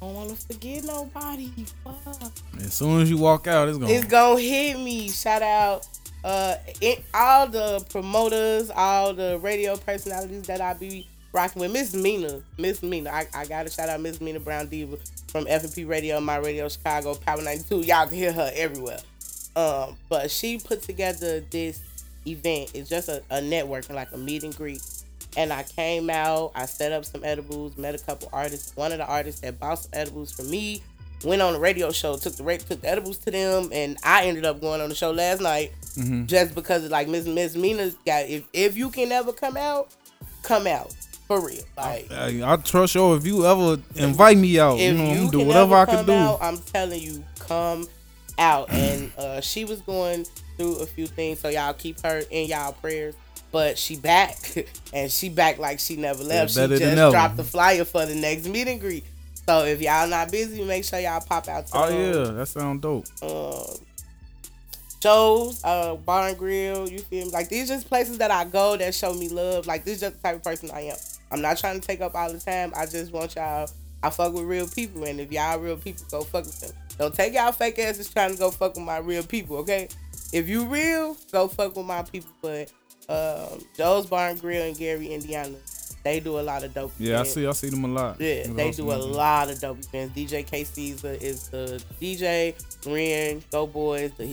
I 0.00 0.06
don't 0.06 0.14
wanna 0.14 0.34
forget 0.34 0.84
nobody. 0.84 1.50
Fuck. 1.84 2.32
As 2.58 2.72
soon 2.72 3.02
as 3.02 3.10
you 3.10 3.18
walk 3.18 3.48
out, 3.48 3.68
it's 3.68 3.76
gonna. 3.76 3.92
It's 3.92 4.06
gonna 4.06 4.40
hit 4.40 4.78
me. 4.78 5.10
Shout 5.10 5.42
out 5.42 5.86
uh 6.24 6.54
it, 6.80 7.04
all 7.12 7.46
the 7.46 7.84
promoters, 7.90 8.70
all 8.74 9.12
the 9.12 9.38
radio 9.42 9.76
personalities 9.76 10.44
that 10.44 10.62
I 10.62 10.72
be 10.72 11.06
rocking 11.34 11.60
with. 11.60 11.72
Miss 11.72 11.94
Mina, 11.94 12.40
Miss 12.56 12.82
Mina. 12.82 13.10
I, 13.10 13.26
I 13.34 13.44
gotta 13.44 13.68
shout 13.68 13.90
out 13.90 14.00
Miss 14.00 14.22
Mina 14.22 14.40
Brown 14.40 14.68
Diva 14.68 14.96
from 15.26 15.44
FNP 15.44 15.86
Radio, 15.86 16.18
My 16.18 16.38
Radio 16.38 16.66
Chicago, 16.70 17.14
Power 17.14 17.42
92. 17.42 17.80
Y'all 17.80 18.06
can 18.06 18.16
hear 18.16 18.32
her 18.32 18.50
everywhere. 18.54 19.00
Um, 19.56 19.96
but 20.08 20.30
she 20.30 20.58
put 20.58 20.82
together 20.82 21.40
this 21.40 21.80
event. 22.26 22.70
It's 22.74 22.88
just 22.88 23.08
a, 23.08 23.22
a 23.30 23.40
networking, 23.40 23.94
like 23.94 24.12
a 24.12 24.18
meet 24.18 24.44
and 24.44 24.54
greet. 24.56 24.82
And 25.36 25.52
I 25.52 25.62
came 25.62 26.10
out, 26.10 26.52
I 26.54 26.66
set 26.66 26.92
up 26.92 27.04
some 27.04 27.22
edibles, 27.24 27.76
met 27.76 27.94
a 27.94 27.98
couple 27.98 28.28
artists. 28.32 28.74
One 28.76 28.92
of 28.92 28.98
the 28.98 29.06
artists 29.06 29.40
that 29.42 29.58
bought 29.60 29.80
some 29.80 29.90
edibles 29.94 30.32
for 30.32 30.42
me 30.44 30.82
went 31.24 31.42
on 31.42 31.54
a 31.54 31.58
radio 31.58 31.90
show, 31.90 32.16
took 32.16 32.34
the 32.36 32.58
took 32.68 32.80
the 32.80 32.88
edibles 32.88 33.18
to 33.18 33.30
them, 33.30 33.68
and 33.72 33.98
I 34.04 34.24
ended 34.26 34.44
up 34.44 34.60
going 34.60 34.80
on 34.80 34.88
the 34.88 34.94
show 34.94 35.10
last 35.10 35.40
night 35.40 35.72
Mhm. 35.96 36.26
just 36.26 36.54
because 36.54 36.84
of 36.84 36.90
like 36.92 37.08
Miss 37.08 37.26
Miss 37.26 37.56
Mina's 37.56 37.94
got 38.06 38.26
if 38.28 38.44
if 38.52 38.76
you 38.76 38.88
can 38.90 39.10
ever 39.10 39.32
come 39.32 39.56
out, 39.56 39.88
come 40.44 40.66
out 40.66 40.94
for 41.26 41.44
real. 41.44 41.62
Like 41.76 42.10
I, 42.12 42.52
I 42.52 42.56
trust 42.56 42.94
you. 42.94 43.14
If 43.14 43.26
you 43.26 43.44
ever 43.46 43.78
invite 43.96 44.38
me 44.38 44.58
out, 44.60 44.78
you 44.78 44.92
know, 44.94 45.04
I'm 45.04 45.10
you 45.10 45.16
gonna 45.16 45.30
do 45.32 45.40
whatever 45.44 45.74
I 45.74 45.84
can 45.86 46.06
do. 46.06 46.12
out, 46.12 46.38
I'm 46.40 46.58
telling 46.58 47.00
you, 47.02 47.24
come 47.40 47.86
out. 48.38 48.70
And 48.72 49.12
uh, 49.18 49.40
she 49.40 49.64
was 49.64 49.80
going 49.80 50.26
through 50.56 50.76
a 50.76 50.86
few 50.86 51.06
things, 51.06 51.40
so 51.40 51.48
y'all 51.48 51.72
keep 51.72 52.00
her 52.00 52.22
in 52.30 52.48
y'all 52.48 52.72
prayers. 52.72 53.14
But 53.50 53.78
she 53.78 53.96
back, 53.96 54.36
and 54.92 55.10
she 55.10 55.28
back 55.28 55.58
like 55.58 55.78
she 55.78 55.96
never 55.96 56.22
left. 56.22 56.52
she 56.52 56.66
just 56.66 57.12
dropped 57.12 57.36
the 57.36 57.44
flyer 57.44 57.84
for 57.84 58.04
the 58.04 58.14
next 58.14 58.46
meet 58.46 58.68
and 58.68 58.80
greet. 58.80 59.04
So 59.46 59.64
if 59.64 59.80
y'all 59.80 60.08
not 60.08 60.30
busy, 60.30 60.62
make 60.62 60.84
sure 60.84 60.98
y'all 60.98 61.22
pop 61.22 61.48
out. 61.48 61.66
To 61.68 61.72
Oh 61.74 61.84
um, 61.84 61.94
yeah, 61.94 62.32
that 62.32 62.46
sound 62.46 62.82
dope. 62.82 63.06
um, 63.22 63.64
Joe's, 65.00 65.64
uh, 65.64 65.94
Bar 65.94 66.28
and 66.28 66.38
Grill. 66.38 66.88
You 66.88 66.98
feel 66.98 67.26
me? 67.26 67.32
Like 67.32 67.48
these 67.48 67.68
just 67.68 67.88
places 67.88 68.18
that 68.18 68.30
I 68.30 68.44
go 68.44 68.76
that 68.76 68.94
show 68.94 69.14
me 69.14 69.28
love. 69.28 69.66
Like 69.66 69.84
this 69.84 69.94
is 69.94 70.00
just 70.00 70.16
the 70.16 70.22
type 70.22 70.36
of 70.36 70.44
person 70.44 70.70
I 70.70 70.82
am. 70.82 70.96
I'm 71.30 71.40
not 71.40 71.56
trying 71.56 71.80
to 71.80 71.86
take 71.86 72.00
up 72.00 72.14
all 72.14 72.30
the 72.30 72.40
time. 72.40 72.72
I 72.76 72.84
just 72.84 73.12
want 73.12 73.36
y'all 73.36 73.68
I 74.02 74.10
fuck 74.10 74.32
with 74.32 74.44
real 74.44 74.68
people, 74.68 75.04
and 75.04 75.20
if 75.20 75.32
y'all 75.32 75.58
real 75.58 75.76
people, 75.76 76.04
go 76.10 76.22
fuck 76.22 76.44
with 76.44 76.60
them. 76.60 76.70
Don't 76.98 77.14
take 77.14 77.34
y'all 77.34 77.52
fake 77.52 77.78
asses 77.78 78.12
trying 78.12 78.32
to 78.32 78.38
go 78.38 78.50
fuck 78.50 78.74
with 78.74 78.84
my 78.84 78.98
real 78.98 79.22
people, 79.22 79.58
okay? 79.58 79.88
If 80.32 80.48
you 80.48 80.64
real, 80.66 81.16
go 81.32 81.48
fuck 81.48 81.76
with 81.76 81.86
my 81.86 82.02
people. 82.02 82.30
But 82.42 82.72
um, 83.08 83.60
Joe's 83.76 84.06
Bar 84.06 84.30
and 84.30 84.40
Grill 84.40 84.64
in 84.64 84.74
Gary, 84.74 85.08
Indiana, 85.08 85.56
they 86.04 86.20
do 86.20 86.38
a 86.38 86.42
lot 86.42 86.64
of 86.64 86.74
dope. 86.74 86.92
Yeah, 86.98 87.14
events. 87.14 87.30
I 87.30 87.34
see. 87.34 87.46
I 87.46 87.52
see 87.52 87.70
them 87.70 87.84
a 87.84 87.88
lot. 87.88 88.20
Yeah, 88.20 88.42
You 88.42 88.48
know, 88.48 88.54
they 88.54 88.70
do 88.72 88.90
a 88.90 88.94
lot 88.94 89.50
of 89.50 89.60
dope 89.60 89.78
events. 89.78 90.16
DJ 90.16 90.46
KC's 90.46 91.02
the, 91.02 91.22
is 91.22 91.48
the 91.48 91.82
DJ. 92.00 92.54
Ren, 92.86 93.42
Go 93.50 93.66
Boys, 93.66 94.12
the 94.12 94.26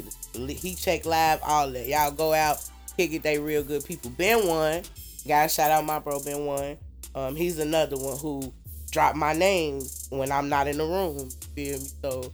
Heat 0.53 0.77
Check 0.77 1.05
Live, 1.05 1.39
all 1.43 1.69
that. 1.71 1.87
Y'all 1.87 2.11
go 2.11 2.33
out, 2.33 2.57
kick 2.97 3.13
it. 3.13 3.23
They 3.23 3.39
real 3.39 3.63
good 3.63 3.85
people. 3.85 4.11
Ben 4.11 4.47
one, 4.47 4.83
guys, 5.27 5.53
shout 5.53 5.71
out 5.71 5.85
my 5.85 5.99
bro 5.99 6.19
Ben 6.23 6.45
one. 6.45 6.77
Um, 7.15 7.35
he's 7.35 7.59
another 7.59 7.97
one 7.97 8.17
who 8.17 8.53
dropped 8.91 9.15
my 9.17 9.33
name 9.33 9.81
when 10.09 10.31
I'm 10.31 10.49
not 10.49 10.67
in 10.67 10.77
the 10.77 10.85
room. 10.85 11.29
Feel 11.55 11.79
me? 11.79 11.87
So 12.01 12.31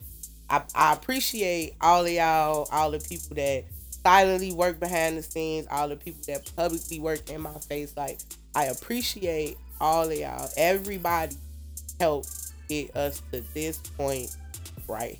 I, 0.51 0.63
I 0.75 0.93
appreciate 0.93 1.75
all 1.79 2.05
of 2.05 2.11
y'all, 2.11 2.67
all 2.71 2.91
the 2.91 2.99
people 2.99 3.35
that 3.37 3.63
silently 4.03 4.51
work 4.51 4.81
behind 4.81 5.17
the 5.17 5.23
scenes, 5.23 5.65
all 5.71 5.87
the 5.87 5.95
people 5.95 6.21
that 6.27 6.51
publicly 6.55 6.99
work 6.99 7.29
in 7.29 7.41
my 7.41 7.57
face. 7.69 7.95
Like 7.95 8.19
I 8.53 8.65
appreciate 8.65 9.57
all 9.79 10.09
of 10.09 10.13
y'all. 10.17 10.49
Everybody 10.57 11.37
helped 11.99 12.51
get 12.67 12.93
us 12.97 13.21
to 13.31 13.41
this 13.53 13.77
point 13.77 14.35
right. 14.89 15.17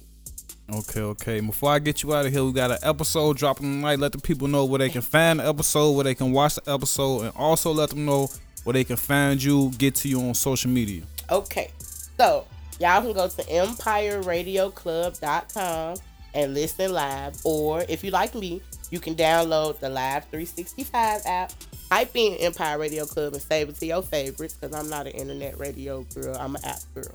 Okay, 0.73 1.01
okay. 1.01 1.39
Before 1.39 1.71
I 1.71 1.79
get 1.79 2.03
you 2.03 2.13
out 2.13 2.25
of 2.25 2.32
here, 2.32 2.43
we 2.43 2.51
got 2.51 2.71
an 2.71 2.77
episode 2.82 3.38
dropping 3.38 3.65
tonight. 3.65 3.99
Let 3.99 4.11
the 4.11 4.19
people 4.19 4.47
know 4.47 4.65
where 4.65 4.79
they 4.79 4.89
can 4.89 5.01
find 5.01 5.39
the 5.39 5.47
episode, 5.47 5.91
where 5.93 6.03
they 6.03 6.15
can 6.15 6.32
watch 6.32 6.55
the 6.55 6.73
episode, 6.73 7.21
and 7.21 7.34
also 7.36 7.71
let 7.71 7.89
them 7.89 8.05
know 8.05 8.29
where 8.63 8.73
they 8.73 8.84
can 8.84 8.95
find 8.95 9.41
you, 9.41 9.71
get 9.77 9.95
to 9.95 10.07
you 10.07 10.21
on 10.21 10.34
social 10.34 10.71
media. 10.71 11.03
Okay, 11.29 11.71
so 12.17 12.45
y'all 12.82 13.01
can 13.01 13.13
go 13.13 13.27
to 13.27 13.43
empireradioclub.com 13.43 15.95
and 16.34 16.53
listen 16.53 16.91
live, 16.91 17.38
or 17.43 17.86
if 17.88 18.03
you 18.03 18.11
like 18.11 18.34
me, 18.34 18.61
you 18.89 18.99
can 18.99 19.15
download 19.15 19.79
the 19.79 19.89
Live 19.89 20.25
365 20.25 21.21
app. 21.25 21.51
Type 21.89 22.11
in 22.15 22.34
Empire 22.36 22.79
Radio 22.79 23.05
Club 23.05 23.34
and 23.34 23.41
save 23.41 23.69
it 23.69 23.75
to 23.75 23.86
your 23.86 24.01
favorites 24.01 24.57
because 24.59 24.75
I'm 24.75 24.89
not 24.89 25.07
an 25.07 25.13
internet 25.13 25.59
radio 25.59 26.03
girl, 26.15 26.36
I'm 26.38 26.55
an 26.55 26.65
app 26.65 26.79
girl. 26.95 27.13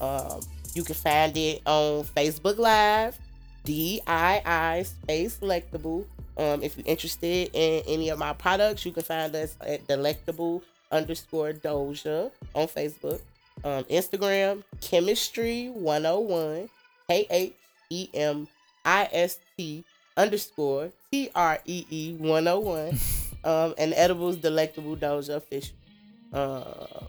Um, 0.00 0.40
you 0.74 0.84
can 0.84 0.94
find 0.94 1.36
it 1.36 1.60
on 1.66 2.04
Facebook 2.04 2.58
Live, 2.58 3.18
DII 3.64 4.86
Space 4.86 5.36
Delectable. 5.36 6.06
Um, 6.36 6.62
if 6.62 6.76
you're 6.76 6.86
interested 6.86 7.50
in 7.52 7.82
any 7.86 8.08
of 8.08 8.18
my 8.18 8.32
products, 8.32 8.86
you 8.86 8.92
can 8.92 9.02
find 9.02 9.34
us 9.34 9.56
at 9.60 9.86
Delectable 9.86 10.62
underscore 10.90 11.52
Doja 11.52 12.30
on 12.54 12.68
Facebook. 12.68 13.20
Um, 13.64 13.84
Instagram, 13.84 14.62
Chemistry 14.80 15.68
101, 15.70 16.68
K 17.08 17.26
H 17.30 17.54
E 17.90 18.08
M 18.12 18.46
I 18.84 19.08
S 19.10 19.38
T 19.56 19.84
underscore 20.16 20.92
T 21.10 21.30
R 21.34 21.58
E 21.64 21.86
E 21.90 22.16
101. 22.18 22.98
Um, 23.44 23.74
and 23.76 23.92
Edibles 23.92 24.36
Delectable 24.36 24.96
Doja 24.96 25.36
Official. 25.36 25.76
Uh, 26.32 27.04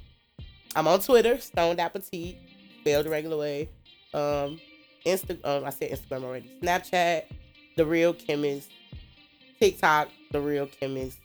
I'm 0.76 0.86
on 0.86 1.00
Twitter, 1.00 1.40
Stoned 1.40 1.80
Appetite, 1.80 2.36
spelled 2.82 3.06
the 3.06 3.10
regular 3.10 3.38
way. 3.38 3.70
Um, 4.14 4.60
Insta, 5.06 5.40
um, 5.46 5.64
I 5.64 5.70
said 5.70 5.92
Instagram 5.92 6.24
already. 6.24 6.52
Snapchat, 6.62 7.24
The 7.78 7.86
Real 7.86 8.14
Chemist. 8.14 8.70
TikTok, 9.60 10.10
The 10.32 10.42
Real 10.42 10.68
Chemist. 10.68 11.18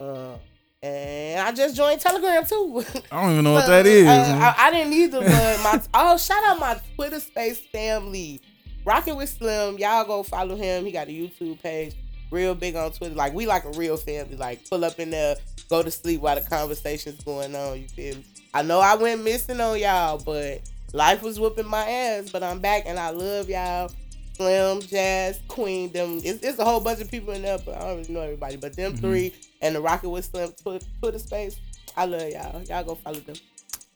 Uh, 0.00 0.36
and 0.82 1.40
I 1.40 1.52
just 1.52 1.76
joined 1.76 2.00
Telegram 2.00 2.44
too. 2.44 2.84
I 3.10 3.22
don't 3.22 3.32
even 3.32 3.44
know 3.44 3.52
what 3.54 3.66
that 3.68 3.86
is. 3.86 4.06
Uh. 4.06 4.54
I, 4.56 4.66
I 4.66 4.70
didn't 4.70 4.92
either, 4.92 5.20
but 5.20 5.62
my 5.62 5.82
oh, 5.94 6.16
shout 6.16 6.44
out 6.44 6.60
my 6.60 6.80
Twitter 6.94 7.20
space 7.20 7.60
family. 7.60 8.40
Rocking 8.84 9.16
with 9.16 9.28
Slim, 9.28 9.76
y'all 9.78 10.04
go 10.04 10.22
follow 10.22 10.56
him. 10.56 10.84
He 10.84 10.92
got 10.92 11.08
a 11.08 11.10
YouTube 11.10 11.60
page. 11.62 11.94
Real 12.30 12.54
big 12.54 12.76
on 12.76 12.92
Twitter. 12.92 13.14
Like 13.14 13.34
we 13.34 13.46
like 13.46 13.64
a 13.64 13.70
real 13.72 13.96
family. 13.96 14.36
Like 14.36 14.68
pull 14.68 14.84
up 14.84 14.98
in 14.98 15.10
there, 15.10 15.36
go 15.68 15.82
to 15.82 15.90
sleep 15.90 16.20
while 16.20 16.36
the 16.36 16.48
conversation's 16.48 17.22
going 17.24 17.54
on. 17.54 17.80
You 17.80 17.88
feel 17.88 18.16
me? 18.16 18.24
I 18.54 18.62
know 18.62 18.80
I 18.80 18.94
went 18.94 19.24
missing 19.24 19.60
on 19.60 19.78
y'all, 19.78 20.18
but 20.18 20.62
life 20.92 21.22
was 21.22 21.40
whooping 21.40 21.68
my 21.68 21.88
ass. 21.88 22.30
But 22.30 22.42
I'm 22.42 22.60
back 22.60 22.84
and 22.86 22.98
I 22.98 23.10
love 23.10 23.48
y'all. 23.48 23.90
Slim, 24.38 24.80
Jazz, 24.82 25.40
Queen, 25.48 25.90
them. 25.92 26.20
It's, 26.24 26.42
it's 26.44 26.58
a 26.60 26.64
whole 26.64 26.78
bunch 26.80 27.00
of 27.00 27.10
people 27.10 27.34
in 27.34 27.42
there, 27.42 27.58
but 27.58 27.74
I 27.76 27.80
don't 27.80 27.98
really 27.98 28.14
know 28.14 28.20
everybody. 28.20 28.56
But 28.56 28.76
them 28.76 28.94
Mhm. 28.94 29.00
three 29.00 29.32
and 29.60 29.74
the 29.74 29.80
Rocking 29.80 30.10
with 30.10 30.24
Slim 30.26 30.52
Twitter, 30.62 30.86
Twitter 31.02 31.18
space. 31.18 31.56
I 31.96 32.04
love 32.04 32.22
y'all. 32.30 32.62
Y'all 32.62 32.84
go 32.84 32.94
follow 32.94 33.18
them. 33.18 33.34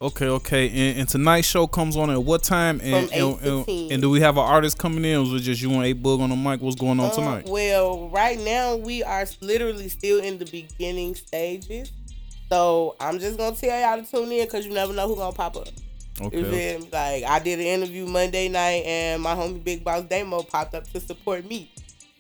Okay, 0.01 0.26
okay. 0.26 0.68
And, 0.68 0.99
and 1.01 1.09
tonight's 1.09 1.47
show 1.47 1.68
comes 1.68 1.97
on 1.97 2.11
at 2.11 2.20
what 2.20 2.43
time? 2.43 2.80
And, 2.82 3.09
From 3.09 3.14
eight 3.16 3.22
and, 3.22 3.40
to 3.40 3.57
and, 3.59 3.66
10. 3.66 3.93
and 3.93 4.03
do 4.03 4.11
we 4.11 4.20
have 4.20 4.36
an 4.36 4.43
artist 4.43 4.76
coming 4.78 5.05
in? 5.05 5.16
Or 5.20 5.22
is 5.26 5.32
it 5.34 5.45
just 5.45 5.62
you 5.62 5.70
and 5.70 5.84
A 5.84 5.95
Boog 5.95 6.20
on 6.20 6.30
the 6.30 6.34
mic? 6.36 6.61
What's 6.61 6.74
going 6.74 6.99
on 6.99 7.07
Uh, 7.07 7.14
tonight? 7.14 7.49
well, 7.49 8.09
right 8.09 8.40
now 8.40 8.74
we 8.74 9.05
are 9.05 9.24
literally 9.40 9.88
still 9.88 10.18
in 10.20 10.38
the 10.38 10.45
beginning 10.47 11.14
stages. 11.14 11.93
So 12.49 12.97
I'm 12.99 13.20
just 13.20 13.38
gonna 13.38 13.55
tell 13.55 13.80
y'all 13.80 14.05
to 14.05 14.11
tune 14.11 14.32
in 14.32 14.45
because 14.45 14.66
you 14.66 14.72
never 14.74 14.93
know 14.93 15.07
who 15.07 15.14
gonna 15.14 15.32
pop 15.32 15.57
up. 15.57 15.68
You 16.20 16.30
feel 16.30 16.80
me? 16.80 16.88
Like 16.92 17.24
I 17.24 17.38
did 17.38 17.58
an 17.58 17.66
interview 17.66 18.06
Monday 18.06 18.48
night 18.48 18.84
and 18.84 19.22
my 19.22 19.34
homie 19.34 19.62
Big 19.62 19.82
Boss 19.82 20.02
Damo 20.02 20.42
popped 20.42 20.74
up 20.74 20.90
to 20.92 21.00
support 21.00 21.44
me. 21.48 21.70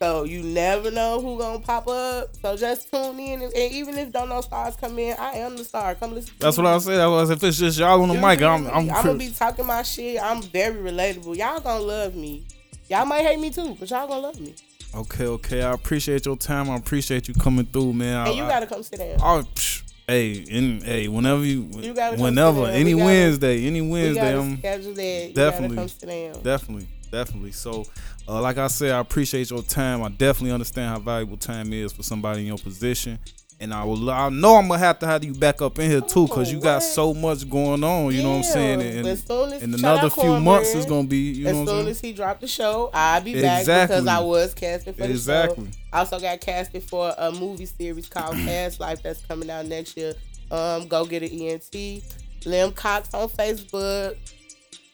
So 0.02 0.24
you 0.24 0.42
never 0.42 0.90
know 0.90 1.20
who 1.20 1.38
gonna 1.38 1.60
pop 1.60 1.86
up. 1.86 2.34
So 2.42 2.56
just 2.56 2.90
tune 2.90 3.20
in 3.20 3.42
and, 3.42 3.52
and 3.52 3.72
even 3.72 3.96
if 3.96 4.10
don't 4.10 4.28
know 4.28 4.40
stars 4.40 4.74
come 4.74 4.98
in, 4.98 5.16
I 5.16 5.34
am 5.34 5.56
the 5.56 5.64
star. 5.64 5.94
Come 5.94 6.14
listen. 6.14 6.32
to 6.34 6.38
That's 6.40 6.58
what 6.58 6.66
I 6.66 6.78
said. 6.78 7.00
I 7.00 7.06
was 7.06 7.30
if 7.30 7.44
it's 7.44 7.58
just 7.58 7.78
y'all 7.78 8.02
on 8.02 8.08
the 8.08 8.14
You 8.14 8.20
mic, 8.20 8.40
feel 8.40 8.48
I'm? 8.48 8.66
I'm, 8.68 8.88
gonna 8.88 9.14
be 9.14 9.30
talking 9.30 9.64
my 9.64 9.82
shit. 9.82 10.20
I'm 10.20 10.42
very 10.42 10.90
relatable. 10.90 11.36
Y'all 11.36 11.60
gonna 11.60 11.84
love 11.84 12.16
me. 12.16 12.44
Y'all 12.88 13.06
might 13.06 13.22
hate 13.22 13.38
me 13.38 13.50
too, 13.50 13.76
but 13.78 13.88
y'all 13.90 14.08
gonna 14.08 14.20
love 14.20 14.40
me. 14.40 14.56
Okay, 14.94 15.26
okay. 15.26 15.62
I 15.62 15.72
appreciate 15.72 16.26
your 16.26 16.36
time. 16.36 16.68
I 16.68 16.76
appreciate 16.76 17.28
you 17.28 17.34
coming 17.34 17.64
through, 17.64 17.92
man. 17.92 18.26
And 18.26 18.36
you 18.36 18.42
gotta 18.42 18.66
come 18.66 18.82
sit 18.82 18.98
down. 18.98 19.20
I, 19.22 19.38
I, 19.38 19.42
psh, 19.42 19.81
hey, 20.06 20.32
in, 20.32 20.80
hey, 20.80 21.08
whenever 21.08 21.44
you, 21.44 21.68
You 21.80 21.94
gotta 21.94 22.20
whenever, 22.20 22.66
any 22.66 22.94
We 22.94 23.00
gotta- 23.00 23.04
Wednesday, 23.04 23.66
any 23.66 23.80
Wednesday, 23.80 24.36
I'm 24.38 24.58
schedule 24.58 24.94
that. 24.94 25.28
You 25.28 25.34
definitely- 25.34 25.76
gotta 25.76 25.88
come 25.88 25.98
sit 26.00 26.08
down. 26.34 26.42
definitely, 26.42 26.88
definitely. 27.10 27.52
So, 27.52 27.84
uh, 28.28 28.40
like 28.40 28.58
I 28.58 28.66
said, 28.68 28.92
I 28.92 28.98
appreciate 29.00 29.50
your 29.50 29.62
time. 29.62 30.02
I 30.02 30.08
definitely 30.08 30.52
understand 30.52 30.88
how 30.90 30.98
valuable 30.98 31.36
time 31.36 31.72
is 31.72 31.92
for 31.92 32.02
somebody 32.02 32.40
in 32.42 32.46
your 32.48 32.58
position. 32.58 33.18
And 33.62 33.72
I 33.72 33.84
will, 33.84 34.10
I 34.10 34.28
know 34.28 34.56
I'm 34.56 34.66
gonna 34.66 34.80
have 34.80 34.98
to 34.98 35.06
have 35.06 35.22
you 35.22 35.32
back 35.34 35.62
up 35.62 35.78
in 35.78 35.88
here 35.88 36.00
too, 36.00 36.26
cause 36.26 36.50
you 36.50 36.58
got 36.60 36.82
so 36.82 37.14
much 37.14 37.48
going 37.48 37.84
on. 37.84 38.12
You 38.12 38.24
know 38.24 38.30
what 38.30 38.36
I'm 38.38 38.42
saying? 38.42 38.82
And, 38.82 39.06
as 39.06 39.30
as 39.30 39.62
in 39.62 39.72
another 39.74 40.10
few 40.10 40.40
months, 40.40 40.74
it's 40.74 40.84
gonna 40.84 41.06
be, 41.06 41.30
you 41.30 41.46
as 41.46 41.52
know 41.52 41.60
what 41.60 41.68
soon 41.68 41.76
I'm 41.76 41.82
saying? 41.84 41.88
as 41.90 42.00
he 42.00 42.12
dropped 42.12 42.40
the 42.40 42.48
show, 42.48 42.90
I'll 42.92 43.20
be 43.20 43.40
back 43.40 43.60
Exactly. 43.60 43.96
because 43.98 44.06
I 44.08 44.18
was 44.18 44.52
casted 44.52 44.96
for 44.96 45.02
the 45.06 45.10
Exactly. 45.10 45.66
show. 45.66 45.70
I 45.92 45.98
also 46.00 46.18
got 46.18 46.40
casted 46.40 46.82
for 46.82 47.14
a 47.16 47.30
movie 47.30 47.66
series 47.66 48.08
called 48.08 48.34
Past 48.44 48.80
Life 48.80 49.00
that's 49.00 49.22
coming 49.26 49.48
out 49.48 49.64
next 49.66 49.96
year. 49.96 50.14
Um, 50.50 50.88
go 50.88 51.04
get 51.04 51.22
an 51.22 51.30
ENT. 51.30 52.02
Lim 52.44 52.72
Cox 52.72 53.14
on 53.14 53.28
Facebook. 53.28 54.16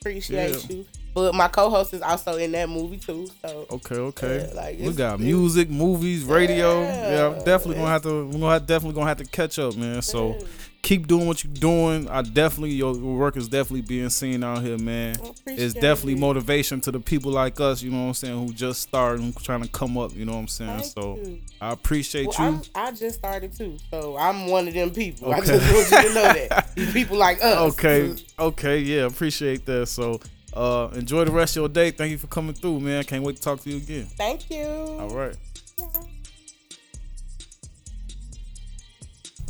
Appreciate 0.00 0.50
Yeah. 0.68 0.76
you. 0.76 0.86
But 1.18 1.34
my 1.34 1.48
co-host 1.48 1.94
is 1.94 2.02
also 2.02 2.36
in 2.36 2.52
that 2.52 2.68
movie 2.68 2.98
too. 2.98 3.28
So 3.42 3.66
Okay, 3.70 3.96
okay. 3.96 4.50
Like, 4.54 4.78
we 4.78 4.92
got 4.92 5.18
music, 5.20 5.68
movies, 5.70 6.24
radio. 6.24 6.82
Yeah, 6.84 7.08
Yeah, 7.10 7.42
definitely 7.44 7.76
gonna 7.76 7.88
have 7.90 8.02
to. 8.02 8.26
We're 8.26 8.32
gonna 8.32 8.50
have, 8.50 8.66
definitely 8.66 8.94
gonna 8.94 9.08
have 9.08 9.18
to 9.18 9.24
catch 9.26 9.58
up, 9.58 9.76
man. 9.76 10.00
So 10.02 10.36
Yeah. 10.38 10.46
keep 10.82 11.06
doing 11.08 11.26
what 11.26 11.42
you're 11.42 11.52
doing. 11.52 12.08
I 12.08 12.22
definitely 12.22 12.70
your, 12.76 12.94
work 12.94 13.36
is 13.36 13.48
definitely 13.48 13.82
being 13.82 14.10
seen 14.10 14.44
out 14.44 14.62
here, 14.62 14.78
man. 14.78 15.18
It's 15.46 15.74
definitely 15.74 16.12
it. 16.12 16.18
motivation 16.20 16.80
to 16.82 16.92
the 16.92 17.00
people 17.00 17.32
like 17.32 17.60
us. 17.60 17.82
You 17.82 17.90
know 17.90 18.02
what 18.02 18.08
I'm 18.08 18.14
saying? 18.14 18.38
Who 18.46 18.52
just 18.52 18.82
started, 18.82 19.22
who 19.22 19.32
trying 19.32 19.62
to 19.62 19.68
come 19.68 19.98
up. 19.98 20.14
You 20.14 20.24
know 20.24 20.32
what 20.34 20.38
I'm 20.38 20.48
saying? 20.48 20.70
Thank 20.82 20.84
so 20.92 21.16
you. 21.16 21.38
I 21.60 21.72
appreciate 21.72 22.28
Well, 22.28 22.36
you. 22.52 22.60
I'm, 22.76 22.86
I 22.88 22.92
just 22.92 23.18
started 23.18 23.52
too, 23.52 23.76
so 23.90 24.16
I'm 24.16 24.46
one 24.46 24.68
of 24.68 24.74
them 24.74 24.90
people. 24.92 25.32
I 25.32 25.38
Okay. 25.38 25.46
just 25.46 25.72
want 25.92 26.02
you 26.04 26.08
to 26.08 26.14
know 26.14 26.32
that 26.32 26.76
people 26.92 27.16
like 27.18 27.42
us. 27.42 27.72
Okay, 27.72 28.14
okay, 28.38 28.78
yeah, 28.78 29.06
appreciate 29.06 29.66
that. 29.66 29.86
So 29.88 30.20
uh 30.58 30.90
enjoy 30.94 31.24
the 31.24 31.30
rest 31.30 31.56
of 31.56 31.60
your 31.60 31.68
day. 31.68 31.90
Thank 31.90 32.10
you 32.10 32.18
for 32.18 32.26
coming 32.26 32.54
through, 32.54 32.80
man. 32.80 33.04
Can't 33.04 33.22
wait 33.22 33.36
to 33.36 33.42
talk 33.42 33.60
to 33.60 33.70
you 33.70 33.76
again. 33.76 34.06
Thank 34.16 34.50
you. 34.50 34.64
All 34.66 35.10
right. 35.10 35.36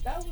That 0.05 0.19
was 0.19 0.27